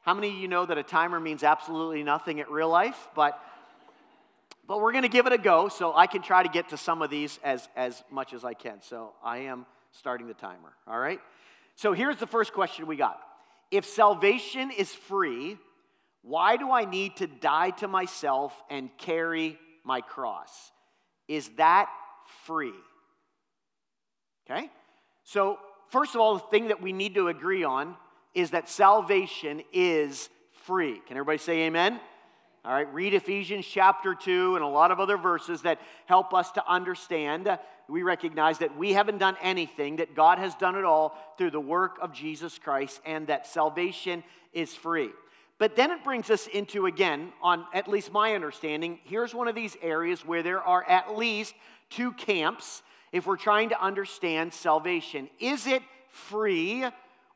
How 0.03 0.15
many 0.15 0.29
of 0.29 0.37
you 0.37 0.49
know 0.49 0.65
that 0.65 0.79
a 0.79 0.83
timer 0.83 1.21
means 1.21 1.43
absolutely 1.43 2.03
nothing 2.03 2.41
at 2.41 2.51
real 2.51 2.69
life? 2.69 3.09
But 3.15 3.39
but 4.69 4.83
we're 4.83 4.93
going 4.93 5.03
to 5.03 5.09
give 5.09 5.27
it 5.27 5.33
a 5.33 5.39
go 5.39 5.71
so 5.71 5.95
I 5.97 6.07
can 6.07 6.21
try 6.21 6.43
to 6.43 6.49
get 6.49 6.69
to 6.69 6.77
some 6.77 7.01
of 7.01 7.09
these 7.09 7.41
as, 7.43 7.67
as 7.75 8.05
much 8.11 8.35
as 8.35 8.45
I 8.45 8.53
can. 8.53 8.83
So 8.83 9.15
I 9.25 9.39
am 9.39 9.65
starting 9.93 10.29
the 10.29 10.35
timer, 10.35 10.75
all 10.87 10.99
right? 10.99 11.21
So 11.75 11.95
here's 11.95 12.19
the 12.19 12.27
first 12.27 12.53
question 12.53 12.87
we 12.87 12.97
got 12.97 13.19
If 13.71 13.87
salvation 13.87 14.71
is 14.71 14.93
free, 14.93 15.57
why 16.23 16.59
do 16.59 16.71
I 16.71 16.85
need 16.85 17.17
to 17.17 17.27
die 17.27 17.71
to 17.79 17.89
myself 17.89 18.53
and 18.69 18.91
carry 18.99 19.59
my 19.85 20.03
cross? 20.03 20.51
Is 21.29 21.49
that 21.57 21.89
free? 22.45 22.75
Okay? 24.51 24.69
So, 25.25 25.59
first 25.89 26.15
of 26.15 26.21
all, 26.21 26.35
the 26.35 26.41
thing 26.51 26.69
that 26.69 26.83
we 26.83 26.93
need 26.93 27.15
to 27.15 27.29
agree 27.29 27.65
on 27.65 27.97
is 28.39 28.51
that 28.51 28.69
salvation 28.69 29.63
is 29.73 30.29
free. 30.65 31.01
Can 31.07 31.17
everybody 31.17 31.39
say 31.39 31.63
amen? 31.63 32.01
All 32.65 32.73
right, 32.73 32.93
read 32.95 33.15
Ephesians 33.15 33.67
chapter 33.67 34.15
2 34.15 34.55
and 34.55 34.65
a 34.65 34.69
lot 34.69 34.91
of 34.91 35.01
other 35.01 35.17
verses 35.17 35.63
that 35.63 35.81
help 36.07 36.33
us 36.33 36.53
to 36.53 36.71
understand. 36.71 37.59
We 37.89 38.03
recognize 38.03 38.59
that 38.59 38.77
we 38.77 38.93
haven't 38.93 39.19
done 39.19 39.37
anything, 39.43 39.97
that 39.97 40.15
God 40.15 40.39
has 40.39 40.55
done 40.55 40.77
it 40.77 40.85
all 40.85 41.19
through 41.37 41.51
the 41.51 41.61
work 41.61 41.99
of 42.01 42.13
Jesus 42.13 42.59
Christ, 42.59 43.01
and 43.05 43.27
that 43.27 43.47
salvation 43.47 44.23
is 44.53 44.73
free. 44.75 45.11
But 45.59 45.75
then 45.75 45.91
it 45.91 46.05
brings 46.05 46.31
us 46.31 46.47
into, 46.47 46.87
again, 46.87 47.33
on 47.43 47.65
at 47.75 47.89
least 47.89 48.13
my 48.13 48.35
understanding, 48.35 49.01
here's 49.03 49.35
one 49.35 49.49
of 49.49 49.57
these 49.57 49.77
areas 49.83 50.25
where 50.25 50.45
there 50.45 50.63
are 50.63 50.85
at 50.89 51.17
least 51.17 51.55
two 51.91 52.13
camps 52.13 52.83
if 53.11 53.27
we're 53.27 53.37
trying 53.37 53.71
to 53.71 53.83
understand 53.83 54.53
salvation. 54.53 55.29
Is 55.41 55.67
it 55.67 55.83
free, 56.11 56.85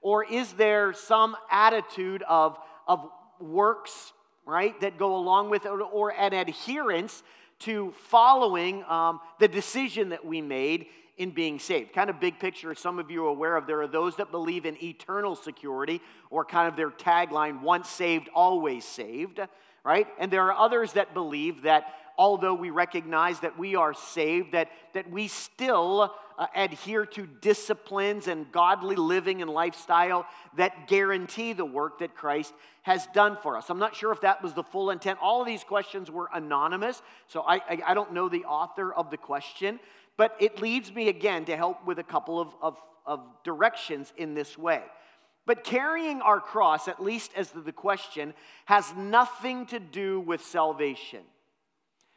or 0.02 0.24
is 0.24 0.52
there 0.54 0.92
some 0.92 1.36
attitude 1.50 2.22
of, 2.28 2.58
of 2.86 3.08
works 3.40 4.12
right, 4.44 4.78
that 4.80 4.98
go 4.98 5.16
along 5.16 5.50
with 5.50 5.66
it, 5.66 5.68
or 5.68 6.10
an 6.10 6.32
adherence 6.32 7.22
to 7.60 7.92
following 8.08 8.82
um, 8.84 9.20
the 9.38 9.48
decision 9.48 10.08
that 10.08 10.24
we 10.24 10.40
made 10.40 10.86
in 11.16 11.30
being 11.30 11.58
saved. 11.58 11.92
Kind 11.92 12.10
of 12.10 12.18
big 12.18 12.40
picture, 12.40 12.74
some 12.74 12.98
of 12.98 13.10
you 13.10 13.24
are 13.26 13.28
aware 13.28 13.56
of, 13.56 13.66
there 13.66 13.80
are 13.82 13.86
those 13.86 14.16
that 14.16 14.30
believe 14.30 14.66
in 14.66 14.82
eternal 14.82 15.36
security, 15.36 16.00
or 16.30 16.44
kind 16.44 16.68
of 16.68 16.76
their 16.76 16.90
tagline, 16.90 17.60
once 17.60 17.88
saved, 17.88 18.28
always 18.34 18.84
saved, 18.84 19.38
right? 19.84 20.08
And 20.18 20.32
there 20.32 20.44
are 20.50 20.54
others 20.54 20.94
that 20.94 21.14
believe 21.14 21.62
that 21.62 21.94
although 22.18 22.54
we 22.54 22.70
recognize 22.70 23.40
that 23.40 23.58
we 23.58 23.76
are 23.76 23.94
saved, 23.94 24.52
that, 24.52 24.68
that 24.94 25.10
we 25.10 25.28
still 25.28 26.14
uh, 26.42 26.46
adhere 26.56 27.06
to 27.06 27.24
disciplines 27.40 28.26
and 28.26 28.50
godly 28.50 28.96
living 28.96 29.42
and 29.42 29.50
lifestyle 29.50 30.26
that 30.56 30.88
guarantee 30.88 31.52
the 31.52 31.64
work 31.64 32.00
that 32.00 32.16
Christ 32.16 32.52
has 32.82 33.06
done 33.14 33.36
for 33.40 33.56
us. 33.56 33.70
I'm 33.70 33.78
not 33.78 33.94
sure 33.94 34.10
if 34.10 34.22
that 34.22 34.42
was 34.42 34.52
the 34.52 34.64
full 34.64 34.90
intent. 34.90 35.20
All 35.22 35.40
of 35.40 35.46
these 35.46 35.62
questions 35.62 36.10
were 36.10 36.28
anonymous, 36.34 37.00
so 37.28 37.42
I, 37.42 37.56
I, 37.56 37.82
I 37.86 37.94
don't 37.94 38.12
know 38.12 38.28
the 38.28 38.44
author 38.44 38.92
of 38.92 39.10
the 39.10 39.16
question, 39.16 39.78
but 40.16 40.34
it 40.40 40.60
leads 40.60 40.92
me 40.92 41.08
again 41.08 41.44
to 41.44 41.56
help 41.56 41.86
with 41.86 42.00
a 42.00 42.02
couple 42.02 42.40
of, 42.40 42.48
of, 42.60 42.76
of 43.06 43.20
directions 43.44 44.12
in 44.16 44.34
this 44.34 44.58
way. 44.58 44.82
But 45.46 45.62
carrying 45.62 46.22
our 46.22 46.40
cross, 46.40 46.88
at 46.88 47.00
least 47.00 47.30
as 47.36 47.50
the 47.50 47.70
question, 47.70 48.34
has 48.64 48.92
nothing 48.96 49.66
to 49.66 49.78
do 49.78 50.18
with 50.18 50.42
salvation. 50.42 51.20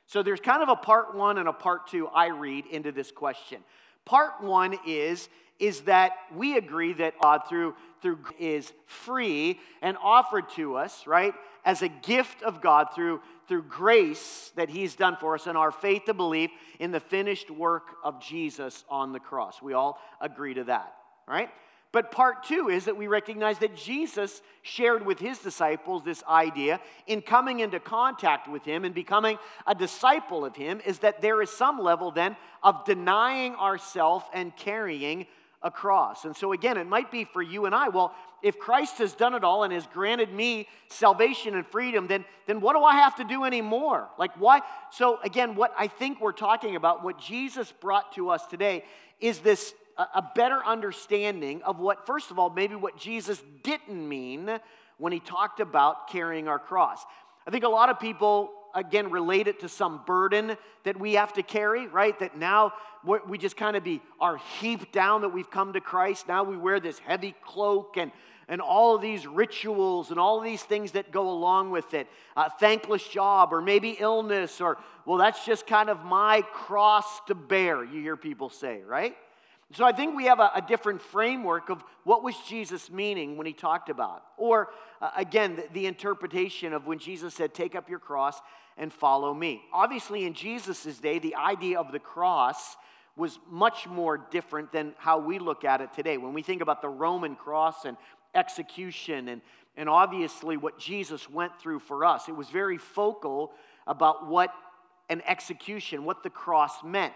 So 0.08 0.24
there's 0.24 0.40
kind 0.40 0.64
of 0.64 0.70
a 0.70 0.76
part 0.76 1.16
one 1.16 1.38
and 1.38 1.48
a 1.48 1.54
part 1.54 1.88
two 1.88 2.08
I 2.08 2.28
read 2.30 2.66
into 2.66 2.92
this 2.92 3.12
question. 3.12 3.64
Part 4.06 4.42
one 4.42 4.78
is, 4.86 5.30
is 5.60 5.82
that 5.82 6.14
we 6.34 6.58
agree 6.58 6.94
that 6.94 7.20
God 7.20 7.42
through, 7.50 7.76
through 8.02 8.20
is 8.40 8.72
free 8.86 9.60
and 9.82 9.98
offered 10.02 10.50
to 10.56 10.76
us, 10.76 11.08
right, 11.08 11.34
as 11.64 11.82
a 11.82 11.88
gift 11.88 12.44
of 12.44 12.62
God 12.62 12.90
through, 12.94 13.22
through 13.48 13.64
grace 13.64 14.52
that 14.56 14.70
He's 14.70 14.96
done 14.96 15.18
for 15.20 15.36
us 15.36 15.48
and 15.48 15.58
our 15.58 15.72
faith 15.72 16.04
to 16.06 16.14
believe 16.14 16.50
in 16.80 16.92
the 16.92 17.00
finished 17.00 17.50
work 17.50 17.96
of 18.04 18.22
Jesus 18.22 18.84
on 18.90 19.12
the 19.12 19.20
cross. 19.20 19.62
We 19.62 19.74
all 19.74 20.00
agree 20.22 20.54
to 20.54 20.66
that, 20.66 20.94
right? 21.28 21.50
But 21.96 22.12
part 22.12 22.44
two 22.44 22.68
is 22.68 22.84
that 22.86 22.98
we 22.98 23.08
recognize 23.08 23.60
that 23.60 23.78
Jesus 23.78 24.42
shared 24.64 25.06
with 25.06 25.18
his 25.18 25.40
disciples 25.40 26.04
this 26.04 26.26
idea 26.28 26.82
in 27.08 27.22
coming 27.22 27.62
into 27.62 27.80
contact 27.80 28.50
with 28.50 28.66
him 28.66 28.84
and 28.84 28.94
becoming 28.94 29.38
a 29.66 29.74
disciple 29.74 30.44
of 30.44 30.58
him, 30.58 30.82
is 30.86 31.00
that 31.00 31.22
there 31.22 31.42
is 31.42 31.50
some 31.50 31.80
level 31.80 32.12
then 32.12 32.36
of 32.62 32.84
denying 32.84 33.56
ourselves 33.56 34.26
and 34.34 34.54
carrying 34.58 35.26
a 35.64 35.72
cross. 35.72 36.26
And 36.26 36.36
so, 36.36 36.52
again, 36.52 36.76
it 36.76 36.86
might 36.86 37.12
be 37.12 37.24
for 37.24 37.42
you 37.42 37.66
and 37.66 37.74
I, 37.74 37.88
well, 37.88 38.14
if 38.44 38.60
Christ 38.60 38.98
has 38.98 39.14
done 39.14 39.34
it 39.34 39.46
all 39.46 39.64
and 39.64 39.72
has 39.72 39.88
granted 39.88 40.34
me 40.34 40.68
salvation 40.90 41.56
and 41.56 41.66
freedom, 41.66 42.08
then, 42.08 42.26
then 42.46 42.60
what 42.60 42.74
do 42.74 42.84
I 42.84 42.96
have 42.96 43.16
to 43.16 43.24
do 43.24 43.46
anymore? 43.46 44.10
Like, 44.20 44.32
why? 44.38 44.60
So, 44.92 45.18
again, 45.24 45.56
what 45.56 45.74
I 45.78 45.88
think 45.88 46.20
we're 46.20 46.34
talking 46.34 46.76
about, 46.76 47.06
what 47.06 47.18
Jesus 47.20 47.72
brought 47.72 48.12
to 48.16 48.32
us 48.32 48.46
today, 48.48 48.84
is 49.22 49.40
this 49.40 49.74
a 49.98 50.24
better 50.36 50.64
understanding 50.66 51.62
of 51.64 51.80
what, 51.80 52.06
first 52.06 52.32
of 52.32 52.40
all, 52.40 52.50
maybe 52.50 52.76
what 52.76 52.98
Jesus 52.98 53.42
didn't 53.64 54.10
mean 54.10 54.60
when 54.98 55.14
he 55.14 55.20
talked 55.20 55.60
about 55.60 56.10
carrying 56.10 56.48
our 56.48 56.60
cross. 56.60 57.04
I 57.48 57.52
think 57.52 57.64
a 57.64 57.70
lot 57.70 57.90
of 57.90 58.00
people, 58.00 58.52
again, 58.74 59.10
relate 59.10 59.48
it 59.48 59.62
to 59.62 59.70
some 59.70 60.02
burden 60.06 60.58
that 60.84 61.00
we 61.00 61.14
have 61.14 61.34
to 61.34 61.44
carry, 61.44 61.88
right? 61.88 62.18
That 62.20 62.38
now 62.38 62.74
we 63.28 63.38
just 63.38 63.56
kind 63.56 63.78
of 63.78 63.84
be 63.84 64.02
are 64.20 64.38
heaped 64.60 64.92
down 64.92 65.22
that 65.22 65.30
we've 65.30 65.50
come 65.50 65.74
to 65.74 65.82
Christ. 65.82 66.28
Now 66.28 66.44
we 66.44 66.58
wear 66.58 66.80
this 66.80 67.00
heavy 67.00 67.36
cloak 67.44 67.98
and 67.98 68.12
and 68.48 68.62
all 68.62 68.96
of 68.96 69.02
these 69.02 69.26
rituals 69.26 70.12
and 70.12 70.20
all 70.20 70.38
of 70.38 70.44
these 70.44 70.62
things 70.62 70.92
that 70.92 71.12
go 71.12 71.30
along 71.30 71.72
with 71.72 71.94
it. 71.94 72.08
A 72.38 72.50
thankless 72.50 73.08
job, 73.08 73.52
or 73.52 73.62
maybe 73.62 73.98
illness, 74.00 74.62
or, 74.62 74.78
well, 75.06 75.18
that's 75.18 75.46
just 75.46 75.66
kind 75.66 75.90
of 75.90 76.04
my 76.04 76.44
cross 76.54 77.22
to 77.28 77.36
bear, 77.36 77.84
you 77.84 78.02
hear 78.02 78.16
people 78.16 78.50
say, 78.50 78.82
right? 78.86 79.16
So 79.74 79.84
I 79.84 79.92
think 79.92 80.16
we 80.16 80.26
have 80.26 80.40
a, 80.40 80.52
a, 80.56 80.62
different 80.62 81.02
framework 81.02 81.70
of 81.70 81.84
what 82.04 82.24
was 82.24 82.36
Jesus 82.48 82.92
meaning 82.92 83.36
when 83.36 83.48
he 83.48 83.54
talked 83.54 83.90
about. 83.90 84.24
Or 84.38 84.70
uh, 85.02 85.10
again, 85.18 85.56
the, 85.56 85.68
the, 85.74 85.86
interpretation 85.88 86.72
of 86.72 86.86
when 86.86 87.00
Jesus 87.00 87.34
said, 87.34 87.54
"Take 87.54 87.74
up 87.76 87.90
your 87.90 87.98
cross 87.98 88.40
and 88.78 88.94
follow 88.94 89.34
me." 89.34 89.64
Obviously, 89.74 90.26
in 90.26 90.34
Jesus' 90.34 91.00
day, 91.00 91.18
the 91.18 91.36
idea 91.36 91.80
of 91.80 91.92
the 91.92 92.00
cross 92.00 92.78
was 93.18 93.40
much 93.50 93.88
more 93.88 94.18
different 94.18 94.72
than 94.72 94.94
how 94.98 95.18
we 95.18 95.40
look 95.40 95.64
at 95.64 95.82
it 95.82 95.94
today. 95.94 96.18
When 96.18 96.34
we 96.34 96.44
think 96.44 96.62
about 96.62 96.82
the 96.82 96.90
Roman 96.90 97.36
cross 97.36 97.86
and 97.86 97.98
execution 98.36 99.30
and, 99.30 99.42
and 99.78 99.90
obviously 99.90 100.58
what 100.58 100.78
Jesus 100.78 101.30
went 101.30 101.58
through 101.60 101.80
for 101.80 102.06
us, 102.06 102.28
it 102.28 102.36
was 102.36 102.50
very 102.50 102.78
focal 102.78 103.54
about 103.88 104.28
what 104.28 104.54
an 105.10 105.22
execution, 105.26 106.04
what 106.04 106.24
the 106.24 106.30
cross 106.30 106.84
meant. 106.84 107.14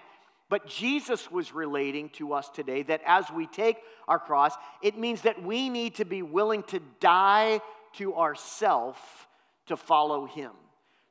But 0.49 0.67
Jesus 0.67 1.31
was 1.31 1.53
relating 1.53 2.09
to 2.11 2.33
us 2.33 2.49
today 2.49 2.81
that 2.83 3.01
as 3.05 3.25
we 3.31 3.45
take 3.45 3.77
our 4.07 4.19
cross, 4.19 4.53
it 4.81 4.97
means 4.97 5.21
that 5.21 5.43
we 5.43 5.69
need 5.69 5.95
to 5.95 6.05
be 6.05 6.23
willing 6.23 6.63
to 6.63 6.79
die 6.99 7.61
to 7.93 8.15
ourself 8.15 9.27
to 9.67 9.77
follow 9.77 10.25
him. 10.25 10.51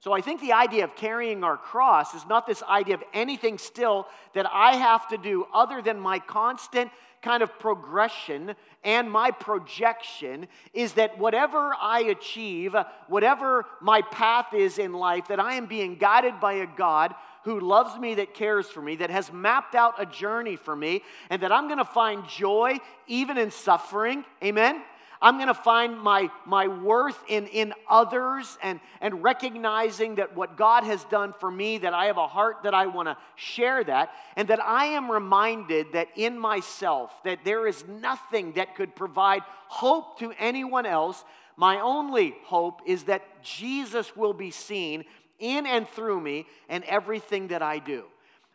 So 0.01 0.13
I 0.13 0.21
think 0.21 0.41
the 0.41 0.53
idea 0.53 0.85
of 0.85 0.95
carrying 0.95 1.43
our 1.43 1.57
cross 1.57 2.15
is 2.15 2.25
not 2.27 2.47
this 2.47 2.63
idea 2.63 2.95
of 2.95 3.03
anything 3.13 3.59
still 3.59 4.07
that 4.35 4.47
I 4.53 4.77
have 4.77 5.09
to 5.09 5.19
do 5.19 5.47
other 5.53 5.83
than 5.83 5.99
my 5.99 6.19
constant 6.21 6.91
kind 7.21 7.43
of 7.43 7.59
progression 7.59 8.55
and 8.85 9.11
my 9.11 9.33
projection 9.33 10.47
is 10.73 10.93
that 10.95 11.19
whatever 11.19 11.75
I 11.81 12.01
achieve, 12.01 12.77
whatever 13.09 13.67
my 13.81 14.03
path 14.03 14.55
is 14.55 14.79
in 14.79 14.93
life, 14.93 15.29
that 15.29 15.41
I 15.41 15.55
am 15.55 15.67
being 15.67 15.97
guided 15.97 16.39
by 16.39 16.55
a 16.55 16.67
God 16.67 17.15
who 17.49 17.61
loves 17.61 17.99
me, 17.99 18.15
that 18.17 18.35
cares 18.35 18.67
for 18.67 18.83
me, 18.83 18.97
that 18.97 19.09
has 19.09 19.33
mapped 19.33 19.75
out 19.75 19.95
a 19.99 20.05
journey 20.05 20.57
for 20.57 20.77
me, 20.77 21.03
and 21.31 21.43
that 21.43 21.51
I'm 21.51 21.67
going 21.67 21.79
to 21.79 21.85
find 21.85 22.29
joy 22.29 22.79
even 23.07 23.39
in 23.39 23.51
suffering. 23.51 24.25
Amen? 24.45 24.83
I'm 25.21 25.37
going 25.37 25.49
to 25.49 25.55
find 25.55 25.99
my, 25.99 26.31
my 26.47 26.69
worth 26.69 27.19
in, 27.27 27.47
in 27.49 27.73
others 27.89 28.57
and, 28.63 28.81
and 29.01 29.23
recognizing 29.23 30.17
that 30.17 30.37
what 30.37 30.57
God 30.57 30.85
has 30.85 31.03
done 31.05 31.33
for 31.41 31.51
me, 31.51 31.79
that 31.79 31.95
I 31.95 32.05
have 32.07 32.19
a 32.19 32.29
heart 32.29 32.59
that 32.65 32.75
I 32.75 32.87
want 32.87 33.09
to 33.09 33.17
share 33.35 33.83
that, 33.85 34.13
and 34.37 34.49
that 34.49 34.63
I 34.63 34.87
am 34.87 35.11
reminded 35.11 35.93
that 35.95 36.09
in 36.17 36.39
myself, 36.39 37.11
that 37.25 37.45
there 37.45 37.67
is 37.67 37.83
nothing 37.89 38.53
that 38.53 38.77
could 38.77 38.95
provide 38.95 39.43
hope 39.69 40.19
to 40.21 40.33
anyone 40.39 40.87
else. 40.87 41.25
My 41.57 41.81
only 41.81 42.37
hope 42.45 42.83
is 42.87 43.05
that 43.05 43.43
Jesus 43.43 44.15
will 44.15 44.35
be 44.35 44.53
seen 44.53 45.05
in 45.39 45.67
and 45.67 45.89
through 45.89 46.21
me 46.21 46.47
and 46.69 46.85
everything 46.85 47.49
that 47.49 47.63
I 47.63 47.79
do. 47.79 48.05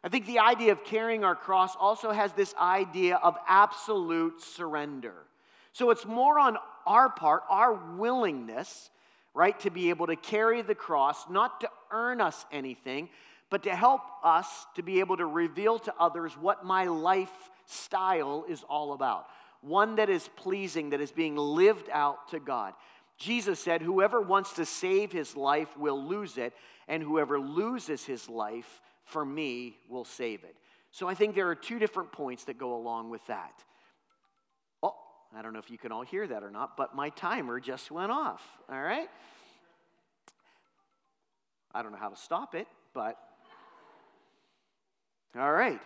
I 0.03 0.09
think 0.09 0.25
the 0.25 0.39
idea 0.39 0.73
of 0.73 0.83
carrying 0.83 1.23
our 1.23 1.35
cross 1.35 1.75
also 1.79 2.11
has 2.11 2.33
this 2.33 2.53
idea 2.55 3.15
of 3.15 3.37
absolute 3.47 4.41
surrender. 4.41 5.13
So 5.71 5.91
it's 5.91 6.05
more 6.05 6.39
on 6.39 6.57
our 6.85 7.09
part, 7.09 7.43
our 7.49 7.73
willingness, 7.73 8.89
right, 9.33 9.57
to 9.61 9.69
be 9.69 9.89
able 9.89 10.07
to 10.07 10.15
carry 10.15 10.61
the 10.61 10.75
cross, 10.75 11.29
not 11.29 11.61
to 11.61 11.69
earn 11.91 12.19
us 12.19 12.45
anything, 12.51 13.09
but 13.49 13.63
to 13.63 13.75
help 13.75 14.01
us 14.23 14.65
to 14.75 14.81
be 14.81 14.99
able 14.99 15.15
to 15.15 15.25
reveal 15.25 15.79
to 15.79 15.93
others 15.99 16.33
what 16.33 16.65
my 16.65 16.85
lifestyle 16.85 18.45
is 18.49 18.63
all 18.69 18.93
about. 18.93 19.27
One 19.61 19.95
that 19.95 20.09
is 20.09 20.27
pleasing, 20.35 20.89
that 20.89 20.99
is 20.99 21.11
being 21.11 21.37
lived 21.37 21.89
out 21.91 22.29
to 22.29 22.39
God. 22.39 22.73
Jesus 23.17 23.59
said, 23.59 23.81
Whoever 23.81 24.21
wants 24.21 24.53
to 24.53 24.65
save 24.65 25.11
his 25.11 25.37
life 25.37 25.77
will 25.77 26.03
lose 26.03 26.37
it, 26.37 26.53
and 26.87 27.03
whoever 27.03 27.39
loses 27.39 28.03
his 28.05 28.29
life 28.29 28.81
for 29.05 29.25
me 29.25 29.77
will 29.89 30.05
save 30.05 30.43
it. 30.43 30.55
So 30.91 31.07
I 31.07 31.15
think 31.15 31.35
there 31.35 31.49
are 31.49 31.55
two 31.55 31.79
different 31.79 32.11
points 32.11 32.45
that 32.45 32.57
go 32.57 32.75
along 32.75 33.09
with 33.09 33.25
that. 33.27 33.63
Oh, 34.81 34.95
I 35.35 35.41
don't 35.41 35.53
know 35.53 35.59
if 35.59 35.71
you 35.71 35.77
can 35.77 35.91
all 35.91 36.03
hear 36.03 36.27
that 36.27 36.43
or 36.43 36.51
not, 36.51 36.77
but 36.77 36.95
my 36.95 37.09
timer 37.09 37.59
just 37.59 37.89
went 37.91 38.11
off. 38.11 38.43
All 38.69 38.81
right? 38.81 39.09
I 41.73 41.81
don't 41.81 41.91
know 41.91 41.97
how 41.97 42.09
to 42.09 42.15
stop 42.15 42.53
it, 42.53 42.67
but 42.93 43.17
all 45.37 45.51
right. 45.51 45.81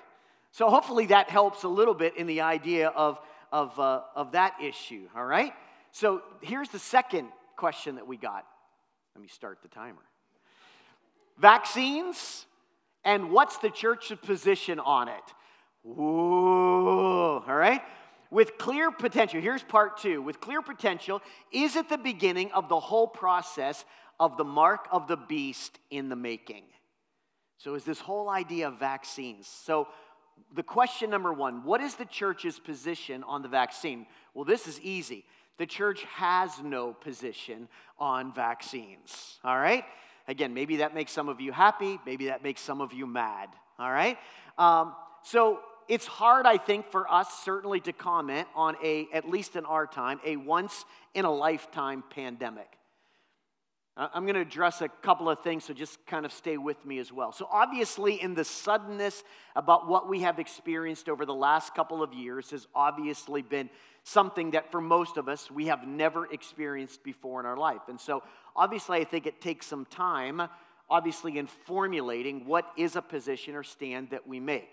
So 0.52 0.70
hopefully 0.70 1.08
that 1.08 1.30
helps 1.30 1.64
a 1.64 1.70
little 1.70 1.94
bit 1.94 2.18
in 2.18 2.28
the 2.28 2.42
idea 2.42 2.90
of, 2.90 3.20
of, 3.52 3.80
uh, 3.80 4.02
of 4.16 4.34
that 4.34 4.56
issue, 4.62 5.08
all 5.16 5.26
right? 5.26 5.54
So 5.92 6.22
here's 6.42 6.70
the 6.70 6.80
second 6.80 7.30
question 7.56 7.96
that 7.96 8.08
we 8.08 8.18
got. 8.18 8.46
Let 9.16 9.22
me 9.22 9.28
start 9.30 9.60
the 9.62 9.70
timer. 9.70 10.02
Vaccines, 11.38 12.46
and 13.04 13.32
what's 13.32 13.58
the 13.58 13.70
church's 13.70 14.18
position 14.20 14.80
on 14.80 15.08
it? 15.08 15.34
Ooh, 15.86 17.42
all 17.48 17.56
right? 17.56 17.82
With 18.30 18.58
clear 18.58 18.92
potential, 18.92 19.40
here's 19.40 19.64
part 19.64 19.98
two. 19.98 20.22
With 20.22 20.42
clear 20.42 20.62
potential, 20.62 21.22
is 21.52 21.76
it 21.76 21.90
the 21.90 21.98
beginning 21.98 22.52
of 22.52 22.68
the 22.68 22.80
whole 22.80 23.08
process 23.08 23.86
of 24.20 24.36
the 24.38 24.44
mark 24.44 24.88
of 24.92 25.08
the 25.08 25.16
beast 25.16 25.80
in 25.90 26.10
the 26.10 26.16
making? 26.16 26.64
So, 27.58 27.76
is 27.76 27.84
this 27.84 28.00
whole 28.00 28.30
idea 28.30 28.68
of 28.68 28.80
vaccines? 28.80 29.48
So, 29.48 29.88
the 30.54 30.64
question 30.64 31.10
number 31.10 31.34
one 31.34 31.64
what 31.64 31.82
is 31.82 31.96
the 31.96 32.06
church's 32.06 32.60
position 32.60 33.24
on 33.24 33.42
the 33.42 33.48
vaccine? 33.48 34.08
Well, 34.34 34.46
this 34.46 34.68
is 34.68 34.80
easy. 34.82 35.24
The 35.58 35.66
church 35.66 36.04
has 36.04 36.52
no 36.62 36.94
position 36.94 37.68
on 37.98 38.34
vaccines, 38.34 39.40
all 39.44 39.58
right? 39.58 39.84
Again, 40.28 40.54
maybe 40.54 40.78
that 40.78 40.94
makes 40.94 41.12
some 41.12 41.30
of 41.30 41.40
you 41.40 41.52
happy, 41.52 42.00
maybe 42.06 42.28
that 42.28 42.44
makes 42.44 42.62
some 42.62 42.82
of 42.82 42.94
you 42.94 43.08
mad, 43.08 43.50
all 43.80 43.92
right? 43.92 44.18
Um, 44.58 44.94
so 45.24 45.60
it's 45.88 46.06
hard, 46.06 46.46
I 46.46 46.58
think, 46.58 46.92
for 46.92 47.10
us 47.12 47.28
certainly 47.44 47.80
to 47.82 47.94
comment 47.94 48.48
on 48.56 48.76
a, 48.84 49.08
at 49.14 49.30
least 49.30 49.56
in 49.56 49.66
our 49.66 49.88
time, 49.88 50.20
a 50.26 50.36
once 50.36 50.86
in 51.14 51.26
a 51.26 51.32
lifetime 51.32 52.04
pandemic. 52.10 52.77
Uh, 53.98 54.08
I'm 54.14 54.26
going 54.26 54.36
to 54.36 54.42
address 54.42 54.82
a 54.82 54.90
couple 54.90 55.28
of 55.28 55.40
things, 55.40 55.66
so 55.66 55.74
just 55.74 56.06
kind 56.06 56.24
of 56.24 56.32
stay 56.32 56.58
with 56.58 56.86
me 56.86 57.00
as 57.00 57.12
well. 57.12 57.32
So, 57.32 57.50
obviously, 57.52 58.22
in 58.22 58.36
the 58.36 58.44
suddenness 58.44 59.24
about 59.56 59.88
what 59.88 60.08
we 60.08 60.22
have 60.22 60.38
experienced 60.38 61.10
over 61.10 61.26
the 61.26 61.34
last 61.34 61.74
couple 61.74 62.04
of 62.04 62.14
years 62.14 62.52
has 62.52 62.68
obviously 62.76 63.42
been 63.42 63.72
something 64.04 64.52
that 64.52 64.72
for 64.72 64.82
most 64.82 65.18
of 65.18 65.28
us 65.28 65.50
we 65.50 65.66
have 65.66 65.88
never 65.88 66.32
experienced 66.32 67.04
before 67.04 67.40
in 67.40 67.48
our 67.48 67.58
life. 67.58 67.82
And 67.88 68.00
so, 68.00 68.22
obviously, 68.56 69.00
I 69.00 69.04
think 69.04 69.26
it 69.26 69.42
takes 69.42 69.66
some 69.66 69.86
time, 69.86 70.44
obviously, 70.92 71.40
in 71.40 71.48
formulating 71.48 72.46
what 72.46 72.72
is 72.78 72.96
a 72.96 73.02
position 73.02 73.56
or 73.56 73.64
stand 73.64 74.12
that 74.12 74.28
we 74.28 74.40
make. 74.40 74.70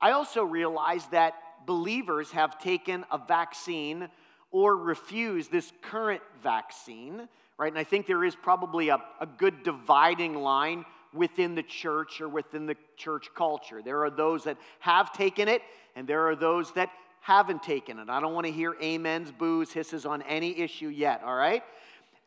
I 0.00 0.12
also 0.12 0.44
realize 0.44 1.06
that 1.08 1.34
believers 1.66 2.30
have 2.30 2.58
taken 2.58 3.04
a 3.12 3.18
vaccine 3.18 4.08
or 4.50 4.76
refused 4.78 5.52
this 5.52 5.70
current 5.82 6.22
vaccine 6.42 7.28
right? 7.58 7.70
And 7.70 7.78
I 7.78 7.84
think 7.84 8.06
there 8.06 8.24
is 8.24 8.34
probably 8.34 8.88
a, 8.88 8.98
a 9.20 9.26
good 9.26 9.62
dividing 9.62 10.34
line 10.34 10.84
within 11.12 11.54
the 11.54 11.62
church 11.62 12.20
or 12.20 12.28
within 12.28 12.66
the 12.66 12.76
church 12.96 13.28
culture. 13.34 13.82
There 13.82 14.04
are 14.04 14.10
those 14.10 14.44
that 14.44 14.56
have 14.80 15.12
taken 15.12 15.48
it, 15.48 15.62
and 15.94 16.08
there 16.08 16.28
are 16.28 16.36
those 16.36 16.72
that 16.72 16.90
haven't 17.20 17.62
taken 17.62 17.98
it. 17.98 18.08
I 18.08 18.20
don't 18.20 18.34
want 18.34 18.46
to 18.46 18.52
hear 18.52 18.74
amens, 18.82 19.30
boos, 19.30 19.72
hisses 19.72 20.06
on 20.06 20.22
any 20.22 20.58
issue 20.58 20.88
yet, 20.88 21.22
all 21.22 21.34
right? 21.36 21.62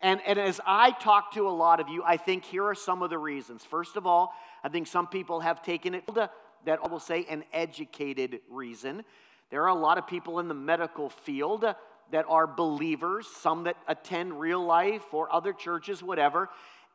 And, 0.02 0.22
and 0.26 0.38
as 0.38 0.62
I 0.66 0.92
talk 0.92 1.34
to 1.34 1.48
a 1.48 1.52
lot 1.52 1.80
of 1.80 1.90
you, 1.90 2.04
I 2.06 2.18
think 2.18 2.46
here 2.46 2.64
are 2.66 2.76
some 2.76 3.02
of 3.02 3.10
the 3.10 3.18
reasons. 3.18 3.66
First 3.66 3.96
of 3.96 4.06
all, 4.06 4.34
I 4.64 4.70
think 4.70 4.88
some 4.88 5.08
people 5.08 5.40
have 5.40 5.62
taken 5.64 5.96
it 5.96 6.04
that 6.14 6.80
I 6.84 6.88
will 6.88 7.00
say 7.00 7.26
an 7.30 7.44
educated 7.52 8.40
reason. 8.50 9.04
There 9.50 9.64
are 9.64 9.70
a 9.70 9.76
lot 9.76 9.98
of 9.98 10.08
people 10.08 10.40
in 10.40 10.48
the 10.48 10.54
medical 10.54 11.10
field 11.10 11.66
that 12.12 12.26
are 12.28 12.48
believers, 12.48 13.28
some 13.42 13.64
that 13.64 13.78
attend 13.88 14.40
real 14.40 14.64
life 14.64 15.14
or 15.14 15.34
other 15.34 15.54
churches, 15.54 16.04
whatever, 16.04 16.50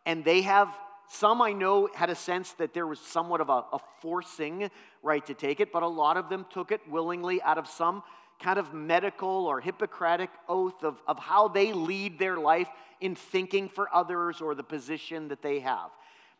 and 0.06 0.24
they 0.24 0.42
have 0.42 0.68
some 1.12 1.42
I 1.42 1.52
know 1.52 1.88
had 1.92 2.08
a 2.08 2.14
sense 2.14 2.52
that 2.52 2.72
there 2.72 2.86
was 2.86 3.00
somewhat 3.00 3.40
of 3.40 3.48
a, 3.48 3.64
a, 3.72 3.80
forcing 4.00 4.70
right 5.02 5.26
to 5.26 5.34
take 5.34 5.58
it, 5.58 5.72
but 5.72 5.82
a 5.82 5.88
lot 5.88 6.16
of 6.16 6.28
them 6.28 6.46
took 6.50 6.70
it 6.70 6.80
willingly 6.88 7.42
out 7.42 7.58
of 7.58 7.66
some 7.66 8.04
kind 8.40 8.60
of 8.60 8.72
medical 8.72 9.46
or 9.46 9.60
Hippocratic 9.60 10.30
oath 10.48 10.84
of, 10.84 11.02
of 11.08 11.18
how 11.18 11.48
they 11.48 11.72
lead 11.72 12.18
their 12.18 12.36
life 12.36 12.68
in 13.00 13.16
thinking 13.16 13.68
for 13.68 13.92
others 13.94 14.40
or 14.40 14.54
the 14.54 14.62
position 14.62 15.28
that 15.28 15.42
they 15.42 15.58
have. 15.60 15.90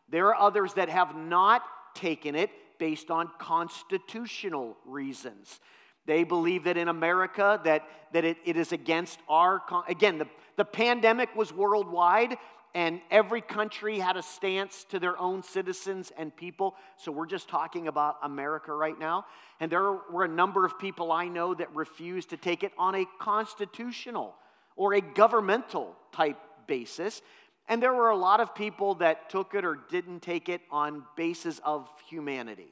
There 0.09 0.27
are 0.27 0.35
others 0.35 0.73
that 0.75 0.87
have 0.87 1.15
not 1.15 1.63
taken 1.93 2.35
it 2.35 2.49
based 2.79 3.11
on 3.11 3.29
constitutional 3.39 4.77
reasons. 4.85 5.59
They 6.05 6.23
believe 6.23 6.63
that 6.63 6.77
in 6.77 6.87
America 6.87 7.59
that, 7.63 7.87
that 8.13 8.25
it, 8.25 8.37
it 8.45 8.57
is 8.57 8.71
against 8.71 9.19
our, 9.29 9.61
again, 9.87 10.17
the, 10.17 10.27
the 10.57 10.65
pandemic 10.65 11.35
was 11.35 11.53
worldwide 11.53 12.37
and 12.73 13.01
every 13.11 13.41
country 13.41 13.99
had 13.99 14.15
a 14.15 14.23
stance 14.23 14.85
to 14.89 14.99
their 14.99 15.17
own 15.19 15.43
citizens 15.43 16.11
and 16.17 16.35
people. 16.35 16.75
So 16.97 17.11
we're 17.11 17.25
just 17.25 17.49
talking 17.49 17.87
about 17.87 18.17
America 18.23 18.73
right 18.73 18.97
now. 18.97 19.25
And 19.59 19.71
there 19.71 19.91
were 20.09 20.23
a 20.23 20.29
number 20.29 20.65
of 20.65 20.79
people 20.79 21.11
I 21.11 21.27
know 21.27 21.53
that 21.53 21.73
refused 21.75 22.29
to 22.29 22.37
take 22.37 22.63
it 22.63 22.71
on 22.77 22.95
a 22.95 23.05
constitutional 23.19 24.35
or 24.75 24.93
a 24.93 25.01
governmental 25.01 25.95
type 26.13 26.37
basis. 26.65 27.21
And 27.67 27.83
there 27.83 27.93
were 27.93 28.09
a 28.09 28.17
lot 28.17 28.39
of 28.39 28.55
people 28.55 28.95
that 28.95 29.29
took 29.29 29.53
it 29.53 29.65
or 29.65 29.77
didn't 29.89 30.21
take 30.21 30.47
it 30.47 30.61
on 30.71 31.03
basis 31.17 31.59
of 31.63 31.89
humanity. 32.09 32.71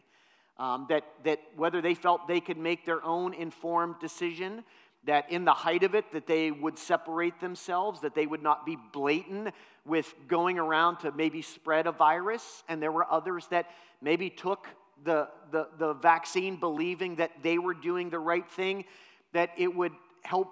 Um, 0.59 0.87
that, 0.89 1.05
that 1.23 1.39
whether 1.55 1.81
they 1.81 1.95
felt 1.95 2.27
they 2.27 2.41
could 2.41 2.57
make 2.57 2.85
their 2.85 3.01
own 3.03 3.33
informed 3.33 3.95
decision, 4.01 4.65
that 5.05 5.31
in 5.31 5.45
the 5.45 5.53
height 5.53 5.83
of 5.83 5.95
it, 5.95 6.11
that 6.11 6.27
they 6.27 6.51
would 6.51 6.77
separate 6.77 7.39
themselves, 7.39 8.01
that 8.01 8.13
they 8.13 8.25
would 8.25 8.43
not 8.43 8.65
be 8.65 8.77
blatant 8.91 9.53
with 9.85 10.13
going 10.27 10.59
around 10.59 10.97
to 10.97 11.13
maybe 11.13 11.41
spread 11.41 11.87
a 11.87 11.93
virus. 11.93 12.63
And 12.67 12.81
there 12.81 12.91
were 12.91 13.09
others 13.09 13.47
that 13.51 13.67
maybe 14.01 14.29
took 14.29 14.67
the, 15.05 15.29
the, 15.51 15.69
the 15.77 15.93
vaccine 15.93 16.59
believing 16.59 17.15
that 17.15 17.31
they 17.41 17.57
were 17.57 17.73
doing 17.73 18.09
the 18.09 18.19
right 18.19 18.49
thing, 18.51 18.83
that 19.31 19.51
it 19.57 19.73
would 19.73 19.93
help 20.23 20.49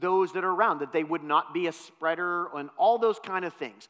those 0.00 0.32
that 0.32 0.44
are 0.44 0.50
around, 0.50 0.78
that 0.78 0.92
they 0.92 1.04
would 1.04 1.22
not 1.22 1.52
be 1.52 1.66
a 1.66 1.72
spreader, 1.72 2.46
and 2.56 2.70
all 2.78 2.96
those 2.96 3.18
kind 3.18 3.44
of 3.44 3.52
things. 3.52 3.88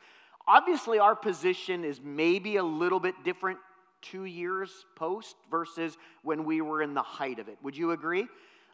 Obviously, 0.48 0.98
our 0.98 1.14
position 1.14 1.84
is 1.84 2.00
maybe 2.02 2.56
a 2.56 2.64
little 2.64 2.98
bit 2.98 3.14
different 3.22 3.58
two 4.02 4.24
years 4.24 4.70
post 4.96 5.36
versus 5.50 5.96
when 6.22 6.44
we 6.44 6.60
were 6.60 6.82
in 6.82 6.94
the 6.94 7.02
height 7.02 7.38
of 7.38 7.48
it. 7.48 7.58
Would 7.62 7.76
you 7.76 7.92
agree? 7.92 8.26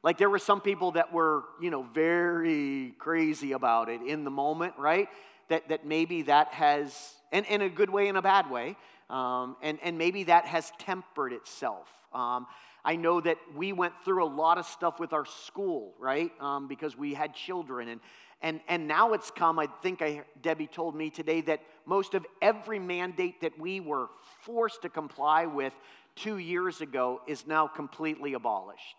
Like 0.02 0.18
there 0.18 0.30
were 0.30 0.38
some 0.38 0.60
people 0.60 0.92
that 0.92 1.12
were, 1.12 1.44
you 1.60 1.70
know, 1.70 1.82
very 1.82 2.94
crazy 2.98 3.52
about 3.52 3.88
it 3.88 4.02
in 4.02 4.24
the 4.24 4.30
moment, 4.30 4.74
right? 4.78 5.08
That, 5.48 5.68
that 5.68 5.86
maybe 5.86 6.22
that 6.22 6.48
has, 6.48 7.14
and 7.32 7.46
in 7.46 7.62
a 7.62 7.68
good 7.68 7.90
way 7.90 8.08
and 8.08 8.18
a 8.18 8.22
bad 8.22 8.50
way, 8.50 8.76
um, 9.10 9.56
and, 9.62 9.78
and 9.82 9.96
maybe 9.96 10.24
that 10.24 10.44
has 10.46 10.72
tempered 10.78 11.32
itself. 11.32 11.88
Um, 12.12 12.46
I 12.84 12.96
know 12.96 13.20
that 13.20 13.38
we 13.56 13.72
went 13.72 13.94
through 14.04 14.24
a 14.24 14.28
lot 14.28 14.58
of 14.58 14.66
stuff 14.66 15.00
with 15.00 15.12
our 15.12 15.24
school, 15.24 15.94
right? 15.98 16.30
Um, 16.40 16.68
because 16.68 16.96
we 16.96 17.14
had 17.14 17.34
children, 17.34 17.88
and 17.88 18.00
and, 18.42 18.60
and 18.68 18.86
now 18.86 19.14
it's 19.14 19.30
come, 19.30 19.58
I 19.58 19.66
think 19.82 20.02
I, 20.02 20.22
Debbie 20.42 20.66
told 20.66 20.94
me 20.94 21.10
today, 21.10 21.40
that 21.42 21.60
most 21.86 22.14
of 22.14 22.26
every 22.42 22.78
mandate 22.78 23.40
that 23.40 23.58
we 23.58 23.80
were 23.80 24.08
forced 24.42 24.82
to 24.82 24.88
comply 24.88 25.46
with 25.46 25.72
two 26.16 26.38
years 26.38 26.80
ago 26.80 27.20
is 27.26 27.46
now 27.46 27.66
completely 27.68 28.34
abolished. 28.34 28.96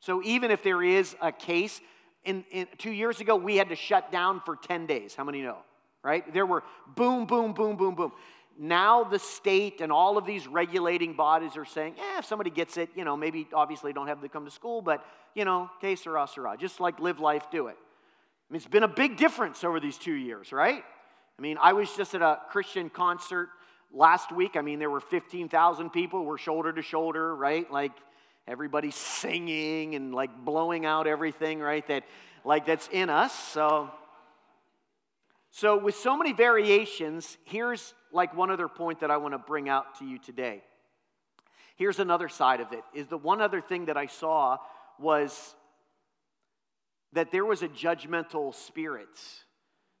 So 0.00 0.22
even 0.22 0.50
if 0.50 0.62
there 0.62 0.82
is 0.82 1.14
a 1.20 1.32
case, 1.32 1.80
in, 2.24 2.44
in, 2.50 2.66
two 2.78 2.90
years 2.90 3.20
ago, 3.20 3.36
we 3.36 3.56
had 3.56 3.68
to 3.68 3.76
shut 3.76 4.10
down 4.10 4.40
for 4.44 4.56
10 4.56 4.86
days. 4.86 5.14
How 5.14 5.24
many 5.24 5.42
know? 5.42 5.58
Right? 6.02 6.32
There 6.32 6.46
were 6.46 6.62
boom, 6.94 7.26
boom, 7.26 7.52
boom, 7.52 7.76
boom, 7.76 7.94
boom. 7.94 8.12
Now 8.58 9.04
the 9.04 9.18
state 9.18 9.80
and 9.80 9.92
all 9.92 10.16
of 10.16 10.24
these 10.24 10.46
regulating 10.46 11.14
bodies 11.14 11.56
are 11.56 11.64
saying, 11.64 11.94
yeah, 11.98 12.18
if 12.18 12.24
somebody 12.24 12.50
gets 12.50 12.76
it, 12.76 12.88
you 12.94 13.04
know, 13.04 13.16
maybe 13.16 13.46
obviously 13.52 13.92
don't 13.92 14.06
have 14.06 14.22
to 14.22 14.28
come 14.28 14.44
to 14.44 14.50
school, 14.50 14.80
but, 14.80 15.04
you 15.34 15.44
know, 15.44 15.68
que 15.80 15.96
sera, 15.96 16.26
sera. 16.32 16.56
Just 16.56 16.80
like 16.80 16.98
live 17.00 17.20
life, 17.20 17.46
do 17.50 17.66
it. 17.66 17.76
I 17.76 18.52
mean, 18.52 18.58
it's 18.58 18.66
been 18.66 18.84
a 18.84 18.88
big 18.88 19.16
difference 19.16 19.64
over 19.64 19.80
these 19.80 19.98
two 19.98 20.14
years, 20.14 20.52
right? 20.52 20.84
I 21.38 21.42
mean, 21.42 21.58
I 21.60 21.74
was 21.74 21.94
just 21.94 22.14
at 22.14 22.22
a 22.22 22.38
Christian 22.50 22.88
concert 22.88 23.50
last 23.92 24.32
week. 24.32 24.56
I 24.56 24.62
mean, 24.62 24.78
there 24.78 24.90
were 24.90 25.00
15,000 25.00 25.90
people, 25.90 26.24
we're 26.24 26.38
shoulder 26.38 26.72
to 26.72 26.82
shoulder, 26.82 27.34
right? 27.34 27.70
Like 27.70 27.92
everybody 28.48 28.90
singing 28.90 29.94
and 29.94 30.14
like 30.14 30.44
blowing 30.44 30.86
out 30.86 31.06
everything, 31.06 31.60
right? 31.60 31.86
That 31.88 32.04
like 32.44 32.66
that's 32.66 32.88
in 32.92 33.10
us. 33.10 33.34
So 33.34 33.90
so 35.50 35.78
with 35.78 35.96
so 35.96 36.18
many 36.18 36.34
variations, 36.34 37.38
here's 37.44 37.94
like 38.12 38.36
one 38.36 38.50
other 38.50 38.68
point 38.68 39.00
that 39.00 39.10
I 39.10 39.16
want 39.16 39.32
to 39.32 39.38
bring 39.38 39.70
out 39.70 39.98
to 40.00 40.04
you 40.04 40.18
today. 40.18 40.62
Here's 41.76 41.98
another 41.98 42.28
side 42.28 42.60
of 42.60 42.72
it. 42.74 42.82
Is 42.92 43.06
the 43.06 43.16
one 43.16 43.40
other 43.40 43.62
thing 43.62 43.86
that 43.86 43.96
I 43.96 44.04
saw 44.04 44.58
was 44.98 45.54
that 47.14 47.32
there 47.32 47.46
was 47.46 47.62
a 47.62 47.68
judgmental 47.68 48.54
spirit 48.54 49.08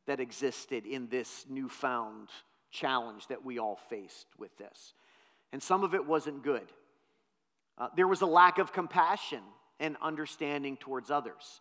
that 0.06 0.20
existed 0.20 0.86
in 0.86 1.08
this 1.08 1.44
newfound 1.48 2.28
challenge 2.70 3.26
that 3.28 3.44
we 3.44 3.58
all 3.58 3.78
faced 3.88 4.26
with 4.38 4.56
this. 4.58 4.94
And 5.52 5.62
some 5.62 5.84
of 5.84 5.94
it 5.94 6.06
wasn't 6.06 6.42
good. 6.42 6.66
Uh, 7.78 7.88
there 7.96 8.08
was 8.08 8.22
a 8.22 8.26
lack 8.26 8.58
of 8.58 8.72
compassion 8.72 9.40
and 9.78 9.96
understanding 10.00 10.76
towards 10.76 11.10
others. 11.10 11.60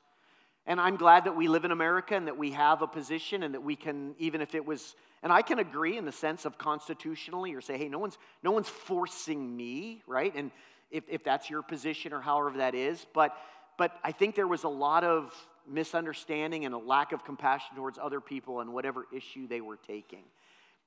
And 0.66 0.80
I'm 0.80 0.96
glad 0.96 1.26
that 1.26 1.36
we 1.36 1.48
live 1.48 1.66
in 1.66 1.72
America 1.72 2.16
and 2.16 2.28
that 2.28 2.38
we 2.38 2.52
have 2.52 2.82
a 2.82 2.88
position 2.88 3.44
and 3.44 3.54
that 3.54 3.62
we 3.62 3.76
can, 3.76 4.16
even 4.18 4.42
if 4.42 4.56
it 4.56 4.66
was, 4.66 4.96
and 5.22 5.32
I 5.32 5.42
can 5.42 5.60
agree 5.60 5.98
in 5.98 6.06
the 6.06 6.12
sense 6.12 6.46
of 6.46 6.58
constitutionally 6.58 7.54
or 7.54 7.62
say, 7.62 7.78
hey, 7.78 7.88
no 7.88 8.00
one's, 8.00 8.18
no 8.42 8.52
one's 8.52 8.70
forcing 8.70 9.56
me, 9.56 10.02
right? 10.08 10.34
And 10.36 10.52
if, 10.90 11.04
if 11.10 11.24
that's 11.24 11.50
your 11.50 11.62
position 11.62 12.14
or 12.14 12.22
however 12.22 12.58
that 12.58 12.74
is, 12.74 13.06
but 13.14 13.36
but 13.78 13.98
I 14.04 14.12
think 14.12 14.36
there 14.36 14.48
was 14.48 14.64
a 14.64 14.70
lot 14.70 15.04
of 15.04 15.34
misunderstanding 15.68 16.66
and 16.66 16.74
a 16.74 16.78
lack 16.78 17.12
of 17.12 17.24
compassion 17.24 17.76
towards 17.76 17.98
other 18.02 18.22
people 18.22 18.60
and 18.60 18.74
whatever 18.74 19.06
issue 19.14 19.48
they 19.48 19.62
were 19.62 19.78
taking. 19.78 20.24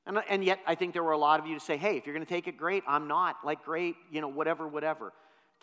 And, 0.06 0.18
and 0.28 0.44
yet, 0.44 0.60
I 0.66 0.74
think 0.74 0.94
there 0.94 1.04
were 1.04 1.12
a 1.12 1.18
lot 1.18 1.38
of 1.40 1.46
you 1.46 1.54
to 1.54 1.60
say, 1.60 1.76
hey, 1.76 1.96
if 1.96 2.06
you're 2.06 2.14
going 2.14 2.24
to 2.24 2.32
take 2.32 2.48
it, 2.48 2.56
great. 2.56 2.82
I'm 2.86 3.08
not. 3.08 3.36
Like, 3.44 3.64
great, 3.64 3.94
you 4.10 4.20
know, 4.20 4.28
whatever, 4.28 4.66
whatever. 4.66 5.12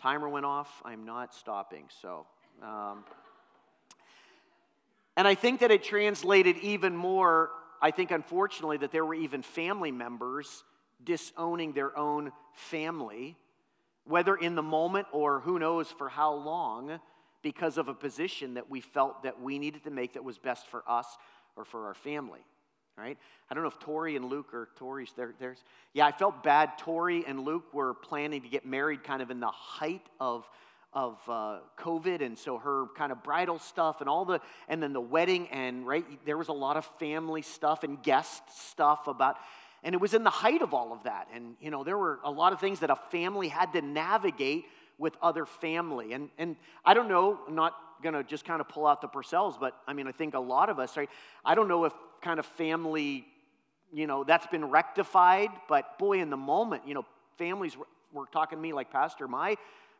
Timer 0.00 0.28
went 0.28 0.46
off. 0.46 0.68
I'm 0.84 1.04
not 1.04 1.34
stopping. 1.34 1.84
So, 2.00 2.26
um, 2.62 3.04
and 5.16 5.26
I 5.26 5.34
think 5.34 5.60
that 5.60 5.70
it 5.70 5.82
translated 5.82 6.58
even 6.58 6.94
more, 6.94 7.50
I 7.80 7.90
think, 7.90 8.10
unfortunately, 8.10 8.76
that 8.78 8.92
there 8.92 9.04
were 9.04 9.14
even 9.14 9.42
family 9.42 9.90
members 9.90 10.62
disowning 11.02 11.72
their 11.72 11.96
own 11.98 12.32
family, 12.52 13.36
whether 14.04 14.36
in 14.36 14.54
the 14.54 14.62
moment 14.62 15.06
or 15.12 15.40
who 15.40 15.58
knows 15.58 15.90
for 15.90 16.08
how 16.08 16.34
long 16.34 17.00
because 17.46 17.78
of 17.78 17.86
a 17.86 17.94
position 17.94 18.54
that 18.54 18.68
we 18.68 18.80
felt 18.80 19.22
that 19.22 19.40
we 19.40 19.56
needed 19.60 19.84
to 19.84 19.90
make 19.90 20.14
that 20.14 20.24
was 20.24 20.36
best 20.36 20.66
for 20.66 20.82
us 20.88 21.06
or 21.54 21.64
for 21.64 21.86
our 21.86 21.94
family. 21.94 22.44
right? 22.98 23.16
I 23.48 23.54
don't 23.54 23.62
know 23.62 23.68
if 23.68 23.78
Tori 23.78 24.16
and 24.16 24.24
Luke 24.24 24.52
or 24.52 24.68
Tori's 24.76 25.12
there. 25.16 25.32
There's 25.38 25.62
yeah, 25.92 26.06
I 26.06 26.12
felt 26.12 26.42
bad. 26.42 26.78
Tori 26.78 27.24
and 27.24 27.44
Luke 27.44 27.72
were 27.72 27.94
planning 27.94 28.42
to 28.42 28.48
get 28.48 28.66
married 28.66 29.04
kind 29.04 29.22
of 29.22 29.30
in 29.30 29.38
the 29.38 29.46
height 29.46 30.06
of 30.18 30.48
of 30.92 31.20
uh, 31.28 31.58
COVID, 31.78 32.20
and 32.22 32.38
so 32.38 32.58
her 32.58 32.86
kind 32.96 33.12
of 33.12 33.22
bridal 33.22 33.58
stuff 33.58 34.00
and 34.00 34.08
all 34.08 34.24
the, 34.24 34.40
and 34.66 34.82
then 34.82 34.94
the 34.94 35.00
wedding, 35.00 35.46
and 35.48 35.86
right, 35.86 36.06
there 36.24 36.38
was 36.38 36.48
a 36.48 36.54
lot 36.54 36.78
of 36.78 36.86
family 36.98 37.42
stuff 37.42 37.84
and 37.84 38.02
guest 38.02 38.42
stuff 38.70 39.06
about, 39.06 39.36
and 39.82 39.94
it 39.94 40.00
was 40.00 40.14
in 40.14 40.24
the 40.24 40.30
height 40.30 40.62
of 40.62 40.72
all 40.72 40.94
of 40.94 41.02
that. 41.02 41.28
And, 41.34 41.56
you 41.60 41.70
know, 41.70 41.84
there 41.84 41.98
were 41.98 42.18
a 42.24 42.30
lot 42.30 42.54
of 42.54 42.60
things 42.60 42.80
that 42.80 42.88
a 42.88 42.96
family 42.96 43.48
had 43.48 43.74
to 43.74 43.82
navigate 43.82 44.64
with 44.98 45.14
other 45.22 45.46
family. 45.46 46.12
And, 46.12 46.30
and 46.38 46.56
I 46.84 46.94
don't 46.94 47.08
know, 47.08 47.38
I'm 47.46 47.54
not 47.54 47.74
going 48.02 48.14
to 48.14 48.22
just 48.22 48.44
kind 48.44 48.60
of 48.60 48.68
pull 48.68 48.86
out 48.86 49.00
the 49.00 49.08
Purcells, 49.08 49.58
but 49.58 49.74
I 49.86 49.92
mean, 49.92 50.06
I 50.06 50.12
think 50.12 50.34
a 50.34 50.40
lot 50.40 50.68
of 50.68 50.78
us, 50.78 50.96
right? 50.96 51.10
I 51.44 51.54
don't 51.54 51.68
know 51.68 51.84
if 51.84 51.92
kind 52.22 52.38
of 52.38 52.46
family, 52.46 53.26
you 53.92 54.06
know, 54.06 54.24
that's 54.24 54.46
been 54.46 54.64
rectified, 54.64 55.50
but 55.68 55.98
boy, 55.98 56.20
in 56.20 56.30
the 56.30 56.36
moment, 56.36 56.82
you 56.86 56.94
know, 56.94 57.04
families 57.38 57.76
were 58.12 58.26
talking 58.26 58.58
to 58.58 58.62
me 58.62 58.72
like, 58.72 58.90
Pastor, 58.90 59.28
my 59.28 59.56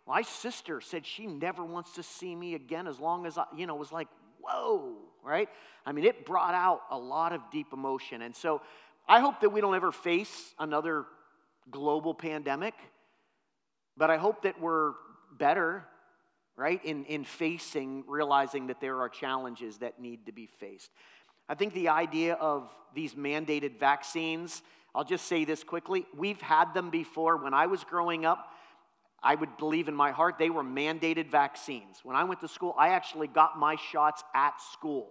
my 0.07 0.22
sister 0.22 0.80
said 0.80 1.05
she 1.05 1.26
never 1.26 1.64
wants 1.64 1.94
to 1.94 2.03
see 2.03 2.34
me 2.34 2.55
again 2.55 2.86
as 2.86 3.01
long 3.01 3.26
as 3.26 3.36
I, 3.36 3.44
you 3.57 3.66
know, 3.66 3.74
was 3.74 3.90
like, 3.90 4.07
whoa, 4.40 4.94
right? 5.24 5.49
I 5.84 5.92
mean, 5.92 6.05
it 6.05 6.24
brought 6.24 6.55
out 6.55 6.82
a 6.90 6.99
lot 6.99 7.32
of 7.32 7.40
deep 7.51 7.72
emotion. 7.72 8.22
And 8.22 8.34
so 8.34 8.62
I 9.09 9.20
hope 9.20 9.40
that 9.40 9.51
we 9.51 9.61
don't 9.61 9.74
ever 9.74 9.90
face 9.90 10.55
another 10.59 11.07
global 11.70 12.14
pandemic, 12.14 12.74
but 13.97 14.11
I 14.11 14.16
hope 14.16 14.42
that 14.42 14.61
we're 14.61 14.92
better, 15.38 15.84
right, 16.57 16.84
in, 16.84 17.05
in 17.05 17.24
facing, 17.24 18.05
realizing 18.07 18.68
that 18.68 18.80
there 18.80 19.01
are 19.01 19.09
challenges 19.09 19.78
that 19.78 20.01
need 20.01 20.26
to 20.26 20.32
be 20.32 20.47
faced. 20.47 20.90
I 21.49 21.55
think 21.55 21.74
the 21.74 21.88
idea 21.88 22.34
of 22.34 22.68
these 22.94 23.14
mandated 23.14 23.78
vaccines, 23.78 24.62
I'll 24.94 25.05
just 25.05 25.26
say 25.26 25.44
this 25.44 25.62
quickly. 25.62 26.07
We've 26.16 26.40
had 26.40 26.74
them 26.74 26.90
before. 26.90 27.36
When 27.36 27.55
I 27.55 27.66
was 27.66 27.84
growing 27.84 28.24
up, 28.24 28.53
I 29.22 29.34
would 29.34 29.57
believe 29.57 29.88
in 29.88 29.94
my 29.94 30.11
heart 30.11 30.36
they 30.38 30.51
were 30.51 30.64
mandated 30.64 31.30
vaccines. 31.30 32.01
When 32.03 32.16
I 32.16 32.24
went 32.24 32.40
to 32.40 32.49
school, 32.49 32.74
I 32.78 32.88
actually 32.90 33.28
got 33.28 33.59
my 33.59 33.76
shots 33.92 34.22
at 34.34 34.61
school. 34.72 35.09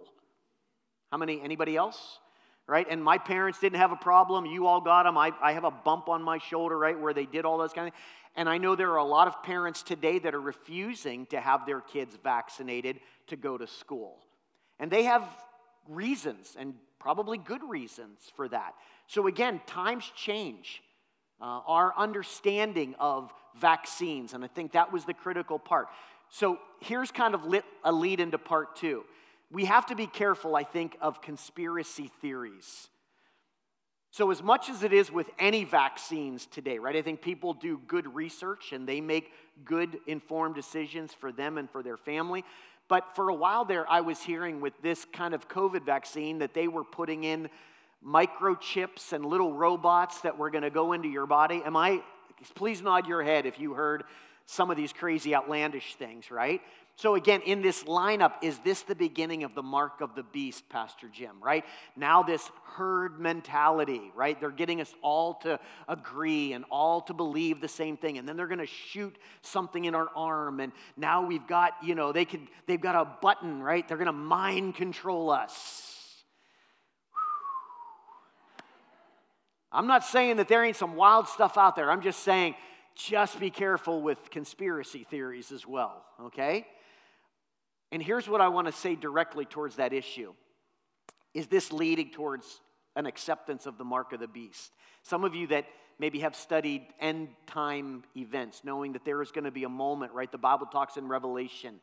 How 1.10 1.18
many? 1.18 1.40
Anybody 1.40 1.76
else? 1.76 2.18
Right? 2.66 2.86
And 2.90 3.02
my 3.02 3.18
parents 3.18 3.60
didn't 3.60 3.78
have 3.78 3.92
a 3.92 3.96
problem. 3.96 4.44
You 4.44 4.66
all 4.66 4.80
got 4.80 5.04
them. 5.04 5.16
I, 5.16 5.32
I 5.40 5.52
have 5.52 5.64
a 5.64 5.70
bump 5.70 6.08
on 6.08 6.20
my 6.22 6.38
shoulder, 6.38 6.76
right, 6.76 6.98
where 6.98 7.14
they 7.14 7.24
did 7.24 7.44
all 7.44 7.58
those 7.58 7.72
kind 7.72 7.88
of 7.88 7.94
things. 7.94 8.04
And 8.36 8.48
I 8.48 8.58
know 8.58 8.76
there 8.76 8.92
are 8.92 8.98
a 8.98 9.04
lot 9.04 9.28
of 9.28 9.42
parents 9.42 9.82
today 9.82 10.18
that 10.20 10.34
are 10.34 10.40
refusing 10.40 11.26
to 11.26 11.40
have 11.40 11.66
their 11.66 11.80
kids 11.80 12.16
vaccinated 12.22 13.00
to 13.28 13.36
go 13.36 13.56
to 13.56 13.66
school. 13.66 14.18
And 14.78 14.90
they 14.90 15.04
have 15.04 15.26
reasons, 15.88 16.54
and 16.58 16.74
probably 16.98 17.38
good 17.38 17.62
reasons 17.68 18.18
for 18.36 18.48
that. 18.48 18.74
So 19.06 19.26
again, 19.26 19.60
times 19.66 20.04
change. 20.14 20.82
Uh, 21.38 21.60
our 21.66 21.92
understanding 21.98 22.94
of 22.98 23.30
vaccines. 23.60 24.32
And 24.32 24.42
I 24.42 24.46
think 24.46 24.72
that 24.72 24.90
was 24.90 25.04
the 25.04 25.12
critical 25.12 25.58
part. 25.58 25.88
So 26.30 26.58
here's 26.80 27.10
kind 27.10 27.34
of 27.34 27.44
lit, 27.44 27.64
a 27.84 27.92
lead 27.92 28.20
into 28.20 28.38
part 28.38 28.76
two. 28.76 29.04
We 29.50 29.66
have 29.66 29.84
to 29.86 29.94
be 29.94 30.06
careful, 30.06 30.56
I 30.56 30.64
think, 30.64 30.96
of 30.98 31.20
conspiracy 31.20 32.10
theories. 32.22 32.88
So, 34.16 34.30
as 34.30 34.42
much 34.42 34.70
as 34.70 34.82
it 34.82 34.94
is 34.94 35.12
with 35.12 35.28
any 35.38 35.64
vaccines 35.64 36.46
today, 36.46 36.78
right, 36.78 36.96
I 36.96 37.02
think 37.02 37.20
people 37.20 37.52
do 37.52 37.78
good 37.86 38.14
research 38.14 38.72
and 38.72 38.88
they 38.88 39.02
make 39.02 39.30
good 39.66 39.98
informed 40.06 40.54
decisions 40.54 41.12
for 41.12 41.30
them 41.30 41.58
and 41.58 41.68
for 41.68 41.82
their 41.82 41.98
family. 41.98 42.42
But 42.88 43.14
for 43.14 43.28
a 43.28 43.34
while 43.34 43.66
there, 43.66 43.86
I 43.90 44.00
was 44.00 44.22
hearing 44.22 44.62
with 44.62 44.72
this 44.80 45.04
kind 45.12 45.34
of 45.34 45.48
COVID 45.48 45.84
vaccine 45.84 46.38
that 46.38 46.54
they 46.54 46.66
were 46.66 46.82
putting 46.82 47.24
in 47.24 47.50
microchips 48.02 49.12
and 49.12 49.22
little 49.22 49.52
robots 49.52 50.22
that 50.22 50.38
were 50.38 50.48
going 50.48 50.64
to 50.64 50.70
go 50.70 50.94
into 50.94 51.08
your 51.08 51.26
body. 51.26 51.60
Am 51.66 51.76
I 51.76 52.00
Please 52.54 52.80
nod 52.80 53.06
your 53.06 53.22
head 53.22 53.44
if 53.44 53.60
you 53.60 53.74
heard 53.74 54.04
some 54.46 54.70
of 54.70 54.78
these 54.78 54.94
crazy, 54.94 55.34
outlandish 55.34 55.96
things, 55.96 56.30
right? 56.30 56.62
So, 56.98 57.14
again, 57.14 57.42
in 57.42 57.60
this 57.60 57.84
lineup, 57.84 58.36
is 58.40 58.58
this 58.60 58.80
the 58.80 58.94
beginning 58.94 59.44
of 59.44 59.54
the 59.54 59.62
mark 59.62 60.00
of 60.00 60.14
the 60.14 60.22
beast, 60.22 60.66
Pastor 60.70 61.08
Jim, 61.12 61.36
right? 61.42 61.62
Now, 61.94 62.22
this 62.22 62.50
herd 62.64 63.20
mentality, 63.20 64.10
right? 64.14 64.40
They're 64.40 64.50
getting 64.50 64.80
us 64.80 64.94
all 65.02 65.34
to 65.40 65.60
agree 65.88 66.54
and 66.54 66.64
all 66.70 67.02
to 67.02 67.12
believe 67.12 67.60
the 67.60 67.68
same 67.68 67.98
thing. 67.98 68.16
And 68.16 68.26
then 68.26 68.38
they're 68.38 68.46
going 68.46 68.60
to 68.60 68.66
shoot 68.66 69.14
something 69.42 69.84
in 69.84 69.94
our 69.94 70.08
arm. 70.16 70.58
And 70.58 70.72
now 70.96 71.26
we've 71.26 71.46
got, 71.46 71.72
you 71.82 71.94
know, 71.94 72.12
they 72.12 72.24
could, 72.24 72.48
they've 72.66 72.80
got 72.80 72.94
a 72.94 73.06
button, 73.20 73.62
right? 73.62 73.86
They're 73.86 73.98
going 73.98 74.06
to 74.06 74.12
mind 74.12 74.76
control 74.76 75.28
us. 75.28 76.14
I'm 79.70 79.86
not 79.86 80.02
saying 80.02 80.38
that 80.38 80.48
there 80.48 80.64
ain't 80.64 80.76
some 80.76 80.96
wild 80.96 81.28
stuff 81.28 81.58
out 81.58 81.76
there. 81.76 81.90
I'm 81.90 82.00
just 82.00 82.20
saying 82.20 82.54
just 82.94 83.38
be 83.38 83.50
careful 83.50 84.00
with 84.00 84.30
conspiracy 84.30 85.06
theories 85.10 85.52
as 85.52 85.66
well, 85.66 86.02
okay? 86.22 86.66
And 87.92 88.02
here's 88.02 88.28
what 88.28 88.40
I 88.40 88.48
want 88.48 88.66
to 88.66 88.72
say 88.72 88.94
directly 88.94 89.44
towards 89.44 89.76
that 89.76 89.92
issue. 89.92 90.32
Is 91.34 91.46
this 91.46 91.72
leading 91.72 92.10
towards 92.10 92.60
an 92.96 93.06
acceptance 93.06 93.66
of 93.66 93.78
the 93.78 93.84
mark 93.84 94.12
of 94.12 94.20
the 94.20 94.28
beast? 94.28 94.72
Some 95.02 95.24
of 95.24 95.34
you 95.34 95.46
that 95.48 95.66
maybe 95.98 96.20
have 96.20 96.34
studied 96.34 96.82
end 97.00 97.28
time 97.46 98.04
events, 98.16 98.62
knowing 98.64 98.92
that 98.92 99.04
there 99.04 99.22
is 99.22 99.30
going 99.30 99.44
to 99.44 99.50
be 99.50 99.64
a 99.64 99.68
moment, 99.68 100.12
right? 100.12 100.30
The 100.30 100.38
Bible 100.38 100.66
talks 100.66 100.96
in 100.96 101.08
Revelation, 101.08 101.76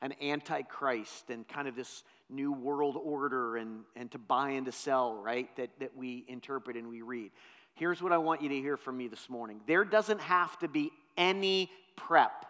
an 0.00 0.14
antichrist 0.22 1.30
and 1.30 1.46
kind 1.48 1.66
of 1.66 1.74
this 1.74 2.04
new 2.30 2.52
world 2.52 2.96
order 3.02 3.56
and, 3.56 3.80
and 3.96 4.10
to 4.12 4.18
buy 4.18 4.50
and 4.50 4.66
to 4.66 4.72
sell, 4.72 5.14
right? 5.16 5.54
That, 5.56 5.70
that 5.80 5.96
we 5.96 6.24
interpret 6.28 6.76
and 6.76 6.88
we 6.88 7.02
read. 7.02 7.30
Here's 7.74 8.02
what 8.02 8.12
I 8.12 8.18
want 8.18 8.42
you 8.42 8.48
to 8.48 8.56
hear 8.60 8.76
from 8.76 8.96
me 8.96 9.08
this 9.08 9.28
morning 9.28 9.60
there 9.66 9.84
doesn't 9.84 10.20
have 10.20 10.58
to 10.60 10.68
be 10.68 10.90
any 11.16 11.70
prep 11.96 12.44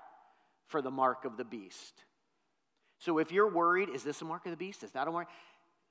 for 0.66 0.82
the 0.82 0.90
mark 0.90 1.24
of 1.24 1.36
the 1.36 1.44
beast. 1.44 1.94
So 2.99 3.18
if 3.18 3.32
you're 3.32 3.49
worried, 3.49 3.88
is 3.88 4.03
this 4.03 4.20
a 4.22 4.24
mark 4.24 4.44
of 4.46 4.51
the 4.51 4.57
beast? 4.57 4.82
Is 4.82 4.90
that 4.92 5.07
a 5.07 5.12
mark? 5.12 5.28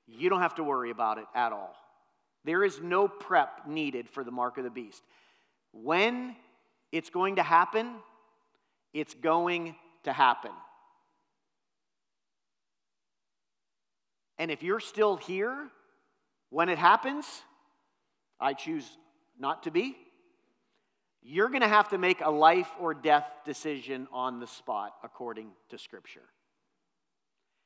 You 0.06 0.28
don't 0.28 0.40
have 0.40 0.54
to 0.56 0.64
worry 0.64 0.90
about 0.90 1.18
it 1.18 1.26
at 1.34 1.52
all. 1.52 1.74
There 2.44 2.64
is 2.64 2.80
no 2.80 3.08
prep 3.08 3.66
needed 3.66 4.08
for 4.08 4.24
the 4.24 4.30
mark 4.30 4.58
of 4.58 4.64
the 4.64 4.70
beast. 4.70 5.02
When 5.72 6.36
it's 6.92 7.10
going 7.10 7.36
to 7.36 7.42
happen, 7.42 7.94
it's 8.94 9.14
going 9.14 9.74
to 10.04 10.12
happen. 10.12 10.52
And 14.38 14.50
if 14.50 14.62
you're 14.62 14.80
still 14.80 15.16
here 15.16 15.68
when 16.50 16.68
it 16.68 16.78
happens, 16.78 17.26
I 18.40 18.54
choose 18.54 18.88
not 19.38 19.64
to 19.64 19.70
be. 19.70 19.96
You're 21.22 21.48
going 21.48 21.62
to 21.62 21.68
have 21.68 21.88
to 21.88 21.98
make 21.98 22.20
a 22.20 22.30
life 22.30 22.70
or 22.78 22.94
death 22.94 23.26
decision 23.44 24.06
on 24.12 24.38
the 24.38 24.46
spot 24.46 24.94
according 25.02 25.48
to 25.70 25.78
Scripture. 25.78 26.22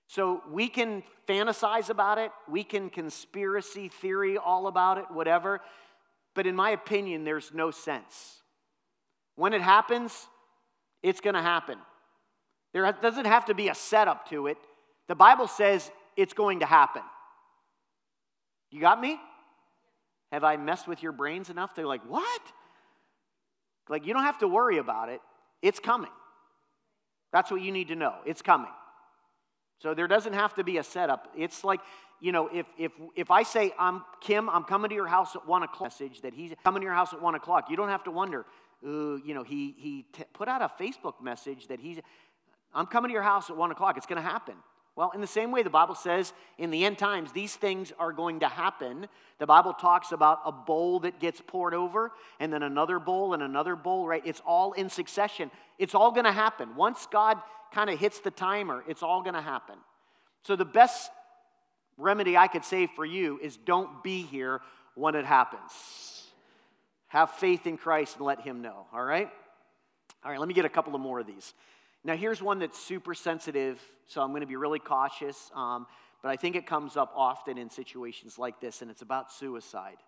So 0.08 0.42
we 0.50 0.68
can 0.68 1.02
fantasize 1.28 1.88
about 1.88 2.18
it, 2.18 2.30
we 2.48 2.64
can 2.64 2.90
conspiracy 2.90 3.88
theory 3.88 4.36
all 4.36 4.66
about 4.66 4.98
it, 4.98 5.04
whatever, 5.10 5.60
but 6.34 6.46
in 6.46 6.56
my 6.56 6.70
opinion, 6.70 7.24
there's 7.24 7.52
no 7.54 7.70
sense. 7.70 8.42
When 9.36 9.52
it 9.52 9.62
happens, 9.62 10.26
it's 11.02 11.20
going 11.20 11.34
to 11.34 11.42
happen. 11.42 11.78
There 12.72 12.90
doesn't 13.02 13.26
have 13.26 13.46
to 13.46 13.54
be 13.54 13.68
a 13.68 13.74
setup 13.74 14.28
to 14.30 14.46
it. 14.46 14.58
The 15.08 15.14
Bible 15.14 15.46
says 15.46 15.90
it's 16.16 16.32
going 16.32 16.60
to 16.60 16.66
happen. 16.66 17.02
You 18.70 18.80
got 18.80 19.00
me? 19.00 19.18
Have 20.30 20.44
I 20.44 20.56
messed 20.56 20.88
with 20.88 21.02
your 21.02 21.12
brains 21.12 21.50
enough? 21.50 21.74
They're 21.74 21.86
like, 21.86 22.02
what? 22.08 22.42
Like, 23.88 24.06
you 24.06 24.14
don't 24.14 24.22
have 24.22 24.38
to 24.38 24.48
worry 24.48 24.78
about 24.78 25.10
it. 25.10 25.20
It's 25.60 25.78
coming. 25.78 26.10
That's 27.32 27.50
what 27.50 27.60
you 27.60 27.72
need 27.72 27.88
to 27.88 27.96
know. 27.96 28.14
It's 28.24 28.40
coming. 28.40 28.70
So 29.82 29.94
there 29.94 30.06
doesn't 30.06 30.34
have 30.34 30.54
to 30.54 30.64
be 30.64 30.78
a 30.78 30.84
setup. 30.84 31.28
It's 31.36 31.64
like, 31.64 31.80
you 32.20 32.30
know, 32.30 32.48
if 32.52 32.66
if 32.78 32.92
if 33.16 33.32
I 33.32 33.42
say 33.42 33.72
I'm 33.78 34.04
Kim, 34.20 34.48
I'm 34.48 34.62
coming 34.62 34.90
to 34.90 34.94
your 34.94 35.08
house 35.08 35.34
at 35.34 35.46
one 35.46 35.64
o'clock. 35.64 35.82
Message 35.82 36.20
that 36.20 36.34
he's 36.34 36.52
coming 36.62 36.82
to 36.82 36.84
your 36.84 36.94
house 36.94 37.12
at 37.12 37.20
one 37.20 37.34
o'clock. 37.34 37.68
You 37.68 37.76
don't 37.76 37.88
have 37.88 38.04
to 38.04 38.12
wonder. 38.12 38.46
Uh, 38.86 39.16
you 39.16 39.34
know, 39.34 39.42
he 39.42 39.74
he 39.76 40.06
t- 40.12 40.22
put 40.32 40.46
out 40.46 40.62
a 40.62 40.70
Facebook 40.80 41.20
message 41.20 41.66
that 41.66 41.80
he's. 41.80 41.98
I'm 42.72 42.86
coming 42.86 43.08
to 43.08 43.12
your 43.12 43.24
house 43.24 43.50
at 43.50 43.56
one 43.56 43.72
o'clock. 43.72 43.96
It's 43.96 44.06
going 44.06 44.22
to 44.22 44.28
happen. 44.28 44.54
Well, 44.94 45.10
in 45.14 45.22
the 45.22 45.26
same 45.26 45.50
way, 45.52 45.62
the 45.62 45.70
Bible 45.70 45.94
says 45.94 46.34
in 46.58 46.70
the 46.70 46.84
end 46.84 46.98
times, 46.98 47.32
these 47.32 47.56
things 47.56 47.92
are 47.98 48.12
going 48.12 48.40
to 48.40 48.48
happen. 48.48 49.08
The 49.38 49.46
Bible 49.46 49.72
talks 49.72 50.12
about 50.12 50.40
a 50.44 50.52
bowl 50.52 51.00
that 51.00 51.18
gets 51.18 51.40
poured 51.40 51.72
over, 51.72 52.12
and 52.38 52.52
then 52.52 52.62
another 52.62 52.98
bowl 52.98 53.32
and 53.32 53.42
another 53.42 53.74
bowl, 53.74 54.06
right? 54.06 54.22
It's 54.26 54.42
all 54.44 54.72
in 54.72 54.90
succession. 54.90 55.50
It's 55.78 55.94
all 55.94 56.12
going 56.12 56.26
to 56.26 56.32
happen. 56.32 56.76
Once 56.76 57.08
God 57.10 57.38
kind 57.72 57.88
of 57.88 57.98
hits 57.98 58.20
the 58.20 58.30
timer, 58.30 58.84
it's 58.86 59.02
all 59.02 59.22
going 59.22 59.34
to 59.34 59.40
happen. 59.40 59.76
So, 60.42 60.56
the 60.56 60.66
best 60.66 61.10
remedy 61.96 62.36
I 62.36 62.48
could 62.48 62.64
say 62.64 62.86
for 62.86 63.06
you 63.06 63.38
is 63.42 63.56
don't 63.56 64.02
be 64.02 64.22
here 64.22 64.60
when 64.94 65.14
it 65.14 65.24
happens. 65.24 66.26
Have 67.08 67.30
faith 67.30 67.66
in 67.66 67.78
Christ 67.78 68.16
and 68.16 68.26
let 68.26 68.40
Him 68.40 68.60
know, 68.60 68.86
all 68.92 69.04
right? 69.04 69.30
All 70.24 70.30
right, 70.30 70.38
let 70.38 70.48
me 70.48 70.54
get 70.54 70.64
a 70.64 70.70
couple 70.70 70.94
of 70.94 71.00
more 71.00 71.20
of 71.20 71.26
these. 71.26 71.54
Now, 72.04 72.16
here's 72.16 72.42
one 72.42 72.58
that's 72.58 72.78
super 72.78 73.14
sensitive, 73.14 73.80
so 74.06 74.22
I'm 74.22 74.30
going 74.30 74.40
to 74.40 74.46
be 74.46 74.56
really 74.56 74.80
cautious. 74.80 75.50
Um, 75.54 75.86
but 76.22 76.30
I 76.30 76.36
think 76.36 76.56
it 76.56 76.66
comes 76.66 76.96
up 76.96 77.12
often 77.14 77.58
in 77.58 77.70
situations 77.70 78.38
like 78.38 78.60
this, 78.60 78.82
and 78.82 78.90
it's 78.90 79.02
about 79.02 79.32
suicide. 79.32 79.98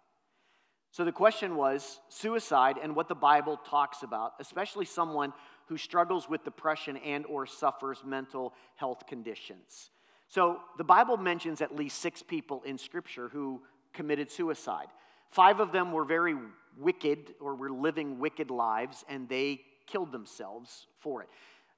So 0.91 1.05
the 1.05 1.13
question 1.13 1.57
was 1.57 1.99
suicide 2.09 2.77
and 2.81 2.95
what 2.95 3.09
the 3.09 3.17
Bible 3.17 3.57
talks 3.69 4.05
about, 4.05 4.35
especially 4.39 4.85
someone 4.85 5.33
who 5.67 5.77
struggles 5.77 6.29
with 6.29 6.45
depression 6.45 6.97
and 6.99 7.27
or 7.27 7.47
suffers 7.47 8.03
mental 8.05 8.55
health 8.77 9.07
conditions. 9.09 9.91
So 10.29 10.61
the 10.79 10.85
Bible 10.85 11.17
mentions 11.17 11.61
at 11.61 11.75
least 11.75 11.99
6 12.01 12.23
people 12.23 12.63
in 12.65 12.79
scripture 12.79 13.29
who 13.29 13.63
committed 13.93 14.31
suicide. 14.31 14.87
5 15.31 15.59
of 15.59 15.73
them 15.73 15.91
were 15.91 16.05
very 16.05 16.37
wicked 16.79 17.35
or 17.41 17.57
were 17.57 17.71
living 17.71 18.21
wicked 18.21 18.51
lives 18.51 19.05
and 19.09 19.29
they 19.29 19.63
killed 19.87 20.13
themselves 20.13 20.87
for 21.01 21.23
it. 21.23 21.29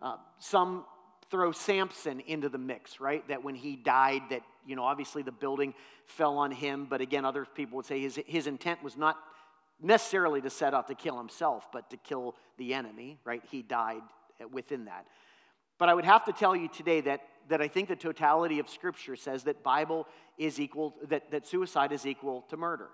Uh, 0.00 0.16
some 0.38 0.84
throw 1.30 1.52
Samson 1.52 2.20
into 2.20 2.48
the 2.48 2.58
mix, 2.58 3.00
right? 3.00 3.26
That 3.28 3.42
when 3.42 3.54
he 3.54 3.76
died, 3.76 4.22
that, 4.30 4.42
you 4.66 4.76
know, 4.76 4.84
obviously 4.84 5.22
the 5.22 5.32
building 5.32 5.74
fell 6.06 6.38
on 6.38 6.50
him, 6.50 6.86
but 6.88 7.00
again, 7.00 7.24
other 7.24 7.44
people 7.44 7.76
would 7.76 7.86
say 7.86 8.00
his, 8.00 8.18
his 8.26 8.46
intent 8.46 8.82
was 8.82 8.96
not 8.96 9.16
necessarily 9.80 10.40
to 10.40 10.50
set 10.50 10.72
out 10.72 10.88
to 10.88 10.94
kill 10.94 11.18
himself, 11.18 11.68
but 11.72 11.90
to 11.90 11.96
kill 11.96 12.36
the 12.58 12.74
enemy, 12.74 13.18
right? 13.24 13.42
He 13.50 13.62
died 13.62 14.02
within 14.52 14.84
that. 14.86 15.06
But 15.78 15.88
I 15.88 15.94
would 15.94 16.04
have 16.04 16.24
to 16.24 16.32
tell 16.32 16.56
you 16.56 16.68
today 16.68 17.00
that, 17.02 17.20
that 17.48 17.60
I 17.60 17.68
think 17.68 17.88
the 17.88 17.96
totality 17.96 18.58
of 18.58 18.68
Scripture 18.68 19.16
says 19.16 19.44
that 19.44 19.62
Bible 19.62 20.06
is 20.38 20.58
equal, 20.58 20.94
that, 21.08 21.30
that 21.30 21.46
suicide 21.46 21.92
is 21.92 22.06
equal 22.06 22.42
to 22.48 22.56
murder. 22.56 22.88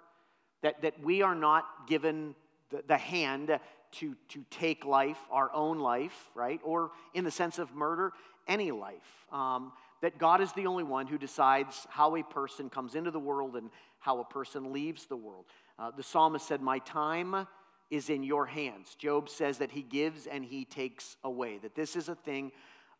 That, 0.63 0.83
that 0.83 1.01
we 1.03 1.23
are 1.23 1.35
not 1.35 1.65
given 1.89 2.35
the, 2.73 2.83
the 2.89 2.99
hand 2.99 3.59
to, 3.93 4.17
to 4.29 4.45
take 4.51 4.85
life, 4.85 5.19
our 5.31 5.53
own 5.53 5.79
life, 5.79 6.31
right? 6.35 6.61
Or 6.65 6.91
in 7.15 7.25
the 7.25 7.31
sense 7.31 7.59
of 7.59 7.75
murder, 7.75 8.13
any 8.49 8.73
life. 8.73 9.27
Um, 9.31 9.73
that 10.01 10.19
God 10.19 10.41
is 10.41 10.53
the 10.53 10.67
only 10.67 10.83
one 10.83 11.07
who 11.07 11.17
decides 11.17 11.87
how 11.89 12.17
a 12.17 12.25
person 12.25 12.69
comes 12.69 12.97
into 12.97 13.13
the 13.13 13.21
world 13.21 13.55
and 13.55 13.71
how 14.01 14.19
a 14.19 14.25
person 14.25 14.73
leaves 14.73 15.07
the 15.07 15.17
world. 15.17 15.45
Uh, 15.79 15.93
the 15.97 16.03
psalmist 16.03 16.47
said, 16.47 16.61
My 16.61 16.81
time 16.81 17.47
is 17.91 18.11
in 18.11 18.25
your 18.25 18.47
hands. 18.47 18.97
Job 18.97 19.29
says 19.29 19.59
that 19.59 19.71
he 19.71 19.83
gives 19.83 20.27
and 20.27 20.45
he 20.45 20.65
takes 20.65 21.17
away, 21.23 21.59
that 21.59 21.75
this 21.75 21.95
is 21.95 22.09
a 22.09 22.15
thing 22.15 22.51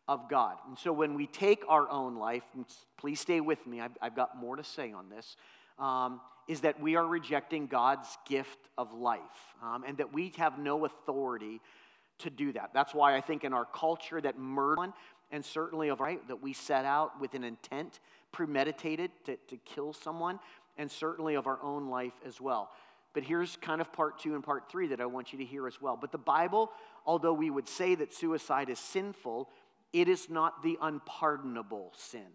of 0.07 0.29
God. 0.29 0.57
And 0.67 0.77
so 0.77 0.93
when 0.93 1.15
we 1.15 1.27
take 1.27 1.63
our 1.67 1.89
own 1.89 2.15
life, 2.15 2.43
please 2.97 3.19
stay 3.19 3.41
with 3.41 3.65
me, 3.67 3.81
I've, 3.81 3.97
I've 4.01 4.15
got 4.15 4.37
more 4.37 4.55
to 4.55 4.63
say 4.63 4.91
on 4.93 5.09
this. 5.09 5.35
Um, 5.83 6.21
is 6.47 6.61
that 6.61 6.79
we 6.79 6.95
are 6.95 7.05
rejecting 7.05 7.67
God's 7.67 8.17
gift 8.27 8.59
of 8.77 8.93
life 8.93 9.21
um, 9.61 9.83
and 9.85 9.97
that 9.97 10.13
we 10.13 10.31
have 10.37 10.57
no 10.57 10.85
authority 10.85 11.61
to 12.19 12.29
do 12.29 12.51
that. 12.53 12.71
That's 12.73 12.93
why 12.93 13.15
I 13.15 13.21
think 13.21 13.43
in 13.43 13.53
our 13.53 13.65
culture 13.65 14.19
that 14.21 14.37
murder, 14.37 14.93
and 15.31 15.43
certainly 15.43 15.89
of 15.89 15.99
right, 15.99 16.25
that 16.27 16.41
we 16.41 16.53
set 16.53 16.85
out 16.85 17.19
with 17.19 17.33
an 17.33 17.43
intent, 17.43 17.99
premeditated 18.31 19.11
to, 19.25 19.37
to 19.47 19.57
kill 19.57 19.93
someone, 19.93 20.39
and 20.77 20.91
certainly 20.91 21.35
of 21.35 21.47
our 21.47 21.61
own 21.61 21.89
life 21.89 22.13
as 22.25 22.39
well. 22.39 22.69
But 23.13 23.23
here's 23.23 23.57
kind 23.57 23.79
of 23.79 23.91
part 23.93 24.19
two 24.19 24.35
and 24.35 24.43
part 24.43 24.69
three 24.69 24.87
that 24.87 25.01
I 25.01 25.05
want 25.05 25.33
you 25.33 25.39
to 25.39 25.45
hear 25.45 25.67
as 25.67 25.81
well. 25.81 25.97
But 25.99 26.11
the 26.11 26.17
Bible, 26.17 26.71
although 27.05 27.33
we 27.33 27.49
would 27.49 27.67
say 27.67 27.95
that 27.95 28.13
suicide 28.13 28.69
is 28.69 28.79
sinful, 28.79 29.49
it 29.91 30.07
is 30.07 30.29
not 30.29 30.63
the 30.63 30.77
unpardonable 30.81 31.93
sin. 31.95 32.31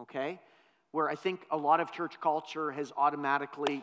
Okay? 0.00 0.38
Where 0.92 1.08
I 1.08 1.14
think 1.14 1.40
a 1.50 1.56
lot 1.56 1.80
of 1.80 1.92
church 1.92 2.20
culture 2.20 2.70
has 2.70 2.92
automatically 2.96 3.82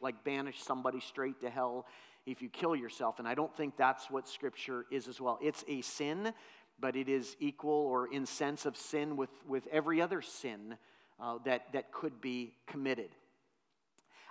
like 0.00 0.24
banished 0.24 0.64
somebody 0.64 1.00
straight 1.00 1.40
to 1.42 1.50
hell 1.50 1.86
if 2.26 2.40
you 2.42 2.48
kill 2.48 2.74
yourself. 2.74 3.18
And 3.18 3.28
I 3.28 3.34
don't 3.34 3.54
think 3.56 3.76
that's 3.76 4.10
what 4.10 4.28
Scripture 4.28 4.86
is 4.90 5.08
as 5.08 5.20
well. 5.20 5.38
It's 5.42 5.64
a 5.68 5.82
sin, 5.82 6.32
but 6.80 6.96
it 6.96 7.08
is 7.08 7.36
equal 7.40 7.72
or 7.72 8.12
in 8.12 8.24
sense 8.26 8.66
of 8.66 8.76
sin 8.76 9.16
with, 9.16 9.30
with 9.46 9.66
every 9.70 10.00
other 10.00 10.22
sin 10.22 10.76
uh, 11.20 11.38
that, 11.44 11.72
that 11.72 11.92
could 11.92 12.20
be 12.20 12.54
committed. 12.66 13.10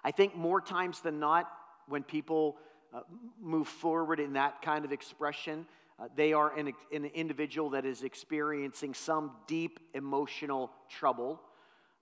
I 0.04 0.12
think 0.12 0.36
more 0.36 0.62
times 0.62 1.02
than 1.02 1.20
not, 1.20 1.52
when 1.88 2.04
people 2.04 2.58
uh, 2.94 3.02
move 3.42 3.68
forward 3.68 4.20
in 4.20 4.34
that 4.34 4.62
kind 4.62 4.86
of 4.86 4.92
expression, 4.92 5.66
uh, 6.00 6.08
they 6.16 6.34
are 6.34 6.56
an, 6.58 6.74
an 6.94 7.06
individual 7.06 7.72
that 7.72 7.86
is 7.86 8.04
experiencing 8.04 8.94
some 8.94 9.32
deep 9.48 9.80
emotional 9.94 10.72
trouble 10.90 11.42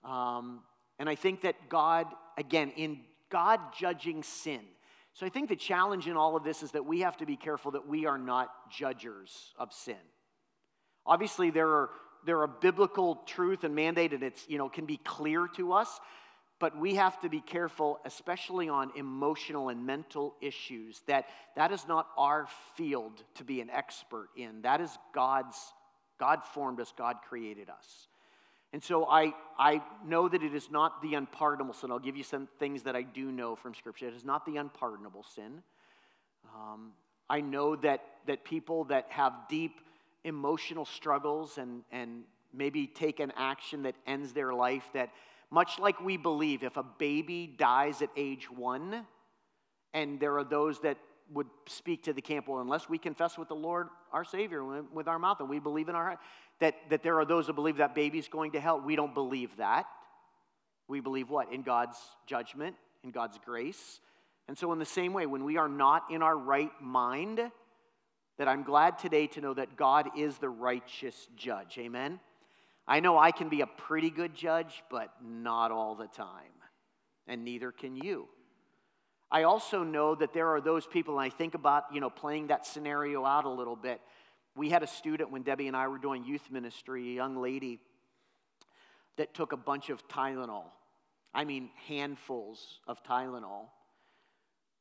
um, 0.05 0.61
and 0.99 1.09
I 1.09 1.15
think 1.15 1.41
that 1.41 1.69
God, 1.69 2.07
again, 2.37 2.71
in 2.75 2.99
God 3.29 3.59
judging 3.77 4.23
sin, 4.23 4.61
so 5.15 5.25
I 5.25 5.29
think 5.29 5.47
the 5.47 5.55
challenge 5.55 6.07
in 6.07 6.17
all 6.17 6.35
of 6.35 6.43
this 6.43 6.61
is 6.61 6.71
that 6.71 6.85
we 6.85 6.99
have 6.99 7.15
to 7.17 7.25
be 7.25 7.37
careful 7.37 7.71
that 7.71 7.87
we 7.87 8.05
are 8.05 8.17
not 8.17 8.49
judgers 8.69 9.53
of 9.57 9.71
sin. 9.71 9.95
Obviously, 11.05 11.51
there 11.51 11.69
are 11.69 11.89
there 12.25 12.41
are 12.41 12.47
biblical 12.47 13.21
truth 13.25 13.63
and 13.63 13.75
mandate, 13.75 14.11
and 14.11 14.23
it's 14.23 14.45
you 14.49 14.57
know 14.57 14.67
can 14.67 14.85
be 14.85 14.97
clear 14.97 15.47
to 15.55 15.71
us, 15.71 16.01
but 16.59 16.77
we 16.77 16.95
have 16.95 17.17
to 17.21 17.29
be 17.29 17.39
careful, 17.39 17.99
especially 18.03 18.67
on 18.67 18.91
emotional 18.97 19.69
and 19.69 19.85
mental 19.85 20.35
issues. 20.41 21.01
That 21.07 21.27
that 21.55 21.71
is 21.71 21.87
not 21.87 22.07
our 22.17 22.47
field 22.75 23.23
to 23.35 23.45
be 23.45 23.61
an 23.61 23.69
expert 23.69 24.29
in. 24.35 24.63
That 24.63 24.81
is 24.81 24.97
God's. 25.13 25.57
God 26.19 26.43
formed 26.43 26.81
us. 26.81 26.93
God 26.97 27.17
created 27.27 27.69
us. 27.69 28.07
And 28.75 28.83
so 28.83 29.05
I, 29.05 29.33
I 29.57 29.81
know 30.05 30.27
that 30.27 30.43
it 30.43 30.53
is 30.53 30.69
not 30.69 31.01
the 31.01 31.13
unpardonable 31.13 31.73
sin. 31.73 31.91
I'll 31.91 31.97
give 31.97 32.17
you 32.17 32.25
some 32.25 32.49
things 32.59 32.83
that 32.83 32.93
I 32.93 33.03
do 33.03 33.31
know 33.31 33.55
from 33.55 33.73
Scripture. 33.73 34.09
It 34.09 34.15
is 34.15 34.25
not 34.25 34.45
the 34.45 34.57
unpardonable 34.57 35.23
sin. 35.33 35.63
Um, 36.53 36.91
I 37.29 37.39
know 37.39 37.77
that, 37.77 38.01
that 38.27 38.43
people 38.43 38.83
that 38.83 39.05
have 39.07 39.31
deep 39.47 39.79
emotional 40.25 40.83
struggles 40.83 41.57
and, 41.57 41.83
and 41.89 42.23
maybe 42.53 42.85
take 42.85 43.21
an 43.21 43.31
action 43.37 43.83
that 43.83 43.95
ends 44.05 44.33
their 44.33 44.53
life, 44.53 44.83
that 44.93 45.11
much 45.49 45.79
like 45.79 46.01
we 46.01 46.17
believe, 46.17 46.61
if 46.61 46.75
a 46.75 46.83
baby 46.83 47.47
dies 47.47 48.01
at 48.01 48.09
age 48.17 48.51
one, 48.51 49.05
and 49.93 50.19
there 50.19 50.37
are 50.37 50.43
those 50.43 50.81
that 50.81 50.97
would 51.31 51.47
speak 51.65 52.03
to 52.03 52.13
the 52.13 52.21
camp, 52.21 52.47
well, 52.47 52.59
unless 52.59 52.89
we 52.89 52.97
confess 52.97 53.37
with 53.37 53.47
the 53.47 53.55
Lord, 53.55 53.87
our 54.11 54.25
Savior, 54.25 54.63
with 54.63 55.07
our 55.07 55.17
mouth, 55.17 55.39
and 55.39 55.49
we 55.49 55.59
believe 55.59 55.87
in 55.87 55.95
our 55.95 56.03
heart, 56.03 56.19
that, 56.59 56.75
that 56.89 57.03
there 57.03 57.19
are 57.19 57.25
those 57.25 57.47
who 57.47 57.53
believe 57.53 57.77
that 57.77 57.95
baby's 57.95 58.27
going 58.27 58.51
to 58.51 58.59
hell. 58.59 58.79
We 58.79 58.95
don't 58.95 59.13
believe 59.13 59.57
that. 59.57 59.85
We 60.87 60.99
believe 60.99 61.29
what? 61.29 61.51
In 61.51 61.63
God's 61.63 61.97
judgment, 62.27 62.75
in 63.03 63.11
God's 63.11 63.39
grace. 63.43 63.99
And 64.47 64.57
so, 64.57 64.71
in 64.71 64.79
the 64.79 64.85
same 64.85 65.13
way, 65.13 65.25
when 65.25 65.43
we 65.43 65.57
are 65.57 65.67
not 65.67 66.03
in 66.11 66.21
our 66.21 66.37
right 66.37 66.71
mind, 66.79 67.41
that 68.37 68.47
I'm 68.47 68.63
glad 68.63 68.99
today 68.99 69.27
to 69.27 69.41
know 69.41 69.53
that 69.53 69.75
God 69.75 70.09
is 70.17 70.37
the 70.37 70.49
righteous 70.49 71.27
judge. 71.35 71.77
Amen? 71.79 72.19
I 72.87 72.99
know 72.99 73.17
I 73.17 73.31
can 73.31 73.49
be 73.49 73.61
a 73.61 73.67
pretty 73.67 74.09
good 74.09 74.35
judge, 74.35 74.83
but 74.91 75.09
not 75.23 75.71
all 75.71 75.95
the 75.95 76.07
time. 76.07 76.51
And 77.27 77.43
neither 77.43 77.71
can 77.71 77.95
you. 77.95 78.27
I 79.31 79.43
also 79.43 79.83
know 79.83 80.13
that 80.15 80.33
there 80.33 80.53
are 80.53 80.61
those 80.61 80.85
people, 80.85 81.19
and 81.19 81.25
I 81.25 81.35
think 81.35 81.55
about, 81.55 81.85
you 81.91 81.99
know, 81.99 82.11
playing 82.11 82.47
that 82.47 82.67
scenario 82.67 83.25
out 83.25 83.45
a 83.45 83.49
little 83.49 83.75
bit 83.75 83.99
we 84.55 84.69
had 84.69 84.83
a 84.83 84.87
student 84.87 85.31
when 85.31 85.43
Debbie 85.43 85.67
and 85.67 85.75
I 85.75 85.87
were 85.87 85.97
doing 85.97 86.23
youth 86.23 86.49
ministry, 86.49 87.09
a 87.09 87.13
young 87.13 87.41
lady 87.41 87.79
that 89.17 89.33
took 89.33 89.51
a 89.51 89.57
bunch 89.57 89.89
of 89.89 90.07
Tylenol. 90.07 90.65
I 91.33 91.43
mean, 91.43 91.69
handfuls 91.87 92.79
of 92.87 93.03
Tylenol. 93.03 93.67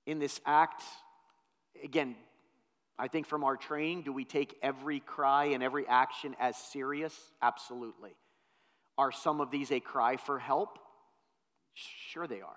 In 0.06 0.18
this 0.18 0.40
act, 0.46 0.82
again, 1.82 2.14
I 2.98 3.08
think 3.08 3.26
from 3.26 3.42
our 3.42 3.56
training, 3.56 4.02
do 4.02 4.12
we 4.12 4.24
take 4.24 4.56
every 4.62 5.00
cry 5.00 5.46
and 5.46 5.62
every 5.62 5.86
action 5.88 6.36
as 6.38 6.56
serious? 6.56 7.18
Absolutely. 7.42 8.14
Are 8.96 9.10
some 9.10 9.40
of 9.40 9.50
these 9.50 9.72
a 9.72 9.80
cry 9.80 10.16
for 10.16 10.38
help? 10.38 10.78
Sure, 11.74 12.28
they 12.28 12.40
are. 12.40 12.56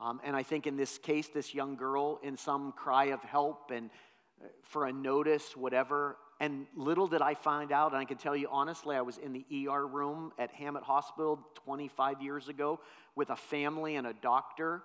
Um, 0.00 0.20
and 0.24 0.34
I 0.34 0.42
think 0.42 0.66
in 0.66 0.76
this 0.76 0.96
case, 0.96 1.28
this 1.28 1.54
young 1.54 1.76
girl, 1.76 2.18
in 2.22 2.38
some 2.38 2.72
cry 2.72 3.06
of 3.06 3.20
help 3.20 3.70
and 3.70 3.90
for 4.62 4.86
a 4.86 4.92
notice, 4.92 5.56
whatever, 5.56 6.16
and 6.42 6.66
little 6.74 7.06
did 7.06 7.22
I 7.22 7.34
find 7.34 7.70
out, 7.70 7.92
and 7.92 8.00
I 8.00 8.04
can 8.04 8.16
tell 8.16 8.34
you 8.34 8.48
honestly, 8.50 8.96
I 8.96 9.02
was 9.02 9.16
in 9.16 9.32
the 9.32 9.68
ER 9.68 9.86
room 9.86 10.32
at 10.40 10.52
Hamot 10.56 10.82
Hospital 10.82 11.38
25 11.64 12.20
years 12.20 12.48
ago 12.48 12.80
with 13.14 13.30
a 13.30 13.36
family 13.36 13.94
and 13.94 14.08
a 14.08 14.12
doctor. 14.12 14.82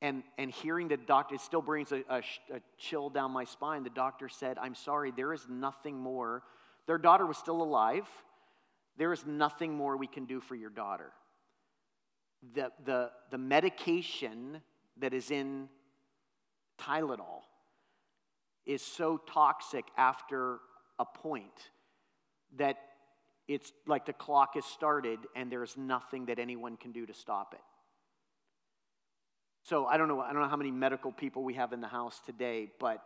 And, 0.00 0.22
and 0.38 0.52
hearing 0.52 0.86
the 0.86 0.96
doctor, 0.96 1.34
it 1.34 1.40
still 1.40 1.62
brings 1.62 1.90
a, 1.90 2.04
a, 2.08 2.18
a 2.52 2.60
chill 2.78 3.10
down 3.10 3.32
my 3.32 3.42
spine. 3.42 3.82
The 3.82 3.90
doctor 3.90 4.28
said, 4.28 4.56
I'm 4.56 4.76
sorry, 4.76 5.10
there 5.10 5.32
is 5.32 5.44
nothing 5.48 5.98
more. 5.98 6.44
Their 6.86 6.98
daughter 6.98 7.26
was 7.26 7.38
still 7.38 7.60
alive. 7.60 8.06
There 8.96 9.12
is 9.12 9.26
nothing 9.26 9.74
more 9.74 9.96
we 9.96 10.06
can 10.06 10.26
do 10.26 10.40
for 10.40 10.54
your 10.54 10.70
daughter. 10.70 11.10
The, 12.54 12.70
the, 12.84 13.10
the 13.32 13.38
medication 13.38 14.60
that 14.98 15.12
is 15.12 15.32
in 15.32 15.68
Tylenol 16.80 17.42
is 18.66 18.82
so 18.82 19.20
toxic 19.32 19.84
after 19.96 20.58
a 20.98 21.04
point 21.04 21.70
that 22.56 22.76
it's 23.46 23.72
like 23.86 24.06
the 24.06 24.12
clock 24.12 24.56
is 24.56 24.64
started 24.64 25.18
and 25.36 25.50
there's 25.50 25.76
nothing 25.76 26.26
that 26.26 26.38
anyone 26.38 26.76
can 26.76 26.92
do 26.92 27.04
to 27.04 27.14
stop 27.14 27.52
it. 27.54 27.60
So 29.64 29.86
I 29.86 29.96
don't 29.96 30.08
know, 30.08 30.20
I 30.20 30.32
don't 30.32 30.42
know 30.42 30.48
how 30.48 30.56
many 30.56 30.70
medical 30.70 31.12
people 31.12 31.42
we 31.42 31.54
have 31.54 31.72
in 31.72 31.80
the 31.80 31.88
house 31.88 32.20
today, 32.24 32.70
but 32.78 33.02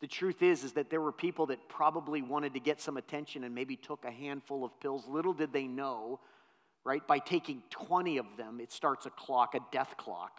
the 0.00 0.06
truth 0.06 0.42
is 0.42 0.64
is 0.64 0.72
that 0.72 0.90
there 0.90 1.00
were 1.00 1.12
people 1.12 1.46
that 1.46 1.68
probably 1.68 2.22
wanted 2.22 2.54
to 2.54 2.60
get 2.60 2.80
some 2.80 2.96
attention 2.96 3.44
and 3.44 3.54
maybe 3.54 3.76
took 3.76 4.04
a 4.04 4.10
handful 4.10 4.64
of 4.64 4.78
pills. 4.80 5.06
Little 5.06 5.32
did 5.32 5.52
they 5.52 5.66
know, 5.66 6.20
right? 6.84 7.06
By 7.06 7.18
taking 7.18 7.62
20 7.70 8.18
of 8.18 8.26
them, 8.36 8.60
it 8.60 8.72
starts 8.72 9.06
a 9.06 9.10
clock, 9.10 9.54
a 9.54 9.60
death 9.72 9.96
clock 9.96 10.38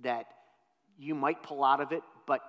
that 0.00 0.26
you 0.98 1.14
might 1.14 1.42
pull 1.42 1.62
out 1.62 1.80
of 1.80 1.92
it, 1.92 2.02
but 2.26 2.40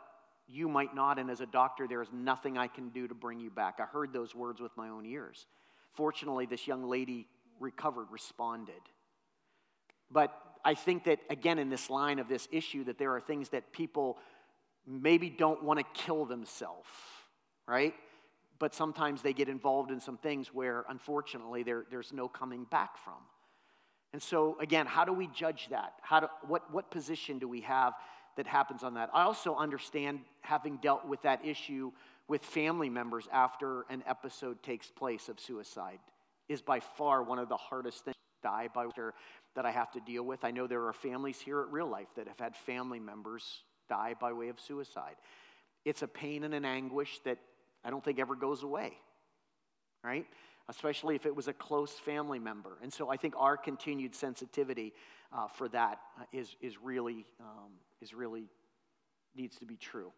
you 0.52 0.68
might 0.68 0.95
not. 0.95 1.20
And 1.20 1.30
as 1.30 1.41
a 1.41 1.45
doctor, 1.45 1.88
there 1.88 2.02
is 2.02 2.10
nothing 2.12 2.58
I 2.58 2.68
can 2.68 2.89
do 2.89 3.08
to 3.08 3.14
bring 3.14 3.39
you 3.39 3.50
back. 3.50 3.80
I 3.80 3.84
heard 3.84 4.12
those 4.12 4.34
words 4.34 4.60
with 4.60 4.76
my 4.76 4.89
own 4.89 5.06
ears. 5.06 5.45
Fortunately, 5.93 6.45
this 6.45 6.68
young 6.68 6.84
lady 6.84 7.28
recovered, 7.60 8.08
responded. 8.12 8.82
But 10.12 10.34
I 10.66 10.74
think 10.74 11.06
that, 11.06 11.20
again, 11.30 11.60
in 11.60 11.70
this 11.70 11.89
line 11.89 12.20
of 12.20 12.28
this 12.28 12.47
issue, 12.52 12.84
that 12.86 12.97
there 12.97 13.16
are 13.16 13.22
things 13.22 13.50
that 13.50 13.72
people 13.72 14.18
maybe 14.88 15.30
don't 15.30 15.64
want 15.64 15.80
to 15.80 15.86
kill 15.93 16.26
themselves, 16.26 16.89
right? 17.68 17.93
But 18.58 18.74
sometimes 18.74 19.22
they 19.22 19.34
get 19.34 19.50
involved 19.50 19.91
in 19.91 20.00
some 20.00 20.18
things 20.18 20.54
where, 20.54 20.84
unfortunately, 20.89 21.64
there, 21.64 21.86
there's 21.91 22.12
no 22.12 22.28
coming 22.28 22.66
back 22.66 22.97
from. 22.97 23.22
And 24.12 24.22
so, 24.22 24.58
again, 24.60 24.88
how 24.88 25.06
do 25.06 25.14
we 25.14 25.28
judge 25.28 25.68
that? 25.70 25.93
How 26.02 26.22
do, 26.22 26.28
what, 26.47 26.74
what 26.74 26.89
position 26.89 27.38
do 27.38 27.47
we 27.47 27.62
have 27.62 27.93
that 28.38 28.47
happens 28.47 28.84
on 28.84 28.95
that? 28.95 29.09
I 29.13 29.23
also 29.23 29.55
understand 29.55 30.19
having 30.41 30.77
dealt 30.77 31.07
with 31.07 31.21
that 31.23 31.45
issue 31.45 31.91
with 32.27 32.43
family 32.43 32.89
members 32.89 33.27
after 33.32 33.86
an 33.89 34.03
episode 34.07 34.61
takes 34.63 34.88
place 34.88 35.30
of 35.30 35.39
suicide 35.39 35.99
is 36.47 36.61
by 36.61 36.80
far 36.80 37.23
one 37.23 37.39
of 37.39 37.49
the 37.49 37.57
hardest 37.57 38.05
things 38.05 38.15
to 38.15 38.47
die 38.47 38.69
by 38.73 38.86
that 39.55 39.65
I 39.65 39.71
have 39.71 39.91
to 39.91 39.99
deal 39.99 40.23
with. 40.23 40.43
I 40.43 40.51
know 40.51 40.67
there 40.67 40.86
are 40.86 40.93
families 40.93 41.39
here 41.39 41.59
at 41.61 41.71
Real 41.71 41.88
Life 41.88 42.07
that 42.15 42.27
have 42.27 42.39
had 42.39 42.55
family 42.55 42.99
members 42.99 43.63
die 43.89 44.15
by 44.19 44.32
way 44.32 44.49
of 44.49 44.59
suicide. 44.59 45.15
It's 45.86 46.01
a 46.01 46.07
pain 46.07 46.43
and 46.43 46.53
an 46.53 46.65
anguish 46.65 47.19
that 47.25 47.39
I 47.84 47.89
don't 47.89 48.03
think 48.03 48.19
ever 48.19 48.36
goes 48.36 48.63
away, 48.63 48.93
right? 50.03 50.25
Especially 50.67 51.15
if 51.15 51.25
it 51.25 51.36
was 51.36 51.47
a 51.47 51.53
close 51.53 51.93
family 51.93 52.39
member. 52.39 52.77
And 52.84 52.93
so 52.93 53.09
I 53.09 53.17
think 53.17 53.34
our 53.38 53.57
continued 53.57 54.13
sensitivity 54.13 54.93
uh, 55.32 55.47
for 55.47 55.67
that 55.69 55.99
uh, 56.19 56.25
is, 56.32 56.55
is 56.61 56.77
really 56.82 57.25
um, 57.39 57.71
is 58.02 58.14
really 58.14 58.45
needs 59.36 59.58
to 59.58 59.66
be 59.66 59.76
true. 59.76 60.12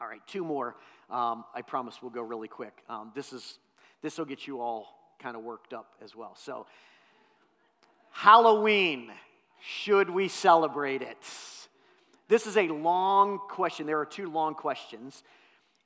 All 0.00 0.06
right, 0.06 0.20
two 0.26 0.44
more. 0.44 0.76
Um, 1.10 1.44
I 1.54 1.62
promise 1.62 1.98
we'll 2.02 2.10
go 2.10 2.22
really 2.22 2.48
quick. 2.48 2.82
Um, 2.88 3.12
this 3.14 3.32
is 3.32 3.58
this 4.02 4.18
will 4.18 4.24
get 4.24 4.46
you 4.46 4.60
all 4.60 5.14
kind 5.20 5.36
of 5.36 5.42
worked 5.42 5.72
up 5.72 5.94
as 6.02 6.16
well. 6.16 6.34
So, 6.36 6.66
Halloween, 8.10 9.10
should 9.60 10.10
we 10.10 10.28
celebrate 10.28 11.02
it? 11.02 11.18
This 12.28 12.46
is 12.46 12.56
a 12.56 12.68
long 12.68 13.38
question. 13.48 13.86
There 13.86 14.00
are 14.00 14.06
two 14.06 14.30
long 14.30 14.54
questions. 14.54 15.22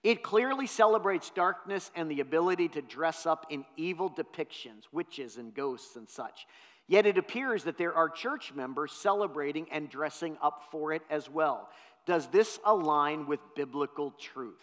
It 0.03 0.23
clearly 0.23 0.67
celebrates 0.67 1.31
darkness 1.31 1.91
and 1.97 2.11
the 2.11 2.21
ability 2.21 2.69
to 2.69 2.83
dress 2.83 3.27
up 3.27 3.47
in 3.51 3.65
evil 3.77 4.09
depictions, 4.09 4.85
witches 4.93 5.37
and 5.37 5.53
ghosts 5.53 5.97
and 5.97 6.09
such. 6.09 6.47
Yet 6.89 7.07
it 7.07 7.19
appears 7.19 7.65
that 7.65 7.79
there 7.79 7.95
are 7.95 8.09
church 8.09 8.53
members 8.55 8.93
celebrating 8.93 9.67
and 9.73 9.89
dressing 9.89 10.39
up 10.41 10.69
for 10.71 10.93
it 10.93 11.03
as 11.11 11.29
well. 11.29 11.69
Does 12.07 12.29
this 12.29 12.61
align 12.65 13.27
with 13.27 13.41
biblical 13.57 14.13
truth? 14.13 14.55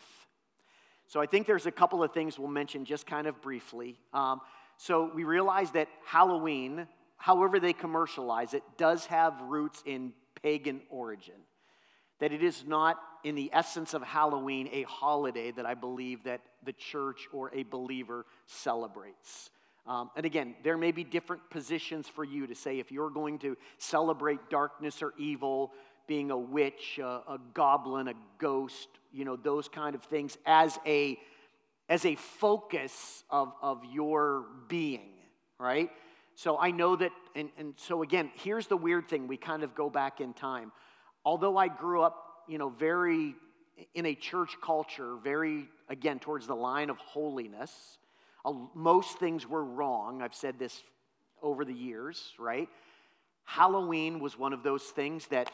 So 1.07 1.19
I 1.19 1.26
think 1.26 1.45
there's 1.45 1.65
a 1.65 1.71
couple 1.71 2.01
of 2.01 2.13
things 2.13 2.39
we'll 2.39 2.47
mention 2.47 2.86
just 2.86 3.05
kind 3.05 3.28
of 3.28 3.41
briefly. 3.41 3.99
Um, 4.13 4.39
so 4.78 5.11
we 5.13 5.26
realize 5.26 5.71
that 5.71 5.89
Halloween, 6.05 6.88
however 7.17 7.59
they 7.59 7.74
commercialize 7.74 8.53
it, 8.53 8.63
does 8.78 9.05
have 9.07 9.39
roots 9.41 9.84
in 9.86 10.13
pagan 10.41 10.82
origin. 10.89 11.36
That 12.19 12.32
it 12.32 12.41
is 12.41 12.63
not, 12.65 12.99
in 13.26 13.36
the 13.36 13.49
essence 13.53 13.93
of 13.93 14.01
Halloween, 14.01 14.69
a 14.71 14.84
holiday 14.84 15.51
that 15.51 15.65
I 15.65 15.74
believe 15.74 16.24
that 16.24 16.41
the 16.63 16.74
church 16.74 17.28
or 17.34 17.53
a 17.53 17.63
believer 17.63 18.26
celebrates. 18.45 19.49
Um, 19.86 20.09
and 20.15 20.25
again, 20.25 20.55
there 20.63 20.77
may 20.77 20.91
be 20.91 21.03
different 21.03 21.49
positions 21.49 22.07
for 22.07 22.23
you 22.23 22.47
to 22.47 22.55
say 22.55 22.79
if 22.79 22.91
you're 22.91 23.09
going 23.09 23.39
to 23.39 23.57
celebrate 23.77 24.49
darkness 24.49 25.01
or 25.01 25.13
evil, 25.17 25.73
being 26.07 26.31
a 26.31 26.38
witch, 26.38 26.99
a, 26.99 27.05
a 27.05 27.39
goblin, 27.53 28.07
a 28.07 28.13
ghost, 28.38 28.88
you 29.11 29.25
know, 29.25 29.36
those 29.36 29.67
kind 29.67 29.95
of 29.95 30.03
things 30.03 30.38
as 30.45 30.79
a 30.86 31.17
as 31.89 32.05
a 32.05 32.15
focus 32.15 33.23
of, 33.29 33.53
of 33.61 33.84
your 33.91 34.45
being, 34.69 35.11
right? 35.59 35.89
So 36.36 36.57
I 36.57 36.71
know 36.71 36.95
that, 36.95 37.11
and, 37.36 37.49
and 37.57 37.73
so 37.77 38.01
again, 38.03 38.31
here's 38.36 38.67
the 38.67 38.77
weird 38.77 39.09
thing. 39.09 39.27
We 39.27 39.38
kind 39.38 39.63
of 39.63 39.75
go 39.75 39.89
back 39.89 40.21
in 40.21 40.34
time. 40.34 40.71
Although 41.25 41.57
I 41.57 41.67
grew 41.67 42.01
up, 42.01 42.43
you 42.47 42.57
know, 42.57 42.69
very 42.69 43.36
in 43.93 44.05
a 44.05 44.15
church 44.15 44.55
culture, 44.61 45.15
very, 45.23 45.67
again, 45.89 46.19
towards 46.19 46.47
the 46.47 46.55
line 46.55 46.89
of 46.89 46.97
holiness, 46.97 47.97
most 48.73 49.19
things 49.19 49.47
were 49.47 49.63
wrong. 49.63 50.21
I've 50.21 50.33
said 50.33 50.59
this 50.59 50.83
over 51.41 51.63
the 51.65 51.73
years, 51.73 52.33
right? 52.37 52.67
Halloween 53.45 54.19
was 54.19 54.37
one 54.37 54.53
of 54.53 54.63
those 54.63 54.83
things 54.83 55.27
that 55.27 55.51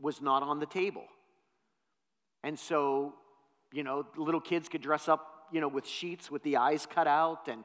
was 0.00 0.20
not 0.20 0.42
on 0.42 0.60
the 0.60 0.66
table. 0.66 1.04
And 2.42 2.58
so, 2.58 3.14
you 3.72 3.82
know, 3.82 4.06
little 4.16 4.40
kids 4.40 4.68
could 4.68 4.82
dress 4.82 5.08
up, 5.08 5.46
you 5.52 5.60
know, 5.60 5.68
with 5.68 5.86
sheets 5.86 6.30
with 6.30 6.42
the 6.42 6.56
eyes 6.56 6.86
cut 6.86 7.06
out 7.06 7.48
and 7.48 7.64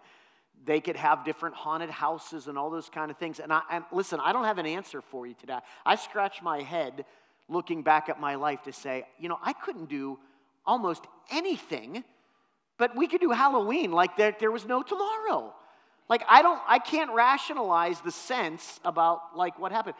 they 0.65 0.82
could 0.82 0.95
have 0.95 1.24
different 1.24 1.55
haunted 1.55 1.89
houses 1.89 2.47
and 2.47 2.57
all 2.57 2.70
those 2.70 2.89
kind 2.89 3.09
of 3.11 3.17
things. 3.17 3.39
And, 3.39 3.51
I, 3.51 3.61
and 3.72 3.84
listen, 3.91 4.20
I 4.20 4.34
don't 4.34 4.45
have 4.45 4.57
an 4.57 4.65
answer 4.65 5.01
for 5.01 5.26
you 5.26 5.34
today. 5.34 5.59
I 5.86 5.95
scratch 5.95 6.41
my 6.41 6.61
head 6.61 7.05
looking 7.47 7.82
back 7.82 8.09
at 8.09 8.20
my 8.20 8.36
life 8.36 8.63
to 8.63 8.74
say, 8.74 9.05
you 9.20 9.30
know, 9.30 9.39
I 9.41 9.53
couldn't 9.53 9.89
do 9.89 10.20
almost 10.65 11.05
anything 11.32 12.03
but 12.80 12.96
we 12.96 13.08
could 13.08 13.22
do 13.22 13.30
Halloween 13.30 13.92
like 13.92 14.18
there, 14.18 14.36
there 14.40 14.52
was 14.52 14.66
no 14.66 14.82
tomorrow. 14.82 15.54
Like 16.10 16.24
I 16.28 16.42
don't, 16.42 16.60
I 16.68 16.80
can't 16.80 17.12
rationalize 17.14 18.02
the 18.02 18.12
sense 18.12 18.80
about 18.84 19.36
like 19.38 19.60
what 19.60 19.72
happened. 19.72 19.96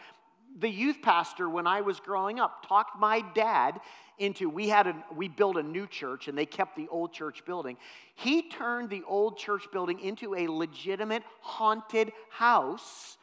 The 0.58 0.68
youth 0.68 1.00
pastor, 1.00 1.48
when 1.48 1.68
I 1.68 1.82
was 1.82 2.00
growing 2.00 2.40
up, 2.40 2.66
talked 2.66 2.98
my 2.98 3.22
dad 3.34 3.78
into 4.18 4.50
we 4.50 4.68
had 4.68 4.88
a 4.88 5.04
we 5.14 5.28
built 5.28 5.56
a 5.56 5.62
new 5.62 5.86
church 5.86 6.26
and 6.26 6.36
they 6.36 6.46
kept 6.46 6.76
the 6.76 6.88
old 6.88 7.12
church 7.12 7.44
building. 7.44 7.76
He 8.16 8.42
turned 8.42 8.90
the 8.90 9.02
old 9.06 9.38
church 9.38 9.68
building 9.72 10.00
into 10.00 10.34
a 10.34 10.48
legitimate 10.48 11.22
haunted 11.40 12.12
house. 12.30 13.16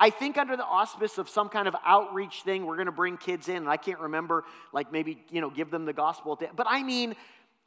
I 0.00 0.10
think 0.10 0.38
under 0.38 0.56
the 0.56 0.64
auspice 0.64 1.18
of 1.18 1.28
some 1.28 1.48
kind 1.48 1.66
of 1.66 1.74
outreach 1.84 2.42
thing, 2.42 2.66
we're 2.66 2.76
going 2.76 2.86
to 2.86 2.92
bring 2.92 3.16
kids 3.16 3.48
in, 3.48 3.56
and 3.56 3.68
I 3.68 3.76
can't 3.76 3.98
remember, 3.98 4.44
like 4.72 4.92
maybe 4.92 5.24
you 5.30 5.40
know, 5.40 5.50
give 5.50 5.72
them 5.72 5.86
the 5.86 5.92
gospel. 5.92 6.40
But 6.54 6.66
I 6.70 6.84
mean, 6.84 7.16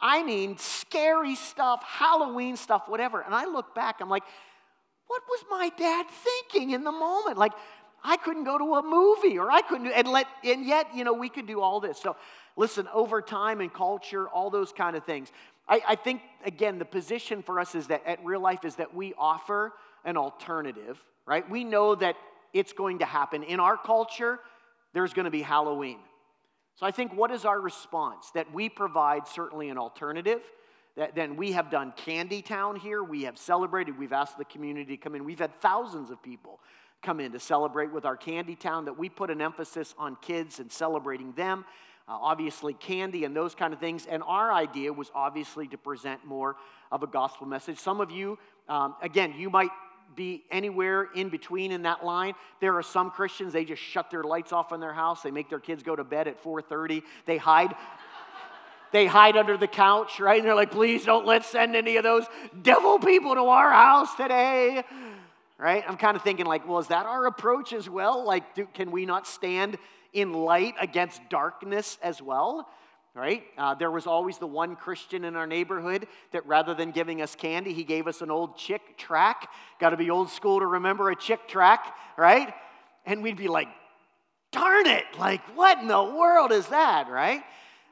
I 0.02 0.24
mean, 0.24 0.58
scary 0.58 1.36
stuff, 1.36 1.82
Halloween 1.84 2.56
stuff, 2.56 2.88
whatever. 2.88 3.20
And 3.20 3.32
I 3.32 3.46
look 3.46 3.72
back, 3.72 4.00
I'm 4.00 4.10
like, 4.10 4.24
what 5.06 5.22
was 5.28 5.44
my 5.48 5.70
dad 5.78 6.06
thinking 6.10 6.70
in 6.70 6.82
the 6.82 6.90
moment? 6.90 7.38
Like, 7.38 7.52
I 8.02 8.16
couldn't 8.16 8.42
go 8.42 8.58
to 8.58 8.74
a 8.74 8.82
movie 8.82 9.38
or 9.38 9.50
I 9.50 9.62
couldn't, 9.62 9.92
and, 9.92 10.08
let, 10.08 10.26
and 10.42 10.66
yet, 10.66 10.88
you 10.92 11.04
know, 11.04 11.12
we 11.12 11.28
could 11.28 11.46
do 11.46 11.60
all 11.60 11.78
this. 11.78 12.00
So, 12.00 12.16
listen, 12.56 12.88
over 12.92 13.22
time 13.22 13.60
and 13.60 13.72
culture, 13.72 14.28
all 14.28 14.50
those 14.50 14.72
kind 14.72 14.96
of 14.96 15.04
things. 15.04 15.30
I, 15.68 15.80
I 15.86 15.94
think, 15.94 16.22
again, 16.44 16.80
the 16.80 16.84
position 16.84 17.42
for 17.42 17.60
us 17.60 17.76
is 17.76 17.86
that 17.86 18.04
at 18.04 18.24
real 18.24 18.40
life 18.40 18.64
is 18.64 18.74
that 18.76 18.92
we 18.92 19.14
offer 19.16 19.72
an 20.04 20.16
alternative, 20.16 20.98
right? 21.26 21.48
We 21.48 21.62
know 21.62 21.94
that 21.94 22.16
it's 22.52 22.72
going 22.72 22.98
to 22.98 23.04
happen. 23.04 23.44
In 23.44 23.60
our 23.60 23.76
culture, 23.76 24.40
there's 24.94 25.12
going 25.12 25.26
to 25.26 25.30
be 25.30 25.42
Halloween. 25.42 25.98
So 26.82 26.86
I 26.88 26.90
think 26.90 27.14
what 27.14 27.30
is 27.30 27.44
our 27.44 27.60
response? 27.60 28.32
That 28.32 28.52
we 28.52 28.68
provide 28.68 29.28
certainly 29.28 29.68
an 29.68 29.78
alternative. 29.78 30.40
That 30.96 31.14
then 31.14 31.36
we 31.36 31.52
have 31.52 31.70
done 31.70 31.92
Candy 31.96 32.42
Town 32.42 32.74
here. 32.74 33.04
We 33.04 33.22
have 33.22 33.38
celebrated. 33.38 33.96
We've 33.96 34.12
asked 34.12 34.36
the 34.36 34.44
community 34.44 34.96
to 34.96 35.00
come 35.00 35.14
in. 35.14 35.24
We've 35.24 35.38
had 35.38 35.60
thousands 35.60 36.10
of 36.10 36.20
people 36.24 36.58
come 37.00 37.20
in 37.20 37.30
to 37.30 37.38
celebrate 37.38 37.92
with 37.92 38.04
our 38.04 38.16
Candy 38.16 38.56
Town. 38.56 38.86
That 38.86 38.98
we 38.98 39.08
put 39.08 39.30
an 39.30 39.40
emphasis 39.40 39.94
on 39.96 40.16
kids 40.22 40.58
and 40.58 40.72
celebrating 40.72 41.30
them. 41.34 41.64
Uh, 42.08 42.18
obviously, 42.20 42.74
candy 42.74 43.24
and 43.24 43.36
those 43.36 43.54
kind 43.54 43.72
of 43.72 43.78
things. 43.78 44.04
And 44.06 44.20
our 44.26 44.52
idea 44.52 44.92
was 44.92 45.08
obviously 45.14 45.68
to 45.68 45.78
present 45.78 46.24
more 46.24 46.56
of 46.90 47.04
a 47.04 47.06
gospel 47.06 47.46
message. 47.46 47.78
Some 47.78 48.00
of 48.00 48.10
you, 48.10 48.40
um, 48.68 48.96
again, 49.00 49.34
you 49.38 49.50
might 49.50 49.70
be 50.14 50.44
anywhere 50.50 51.08
in 51.14 51.28
between 51.28 51.72
in 51.72 51.82
that 51.82 52.04
line. 52.04 52.34
There 52.60 52.76
are 52.76 52.82
some 52.82 53.10
Christians, 53.10 53.52
they 53.52 53.64
just 53.64 53.82
shut 53.82 54.10
their 54.10 54.22
lights 54.22 54.52
off 54.52 54.72
in 54.72 54.80
their 54.80 54.92
house. 54.92 55.22
They 55.22 55.30
make 55.30 55.48
their 55.48 55.60
kids 55.60 55.82
go 55.82 55.96
to 55.96 56.04
bed 56.04 56.28
at 56.28 56.42
4:30. 56.42 57.02
They 57.26 57.38
hide. 57.38 57.74
they 58.92 59.06
hide 59.06 59.36
under 59.36 59.56
the 59.56 59.66
couch, 59.66 60.20
right? 60.20 60.38
And 60.38 60.46
they're 60.46 60.54
like, 60.54 60.70
please 60.70 61.04
don't 61.04 61.26
let's 61.26 61.46
send 61.48 61.74
any 61.74 61.96
of 61.96 62.02
those 62.02 62.26
devil 62.60 62.98
people 62.98 63.34
to 63.34 63.42
our 63.42 63.72
house 63.72 64.14
today. 64.14 64.84
Right? 65.58 65.84
I'm 65.86 65.96
kind 65.96 66.16
of 66.16 66.22
thinking, 66.22 66.46
like, 66.46 66.66
well, 66.66 66.80
is 66.80 66.88
that 66.88 67.06
our 67.06 67.26
approach 67.26 67.72
as 67.72 67.88
well? 67.88 68.24
Like, 68.24 68.54
do, 68.54 68.66
can 68.74 68.90
we 68.90 69.06
not 69.06 69.28
stand 69.28 69.78
in 70.12 70.32
light 70.32 70.74
against 70.80 71.20
darkness 71.28 71.98
as 72.02 72.20
well? 72.20 72.68
Right? 73.14 73.42
Uh, 73.58 73.74
there 73.74 73.90
was 73.90 74.06
always 74.06 74.38
the 74.38 74.46
one 74.46 74.74
Christian 74.74 75.24
in 75.24 75.36
our 75.36 75.46
neighborhood 75.46 76.06
that 76.30 76.46
rather 76.46 76.72
than 76.72 76.92
giving 76.92 77.20
us 77.20 77.34
candy, 77.34 77.74
he 77.74 77.84
gave 77.84 78.06
us 78.06 78.22
an 78.22 78.30
old 78.30 78.56
Chick 78.56 78.96
tract. 78.96 79.48
Got 79.78 79.90
to 79.90 79.98
be 79.98 80.08
old 80.08 80.30
school 80.30 80.60
to 80.60 80.66
remember 80.66 81.10
a 81.10 81.16
Chick 81.16 81.46
tract, 81.46 81.90
right? 82.16 82.54
And 83.04 83.22
we'd 83.22 83.36
be 83.36 83.48
like, 83.48 83.68
darn 84.50 84.86
it, 84.86 85.04
like, 85.18 85.42
what 85.56 85.78
in 85.78 85.88
the 85.88 86.02
world 86.02 86.52
is 86.52 86.68
that, 86.68 87.08
right? 87.10 87.42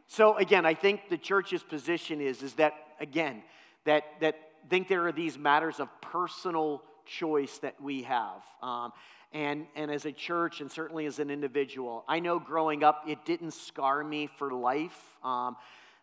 So 0.07 0.39
again, 0.39 0.64
I 0.64 0.75
think 0.75 1.09
the 1.11 1.18
church's 1.18 1.62
position 1.62 2.21
is, 2.21 2.43
is 2.43 2.55
that, 2.55 2.73
again, 2.99 3.43
that, 3.85 4.05
that 4.21 4.37
think 4.71 4.89
there 4.89 5.07
are 5.07 5.12
these 5.12 5.37
matters 5.37 5.81
of 5.81 5.89
personal 6.01 6.83
choice 7.05 7.59
that 7.59 7.81
we 7.81 8.03
have. 8.03 8.43
Um, 8.62 8.93
and, 9.33 9.66
and 9.76 9.91
as 9.91 10.05
a 10.07 10.12
church, 10.12 10.61
and 10.61 10.70
certainly 10.70 11.07
as 11.07 11.18
an 11.18 11.31
individual, 11.31 12.05
I 12.09 12.20
know 12.20 12.39
growing 12.39 12.83
up, 12.83 13.05
it 13.07 13.24
didn't 13.24 13.53
scar 13.53 14.03
me 14.03 14.26
for 14.26 14.51
life. 14.53 14.99
Um, 15.22 15.57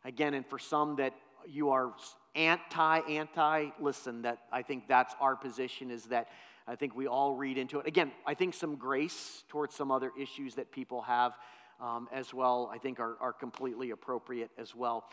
again, 0.05 0.33
and 0.33 0.45
for 0.45 0.59
some 0.59 0.95
that 0.97 1.13
you 1.45 1.71
are 1.71 1.93
anti, 2.35 2.99
anti, 2.99 3.69
listen, 3.79 4.21
that 4.21 4.39
I 4.51 4.61
think 4.61 4.87
that's 4.87 5.13
our 5.19 5.35
position 5.35 5.91
is 5.91 6.05
that 6.05 6.29
I 6.67 6.75
think 6.75 6.95
we 6.95 7.07
all 7.07 7.33
read 7.33 7.57
into 7.57 7.79
it. 7.79 7.87
Again, 7.87 8.11
I 8.25 8.33
think 8.33 8.53
some 8.53 8.75
grace 8.75 9.43
towards 9.49 9.75
some 9.75 9.91
other 9.91 10.11
issues 10.19 10.55
that 10.55 10.71
people 10.71 11.01
have 11.03 11.33
um, 11.81 12.07
as 12.11 12.33
well, 12.33 12.69
I 12.73 12.77
think 12.77 12.99
are, 12.99 13.17
are 13.21 13.33
completely 13.33 13.91
appropriate 13.91 14.51
as 14.57 14.75
well. 14.75 15.09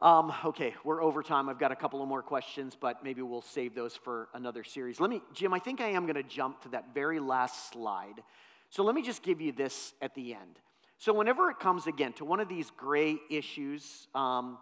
Um, 0.00 0.32
okay, 0.44 0.74
we're 0.84 1.02
over 1.02 1.22
time. 1.22 1.48
I've 1.48 1.58
got 1.58 1.72
a 1.72 1.76
couple 1.76 2.02
of 2.02 2.08
more 2.08 2.22
questions, 2.22 2.76
but 2.78 3.04
maybe 3.04 3.22
we'll 3.22 3.42
save 3.42 3.74
those 3.74 3.94
for 3.94 4.28
another 4.34 4.64
series. 4.64 5.00
Let 5.00 5.08
me, 5.08 5.22
Jim, 5.32 5.54
I 5.54 5.58
think 5.58 5.80
I 5.80 5.90
am 5.90 6.04
going 6.04 6.16
to 6.16 6.22
jump 6.22 6.62
to 6.62 6.68
that 6.70 6.92
very 6.92 7.20
last 7.20 7.70
slide. 7.70 8.22
So 8.70 8.82
let 8.82 8.94
me 8.94 9.02
just 9.02 9.22
give 9.22 9.40
you 9.40 9.52
this 9.52 9.94
at 10.02 10.14
the 10.14 10.34
end. 10.34 10.58
So, 10.98 11.12
whenever 11.12 11.50
it 11.50 11.58
comes 11.58 11.86
again 11.86 12.12
to 12.14 12.24
one 12.24 12.40
of 12.40 12.48
these 12.48 12.70
gray 12.70 13.16
issues, 13.30 14.08
um, 14.14 14.58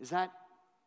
is 0.00 0.10
that, 0.10 0.32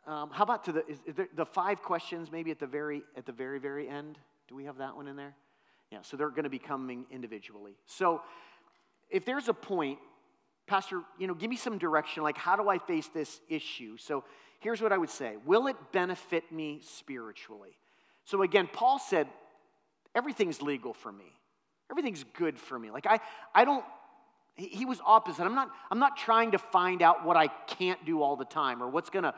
um, 0.05 0.29
how 0.31 0.43
about 0.43 0.65
to 0.65 0.71
the, 0.71 0.83
is 0.87 1.15
the 1.35 1.45
five 1.45 1.81
questions 1.81 2.31
maybe 2.31 2.51
at 2.51 2.59
the 2.59 2.67
very, 2.67 3.03
at 3.15 3.25
the 3.25 3.31
very, 3.31 3.59
very 3.59 3.87
end? 3.87 4.17
Do 4.47 4.55
we 4.55 4.65
have 4.65 4.77
that 4.77 4.95
one 4.95 5.07
in 5.07 5.15
there? 5.15 5.35
Yeah, 5.91 5.99
so 6.01 6.17
they're 6.17 6.29
going 6.29 6.43
to 6.43 6.49
be 6.49 6.59
coming 6.59 7.05
individually. 7.11 7.75
So 7.85 8.21
if 9.09 9.25
there's 9.25 9.49
a 9.49 9.53
point, 9.53 9.99
Pastor, 10.71 11.01
you 11.19 11.27
know, 11.27 11.33
give 11.33 11.49
me 11.49 11.57
some 11.57 11.77
direction, 11.77 12.23
like 12.23 12.37
how 12.37 12.55
do 12.55 12.69
I 12.69 12.77
face 12.77 13.09
this 13.13 13.41
issue? 13.49 13.97
So 13.97 14.23
here's 14.61 14.81
what 14.81 14.93
I 14.93 14.97
would 14.97 15.09
say 15.09 15.35
Will 15.45 15.67
it 15.67 15.75
benefit 15.91 16.49
me 16.49 16.79
spiritually? 16.81 17.77
So 18.23 18.41
again, 18.41 18.69
Paul 18.71 18.97
said, 18.97 19.27
everything's 20.15 20.61
legal 20.61 20.93
for 20.93 21.11
me. 21.11 21.25
Everything's 21.89 22.23
good 22.23 22.57
for 22.57 22.79
me. 22.79 22.89
Like 22.89 23.05
I, 23.05 23.19
I 23.53 23.65
don't, 23.65 23.83
he, 24.55 24.85
was 24.85 25.01
opposite. 25.05 25.43
I'm 25.43 25.55
not, 25.55 25.71
I'm 25.91 25.99
not 25.99 26.15
trying 26.15 26.51
to 26.51 26.57
find 26.57 27.01
out 27.01 27.25
what 27.25 27.35
I 27.35 27.47
can't 27.67 28.05
do 28.05 28.21
all 28.21 28.37
the 28.37 28.45
time 28.45 28.81
or 28.81 28.87
what's 28.87 29.09
gonna, 29.09 29.33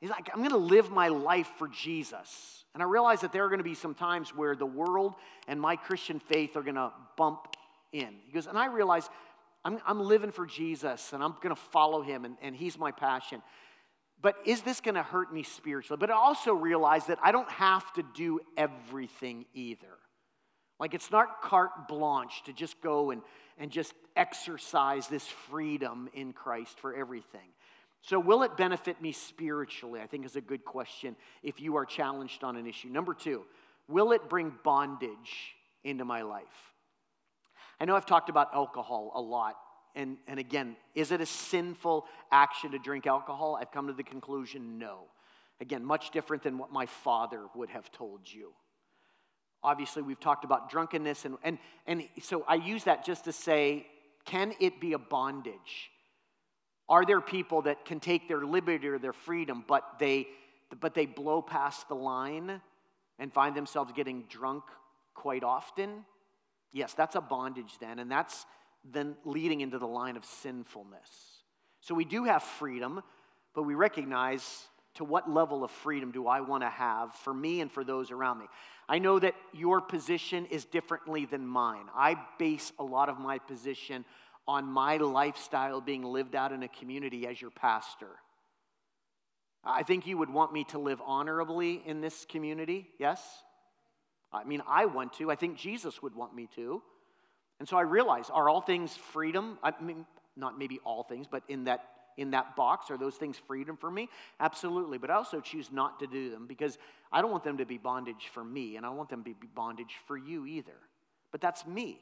he's 0.00 0.10
like, 0.10 0.28
I'm 0.34 0.42
gonna 0.42 0.56
live 0.56 0.90
my 0.90 1.06
life 1.06 1.48
for 1.56 1.68
Jesus. 1.68 2.64
And 2.74 2.82
I 2.82 2.86
realize 2.86 3.20
that 3.20 3.32
there 3.32 3.44
are 3.44 3.56
to 3.56 3.62
be 3.62 3.74
some 3.74 3.94
times 3.94 4.34
where 4.34 4.56
the 4.56 4.66
world 4.66 5.14
and 5.46 5.60
my 5.60 5.76
Christian 5.76 6.18
faith 6.18 6.56
are 6.56 6.64
to 6.64 6.90
bump 7.16 7.46
in. 7.92 8.16
He 8.26 8.32
goes, 8.32 8.46
and 8.46 8.58
I 8.58 8.66
realize 8.66 9.08
I'm, 9.64 9.78
I'm 9.86 10.00
living 10.00 10.30
for 10.30 10.46
Jesus 10.46 11.12
and 11.12 11.22
I'm 11.22 11.34
going 11.42 11.54
to 11.54 11.60
follow 11.60 12.02
him 12.02 12.24
and, 12.24 12.36
and 12.42 12.54
he's 12.54 12.78
my 12.78 12.90
passion. 12.90 13.42
But 14.22 14.36
is 14.44 14.62
this 14.62 14.80
going 14.80 14.96
to 14.96 15.02
hurt 15.02 15.32
me 15.32 15.42
spiritually? 15.42 15.98
But 15.98 16.10
I 16.10 16.14
also 16.14 16.52
realize 16.52 17.06
that 17.06 17.18
I 17.22 17.32
don't 17.32 17.50
have 17.50 17.90
to 17.94 18.04
do 18.14 18.40
everything 18.56 19.46
either. 19.54 19.98
Like 20.78 20.94
it's 20.94 21.10
not 21.10 21.42
carte 21.42 21.88
blanche 21.88 22.42
to 22.46 22.52
just 22.52 22.80
go 22.80 23.10
and, 23.10 23.22
and 23.58 23.70
just 23.70 23.92
exercise 24.16 25.08
this 25.08 25.26
freedom 25.26 26.08
in 26.14 26.32
Christ 26.32 26.78
for 26.80 26.94
everything. 26.94 27.48
So, 28.02 28.18
will 28.18 28.42
it 28.44 28.56
benefit 28.56 29.02
me 29.02 29.12
spiritually? 29.12 30.00
I 30.00 30.06
think 30.06 30.24
is 30.24 30.36
a 30.36 30.40
good 30.40 30.64
question 30.64 31.16
if 31.42 31.60
you 31.60 31.76
are 31.76 31.84
challenged 31.84 32.42
on 32.42 32.56
an 32.56 32.66
issue. 32.66 32.88
Number 32.88 33.12
two, 33.12 33.42
will 33.88 34.12
it 34.12 34.28
bring 34.30 34.54
bondage 34.64 35.54
into 35.84 36.06
my 36.06 36.22
life? 36.22 36.72
I 37.80 37.86
know 37.86 37.96
I've 37.96 38.06
talked 38.06 38.28
about 38.28 38.54
alcohol 38.54 39.12
a 39.14 39.20
lot. 39.20 39.56
And, 39.96 40.18
and 40.28 40.38
again, 40.38 40.76
is 40.94 41.10
it 41.10 41.20
a 41.20 41.26
sinful 41.26 42.06
action 42.30 42.72
to 42.72 42.78
drink 42.78 43.06
alcohol? 43.06 43.58
I've 43.60 43.72
come 43.72 43.88
to 43.88 43.92
the 43.92 44.04
conclusion 44.04 44.78
no. 44.78 45.04
Again, 45.60 45.84
much 45.84 46.10
different 46.10 46.42
than 46.42 46.58
what 46.58 46.72
my 46.72 46.86
father 46.86 47.40
would 47.54 47.70
have 47.70 47.90
told 47.90 48.20
you. 48.24 48.52
Obviously, 49.62 50.02
we've 50.02 50.20
talked 50.20 50.44
about 50.44 50.70
drunkenness, 50.70 51.24
and, 51.26 51.36
and, 51.42 51.58
and 51.86 52.04
so 52.22 52.44
I 52.48 52.54
use 52.54 52.84
that 52.84 53.04
just 53.04 53.24
to 53.24 53.32
say, 53.32 53.86
can 54.24 54.54
it 54.60 54.80
be 54.80 54.94
a 54.94 54.98
bondage? 54.98 55.90
Are 56.88 57.04
there 57.04 57.20
people 57.20 57.62
that 57.62 57.84
can 57.84 58.00
take 58.00 58.26
their 58.26 58.44
liberty 58.44 58.88
or 58.88 58.98
their 58.98 59.12
freedom, 59.12 59.64
but 59.66 59.84
they, 59.98 60.28
but 60.80 60.94
they 60.94 61.06
blow 61.06 61.42
past 61.42 61.88
the 61.88 61.94
line 61.94 62.60
and 63.18 63.32
find 63.32 63.54
themselves 63.54 63.92
getting 63.94 64.24
drunk 64.30 64.64
quite 65.14 65.44
often? 65.44 66.04
Yes, 66.72 66.94
that's 66.94 67.16
a 67.16 67.20
bondage 67.20 67.78
then, 67.80 67.98
and 67.98 68.10
that's 68.10 68.46
then 68.84 69.16
leading 69.24 69.60
into 69.60 69.78
the 69.78 69.86
line 69.86 70.16
of 70.16 70.24
sinfulness. 70.24 71.08
So 71.80 71.94
we 71.94 72.04
do 72.04 72.24
have 72.24 72.42
freedom, 72.42 73.02
but 73.54 73.64
we 73.64 73.74
recognize 73.74 74.66
to 74.94 75.04
what 75.04 75.30
level 75.30 75.64
of 75.64 75.70
freedom 75.70 76.12
do 76.12 76.26
I 76.26 76.40
want 76.40 76.62
to 76.62 76.68
have 76.68 77.14
for 77.14 77.32
me 77.32 77.60
and 77.60 77.70
for 77.70 77.84
those 77.84 78.10
around 78.10 78.38
me? 78.38 78.46
I 78.88 78.98
know 78.98 79.18
that 79.18 79.34
your 79.52 79.80
position 79.80 80.46
is 80.46 80.64
differently 80.64 81.24
than 81.24 81.46
mine. 81.46 81.86
I 81.94 82.16
base 82.38 82.72
a 82.78 82.84
lot 82.84 83.08
of 83.08 83.18
my 83.18 83.38
position 83.38 84.04
on 84.48 84.64
my 84.64 84.96
lifestyle 84.96 85.80
being 85.80 86.02
lived 86.02 86.34
out 86.34 86.52
in 86.52 86.62
a 86.62 86.68
community 86.68 87.26
as 87.26 87.40
your 87.40 87.52
pastor. 87.52 88.08
I 89.62 89.82
think 89.82 90.06
you 90.06 90.18
would 90.18 90.30
want 90.30 90.52
me 90.52 90.64
to 90.64 90.78
live 90.78 91.00
honorably 91.04 91.82
in 91.86 92.00
this 92.00 92.24
community, 92.28 92.88
yes? 92.98 93.20
I 94.32 94.44
mean, 94.44 94.62
I 94.68 94.86
want 94.86 95.12
to. 95.14 95.30
I 95.30 95.34
think 95.34 95.56
Jesus 95.56 96.02
would 96.02 96.14
want 96.14 96.34
me 96.34 96.48
to. 96.56 96.82
And 97.58 97.68
so 97.68 97.76
I 97.76 97.82
realize 97.82 98.30
are 98.30 98.48
all 98.48 98.60
things 98.60 98.96
freedom? 98.96 99.58
I 99.62 99.72
mean, 99.80 100.06
not 100.36 100.58
maybe 100.58 100.80
all 100.84 101.02
things, 101.02 101.26
but 101.30 101.42
in 101.48 101.64
that 101.64 101.84
in 102.16 102.32
that 102.32 102.54
box 102.54 102.90
are 102.90 102.98
those 102.98 103.14
things 103.14 103.38
freedom 103.46 103.76
for 103.76 103.90
me? 103.90 104.08
Absolutely. 104.40 104.98
But 104.98 105.10
I 105.10 105.14
also 105.14 105.40
choose 105.40 105.70
not 105.72 106.00
to 106.00 106.06
do 106.06 106.30
them 106.30 106.46
because 106.46 106.76
I 107.10 107.22
don't 107.22 107.30
want 107.30 107.44
them 107.44 107.58
to 107.58 107.64
be 107.64 107.78
bondage 107.78 108.28
for 108.32 108.44
me 108.44 108.76
and 108.76 108.84
I 108.84 108.90
want 108.90 109.08
them 109.08 109.24
to 109.24 109.30
be 109.30 109.46
bondage 109.54 109.94
for 110.06 110.18
you 110.18 110.44
either. 110.44 110.76
But 111.32 111.40
that's 111.40 111.66
me. 111.66 112.00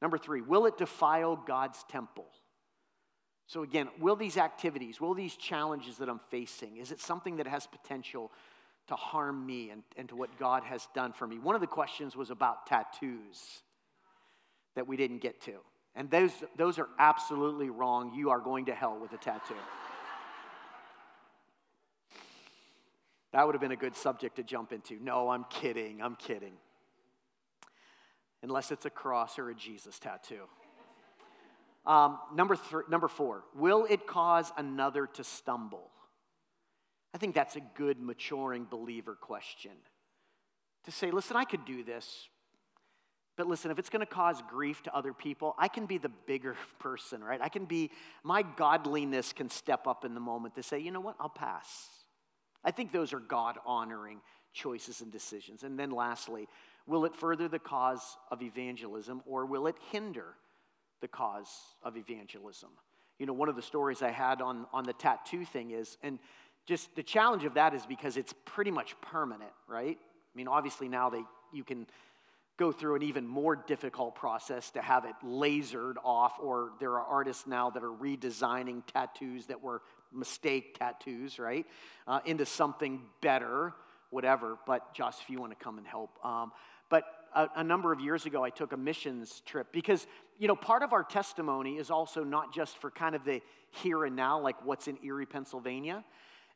Number 0.00 0.16
three, 0.16 0.42
will 0.42 0.66
it 0.66 0.78
defile 0.78 1.34
God's 1.34 1.84
temple? 1.88 2.26
So, 3.46 3.62
again, 3.62 3.88
will 3.98 4.14
these 4.14 4.36
activities, 4.36 5.00
will 5.00 5.14
these 5.14 5.34
challenges 5.34 5.96
that 5.98 6.08
I'm 6.08 6.20
facing, 6.30 6.76
is 6.76 6.92
it 6.92 7.00
something 7.00 7.38
that 7.38 7.46
has 7.46 7.66
potential 7.66 8.30
to 8.88 8.96
harm 8.96 9.46
me 9.46 9.70
and, 9.70 9.82
and 9.96 10.08
to 10.08 10.16
what 10.16 10.38
God 10.38 10.64
has 10.64 10.88
done 10.94 11.12
for 11.12 11.26
me? 11.26 11.38
One 11.38 11.54
of 11.54 11.60
the 11.60 11.66
questions 11.66 12.16
was 12.16 12.30
about 12.30 12.66
tattoos 12.66 13.62
that 14.74 14.86
we 14.86 14.96
didn't 14.96 15.18
get 15.18 15.40
to. 15.42 15.54
And 15.94 16.10
those, 16.10 16.32
those 16.56 16.78
are 16.78 16.88
absolutely 16.98 17.70
wrong. 17.70 18.12
You 18.14 18.30
are 18.30 18.40
going 18.40 18.66
to 18.66 18.74
hell 18.74 18.98
with 19.00 19.12
a 19.12 19.16
tattoo. 19.16 19.54
that 23.32 23.44
would 23.46 23.54
have 23.54 23.62
been 23.62 23.72
a 23.72 23.76
good 23.76 23.96
subject 23.96 24.36
to 24.36 24.42
jump 24.42 24.72
into. 24.72 25.02
No, 25.02 25.30
I'm 25.30 25.44
kidding. 25.44 26.00
I'm 26.02 26.16
kidding 26.16 26.54
unless 28.42 28.70
it's 28.70 28.86
a 28.86 28.90
cross 28.90 29.38
or 29.38 29.50
a 29.50 29.54
Jesus 29.54 29.98
tattoo. 29.98 30.42
Um, 31.86 32.18
number, 32.34 32.54
three, 32.54 32.84
number 32.90 33.08
four, 33.08 33.44
will 33.54 33.86
it 33.88 34.06
cause 34.06 34.52
another 34.56 35.06
to 35.14 35.24
stumble? 35.24 35.90
I 37.18 37.20
think 37.20 37.34
that's 37.34 37.56
a 37.56 37.62
good 37.74 38.00
maturing 38.00 38.64
believer 38.64 39.14
question. 39.14 39.72
To 40.84 40.92
say, 40.92 41.10
listen, 41.10 41.36
I 41.36 41.44
could 41.44 41.64
do 41.64 41.82
this, 41.82 42.28
but 43.36 43.46
listen, 43.46 43.70
if 43.70 43.78
it's 43.78 43.90
going 43.90 44.00
to 44.00 44.06
cause 44.06 44.40
grief 44.48 44.82
to 44.84 44.94
other 44.94 45.12
people, 45.12 45.54
I 45.58 45.68
can 45.68 45.86
be 45.86 45.98
the 45.98 46.10
bigger 46.26 46.56
person, 46.78 47.22
right? 47.22 47.40
I 47.42 47.48
can 47.48 47.64
be, 47.64 47.90
my 48.22 48.42
godliness 48.42 49.32
can 49.32 49.50
step 49.50 49.86
up 49.86 50.04
in 50.04 50.14
the 50.14 50.20
moment 50.20 50.54
to 50.54 50.62
say, 50.62 50.78
you 50.78 50.90
know 50.90 51.00
what, 51.00 51.16
I'll 51.18 51.28
pass. 51.28 51.88
I 52.64 52.70
think 52.70 52.92
those 52.92 53.12
are 53.12 53.20
God 53.20 53.58
honoring 53.66 54.20
choices 54.52 55.00
and 55.00 55.10
decisions. 55.10 55.62
And 55.62 55.78
then 55.78 55.90
lastly, 55.90 56.48
Will 56.88 57.04
it 57.04 57.14
further 57.14 57.48
the 57.48 57.58
cause 57.58 58.16
of 58.30 58.40
evangelism 58.42 59.20
or 59.26 59.44
will 59.44 59.66
it 59.66 59.76
hinder 59.92 60.34
the 61.02 61.06
cause 61.06 61.50
of 61.82 61.98
evangelism? 61.98 62.70
You 63.18 63.26
know, 63.26 63.34
one 63.34 63.50
of 63.50 63.56
the 63.56 63.62
stories 63.62 64.00
I 64.00 64.10
had 64.10 64.40
on, 64.40 64.64
on 64.72 64.84
the 64.84 64.94
tattoo 64.94 65.44
thing 65.44 65.72
is, 65.72 65.98
and 66.02 66.18
just 66.68 66.94
the 66.94 67.02
challenge 67.02 67.44
of 67.44 67.54
that 67.54 67.72
is 67.72 67.86
because 67.86 68.18
it's 68.18 68.34
pretty 68.44 68.70
much 68.70 68.94
permanent, 69.00 69.50
right? 69.66 69.96
I 69.98 70.36
mean, 70.36 70.48
obviously 70.48 70.86
now 70.86 71.08
they 71.08 71.22
you 71.50 71.64
can 71.64 71.86
go 72.58 72.72
through 72.72 72.96
an 72.96 73.02
even 73.02 73.26
more 73.26 73.56
difficult 73.56 74.14
process 74.14 74.70
to 74.72 74.82
have 74.82 75.06
it 75.06 75.14
lasered 75.24 75.94
off, 76.04 76.34
or 76.42 76.72
there 76.78 76.90
are 76.92 77.04
artists 77.04 77.46
now 77.46 77.70
that 77.70 77.82
are 77.82 77.92
redesigning 77.92 78.82
tattoos 78.92 79.46
that 79.46 79.62
were 79.62 79.80
mistake 80.12 80.78
tattoos, 80.78 81.38
right, 81.38 81.64
uh, 82.06 82.20
into 82.26 82.44
something 82.44 83.00
better, 83.22 83.72
whatever. 84.10 84.58
But 84.66 84.92
Josh, 84.92 85.14
if 85.22 85.30
you 85.30 85.40
want 85.40 85.56
to 85.58 85.64
come 85.64 85.78
and 85.78 85.86
help, 85.86 86.22
um, 86.22 86.52
but 86.90 87.04
a, 87.34 87.48
a, 87.56 87.64
number 87.64 87.92
of 87.92 88.00
years 88.00 88.26
ago, 88.26 88.44
I 88.44 88.50
took 88.50 88.72
a 88.72 88.76
missions 88.76 89.42
trip 89.46 89.68
because, 89.72 90.06
you 90.38 90.48
know, 90.48 90.56
part 90.56 90.82
of 90.82 90.92
our 90.92 91.04
testimony 91.04 91.76
is 91.76 91.90
also 91.90 92.24
not 92.24 92.52
just 92.52 92.76
for 92.78 92.90
kind 92.90 93.14
of 93.14 93.24
the 93.24 93.40
here 93.70 94.04
and 94.04 94.16
now, 94.16 94.40
like 94.40 94.64
what's 94.66 94.88
in 94.88 94.98
Erie, 95.04 95.26
Pennsylvania. 95.26 96.04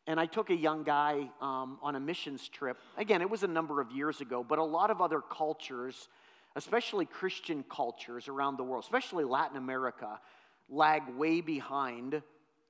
And 0.06 0.18
I 0.18 0.26
took 0.26 0.50
a 0.50 0.56
young 0.56 0.82
guy 0.82 1.30
um, 1.40 1.78
on 1.80 1.94
a 1.94 2.00
missions 2.00 2.48
trip. 2.48 2.76
Again, 2.96 3.22
it 3.22 3.30
was 3.30 3.44
a 3.44 3.48
number 3.48 3.80
of 3.80 3.92
years 3.92 4.20
ago, 4.20 4.44
but 4.46 4.58
a 4.58 4.64
lot 4.64 4.90
of 4.90 5.00
other 5.00 5.20
cultures, 5.20 6.08
especially 6.56 7.06
Christian 7.06 7.64
cultures 7.70 8.26
around 8.26 8.56
the 8.56 8.64
world, 8.64 8.82
especially 8.82 9.24
Latin 9.24 9.56
America, 9.56 10.20
lag 10.68 11.02
way 11.16 11.40
behind, 11.40 12.20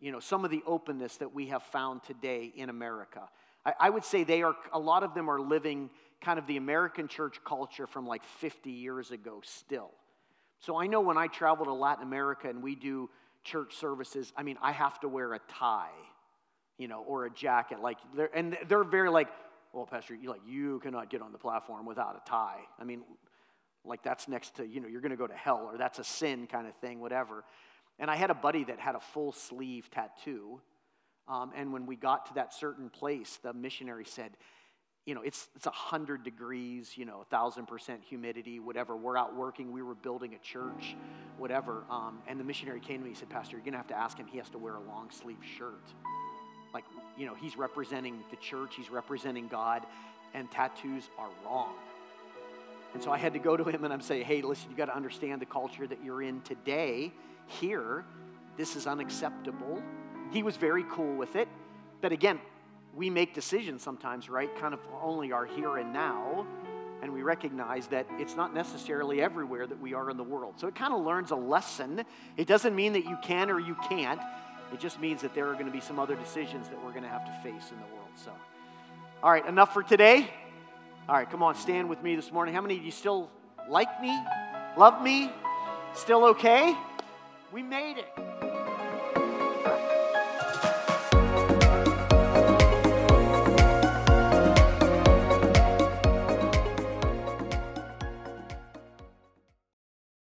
you 0.00 0.12
know, 0.12 0.20
some 0.20 0.44
of 0.44 0.50
the 0.50 0.62
openness 0.66 1.16
that 1.18 1.32
we 1.32 1.46
have 1.46 1.62
found 1.62 2.02
today 2.02 2.52
in 2.54 2.68
America. 2.68 3.22
I, 3.64 3.74
I 3.80 3.90
would 3.90 4.04
say 4.04 4.24
they 4.24 4.42
are, 4.42 4.54
a 4.72 4.78
lot 4.78 5.02
of 5.02 5.14
them 5.14 5.30
are 5.30 5.40
living 5.40 5.88
kind 6.20 6.38
of 6.38 6.46
the 6.46 6.56
American 6.56 7.08
church 7.08 7.40
culture 7.44 7.86
from 7.86 8.06
like 8.06 8.24
50 8.24 8.70
years 8.70 9.10
ago 9.10 9.40
still. 9.42 9.90
So 10.60 10.76
I 10.76 10.86
know 10.86 11.00
when 11.00 11.18
I 11.18 11.26
travel 11.26 11.64
to 11.64 11.72
Latin 11.72 12.04
America 12.04 12.48
and 12.48 12.62
we 12.62 12.76
do 12.76 13.10
church 13.42 13.74
services, 13.74 14.32
I 14.36 14.44
mean, 14.44 14.56
I 14.62 14.70
have 14.72 15.00
to 15.00 15.08
wear 15.08 15.34
a 15.34 15.40
tie, 15.48 15.90
you 16.82 16.88
know, 16.88 17.04
or 17.06 17.26
a 17.26 17.30
jacket. 17.30 17.78
Like, 17.80 17.98
they're, 18.16 18.34
and 18.34 18.58
they're 18.66 18.82
very 18.82 19.08
like, 19.08 19.28
well, 19.72 19.86
Pastor, 19.86 20.16
you 20.16 20.28
like 20.28 20.40
you 20.44 20.80
cannot 20.80 21.10
get 21.10 21.22
on 21.22 21.30
the 21.30 21.38
platform 21.38 21.86
without 21.86 22.20
a 22.20 22.28
tie. 22.28 22.58
I 22.80 22.82
mean, 22.84 23.04
like 23.84 24.02
that's 24.02 24.26
next 24.26 24.56
to 24.56 24.66
you 24.66 24.80
know 24.80 24.88
you're 24.88 25.00
going 25.00 25.12
to 25.12 25.16
go 25.16 25.28
to 25.28 25.34
hell 25.34 25.70
or 25.72 25.78
that's 25.78 26.00
a 26.00 26.04
sin 26.04 26.48
kind 26.48 26.66
of 26.66 26.74
thing, 26.76 27.00
whatever. 27.00 27.44
And 28.00 28.10
I 28.10 28.16
had 28.16 28.30
a 28.30 28.34
buddy 28.34 28.64
that 28.64 28.80
had 28.80 28.96
a 28.96 29.00
full 29.00 29.30
sleeve 29.30 29.88
tattoo, 29.90 30.60
um, 31.28 31.52
and 31.56 31.72
when 31.72 31.86
we 31.86 31.94
got 31.94 32.26
to 32.26 32.34
that 32.34 32.52
certain 32.52 32.90
place, 32.90 33.38
the 33.42 33.52
missionary 33.52 34.04
said, 34.04 34.32
you 35.06 35.14
know, 35.14 35.22
it's 35.22 35.48
it's 35.54 35.66
a 35.66 35.70
hundred 35.70 36.24
degrees, 36.24 36.92
you 36.96 37.04
know, 37.04 37.20
a 37.22 37.24
thousand 37.24 37.66
percent 37.66 38.02
humidity, 38.02 38.60
whatever. 38.60 38.96
We're 38.96 39.16
out 39.16 39.36
working. 39.36 39.72
We 39.72 39.82
were 39.82 39.94
building 39.94 40.34
a 40.34 40.38
church, 40.38 40.96
whatever. 41.38 41.84
Um, 41.88 42.18
and 42.26 42.38
the 42.38 42.44
missionary 42.44 42.80
came 42.80 42.98
to 42.98 43.04
me. 43.04 43.10
He 43.10 43.16
said, 43.16 43.30
Pastor, 43.30 43.56
you're 43.56 43.64
gonna 43.64 43.78
have 43.78 43.88
to 43.88 43.98
ask 43.98 44.18
him. 44.18 44.26
He 44.26 44.38
has 44.38 44.50
to 44.50 44.58
wear 44.58 44.74
a 44.74 44.82
long 44.82 45.10
sleeve 45.10 45.38
shirt. 45.56 45.94
Like, 46.74 46.84
you 47.16 47.26
know, 47.26 47.34
he's 47.34 47.56
representing 47.56 48.22
the 48.30 48.36
church. 48.36 48.74
He's 48.76 48.90
representing 48.90 49.48
God, 49.48 49.84
and 50.34 50.50
tattoos 50.50 51.08
are 51.18 51.28
wrong. 51.44 51.74
And 52.94 53.02
so 53.02 53.10
I 53.10 53.18
had 53.18 53.32
to 53.32 53.38
go 53.38 53.56
to 53.56 53.64
him 53.64 53.84
and 53.84 53.92
I'm 53.92 54.02
saying, 54.02 54.24
hey, 54.24 54.42
listen, 54.42 54.70
you 54.70 54.76
got 54.76 54.86
to 54.86 54.96
understand 54.96 55.40
the 55.40 55.46
culture 55.46 55.86
that 55.86 56.04
you're 56.04 56.22
in 56.22 56.42
today. 56.42 57.12
Here, 57.46 58.04
this 58.56 58.76
is 58.76 58.86
unacceptable. 58.86 59.82
He 60.30 60.42
was 60.42 60.56
very 60.56 60.84
cool 60.90 61.14
with 61.16 61.36
it. 61.36 61.48
But 62.00 62.12
again, 62.12 62.38
we 62.94 63.08
make 63.08 63.32
decisions 63.34 63.82
sometimes, 63.82 64.28
right? 64.28 64.54
Kind 64.56 64.74
of 64.74 64.80
only 65.02 65.32
our 65.32 65.46
here 65.46 65.78
and 65.78 65.92
now. 65.92 66.46
And 67.02 67.12
we 67.12 67.22
recognize 67.22 67.86
that 67.88 68.06
it's 68.18 68.36
not 68.36 68.54
necessarily 68.54 69.22
everywhere 69.22 69.66
that 69.66 69.80
we 69.80 69.94
are 69.94 70.10
in 70.10 70.16
the 70.16 70.22
world. 70.22 70.54
So 70.58 70.68
it 70.68 70.74
kind 70.74 70.92
of 70.92 71.00
learns 71.00 71.30
a 71.30 71.36
lesson. 71.36 72.04
It 72.36 72.46
doesn't 72.46 72.76
mean 72.76 72.92
that 72.92 73.04
you 73.04 73.16
can 73.22 73.50
or 73.50 73.58
you 73.58 73.76
can't. 73.88 74.20
It 74.72 74.80
just 74.80 74.98
means 75.00 75.20
that 75.22 75.34
there 75.34 75.48
are 75.48 75.52
going 75.54 75.66
to 75.66 75.72
be 75.72 75.80
some 75.80 75.98
other 75.98 76.16
decisions 76.16 76.68
that 76.68 76.82
we're 76.82 76.92
going 76.92 77.02
to 77.02 77.08
have 77.08 77.24
to 77.26 77.32
face 77.42 77.70
in 77.70 77.76
the 77.76 77.94
world. 77.94 78.08
So, 78.16 78.32
all 79.22 79.30
right, 79.30 79.46
enough 79.46 79.72
for 79.72 79.82
today. 79.82 80.30
All 81.08 81.16
right, 81.16 81.28
come 81.30 81.42
on, 81.42 81.54
stand 81.56 81.88
with 81.88 82.02
me 82.02 82.16
this 82.16 82.32
morning. 82.32 82.54
How 82.54 82.60
many 82.60 82.78
of 82.78 82.84
you 82.84 82.90
still 82.90 83.28
like 83.68 84.00
me, 84.00 84.16
love 84.76 85.02
me, 85.02 85.30
still 85.94 86.24
okay? 86.26 86.76
We 87.52 87.62
made 87.62 87.98
it. 87.98 88.31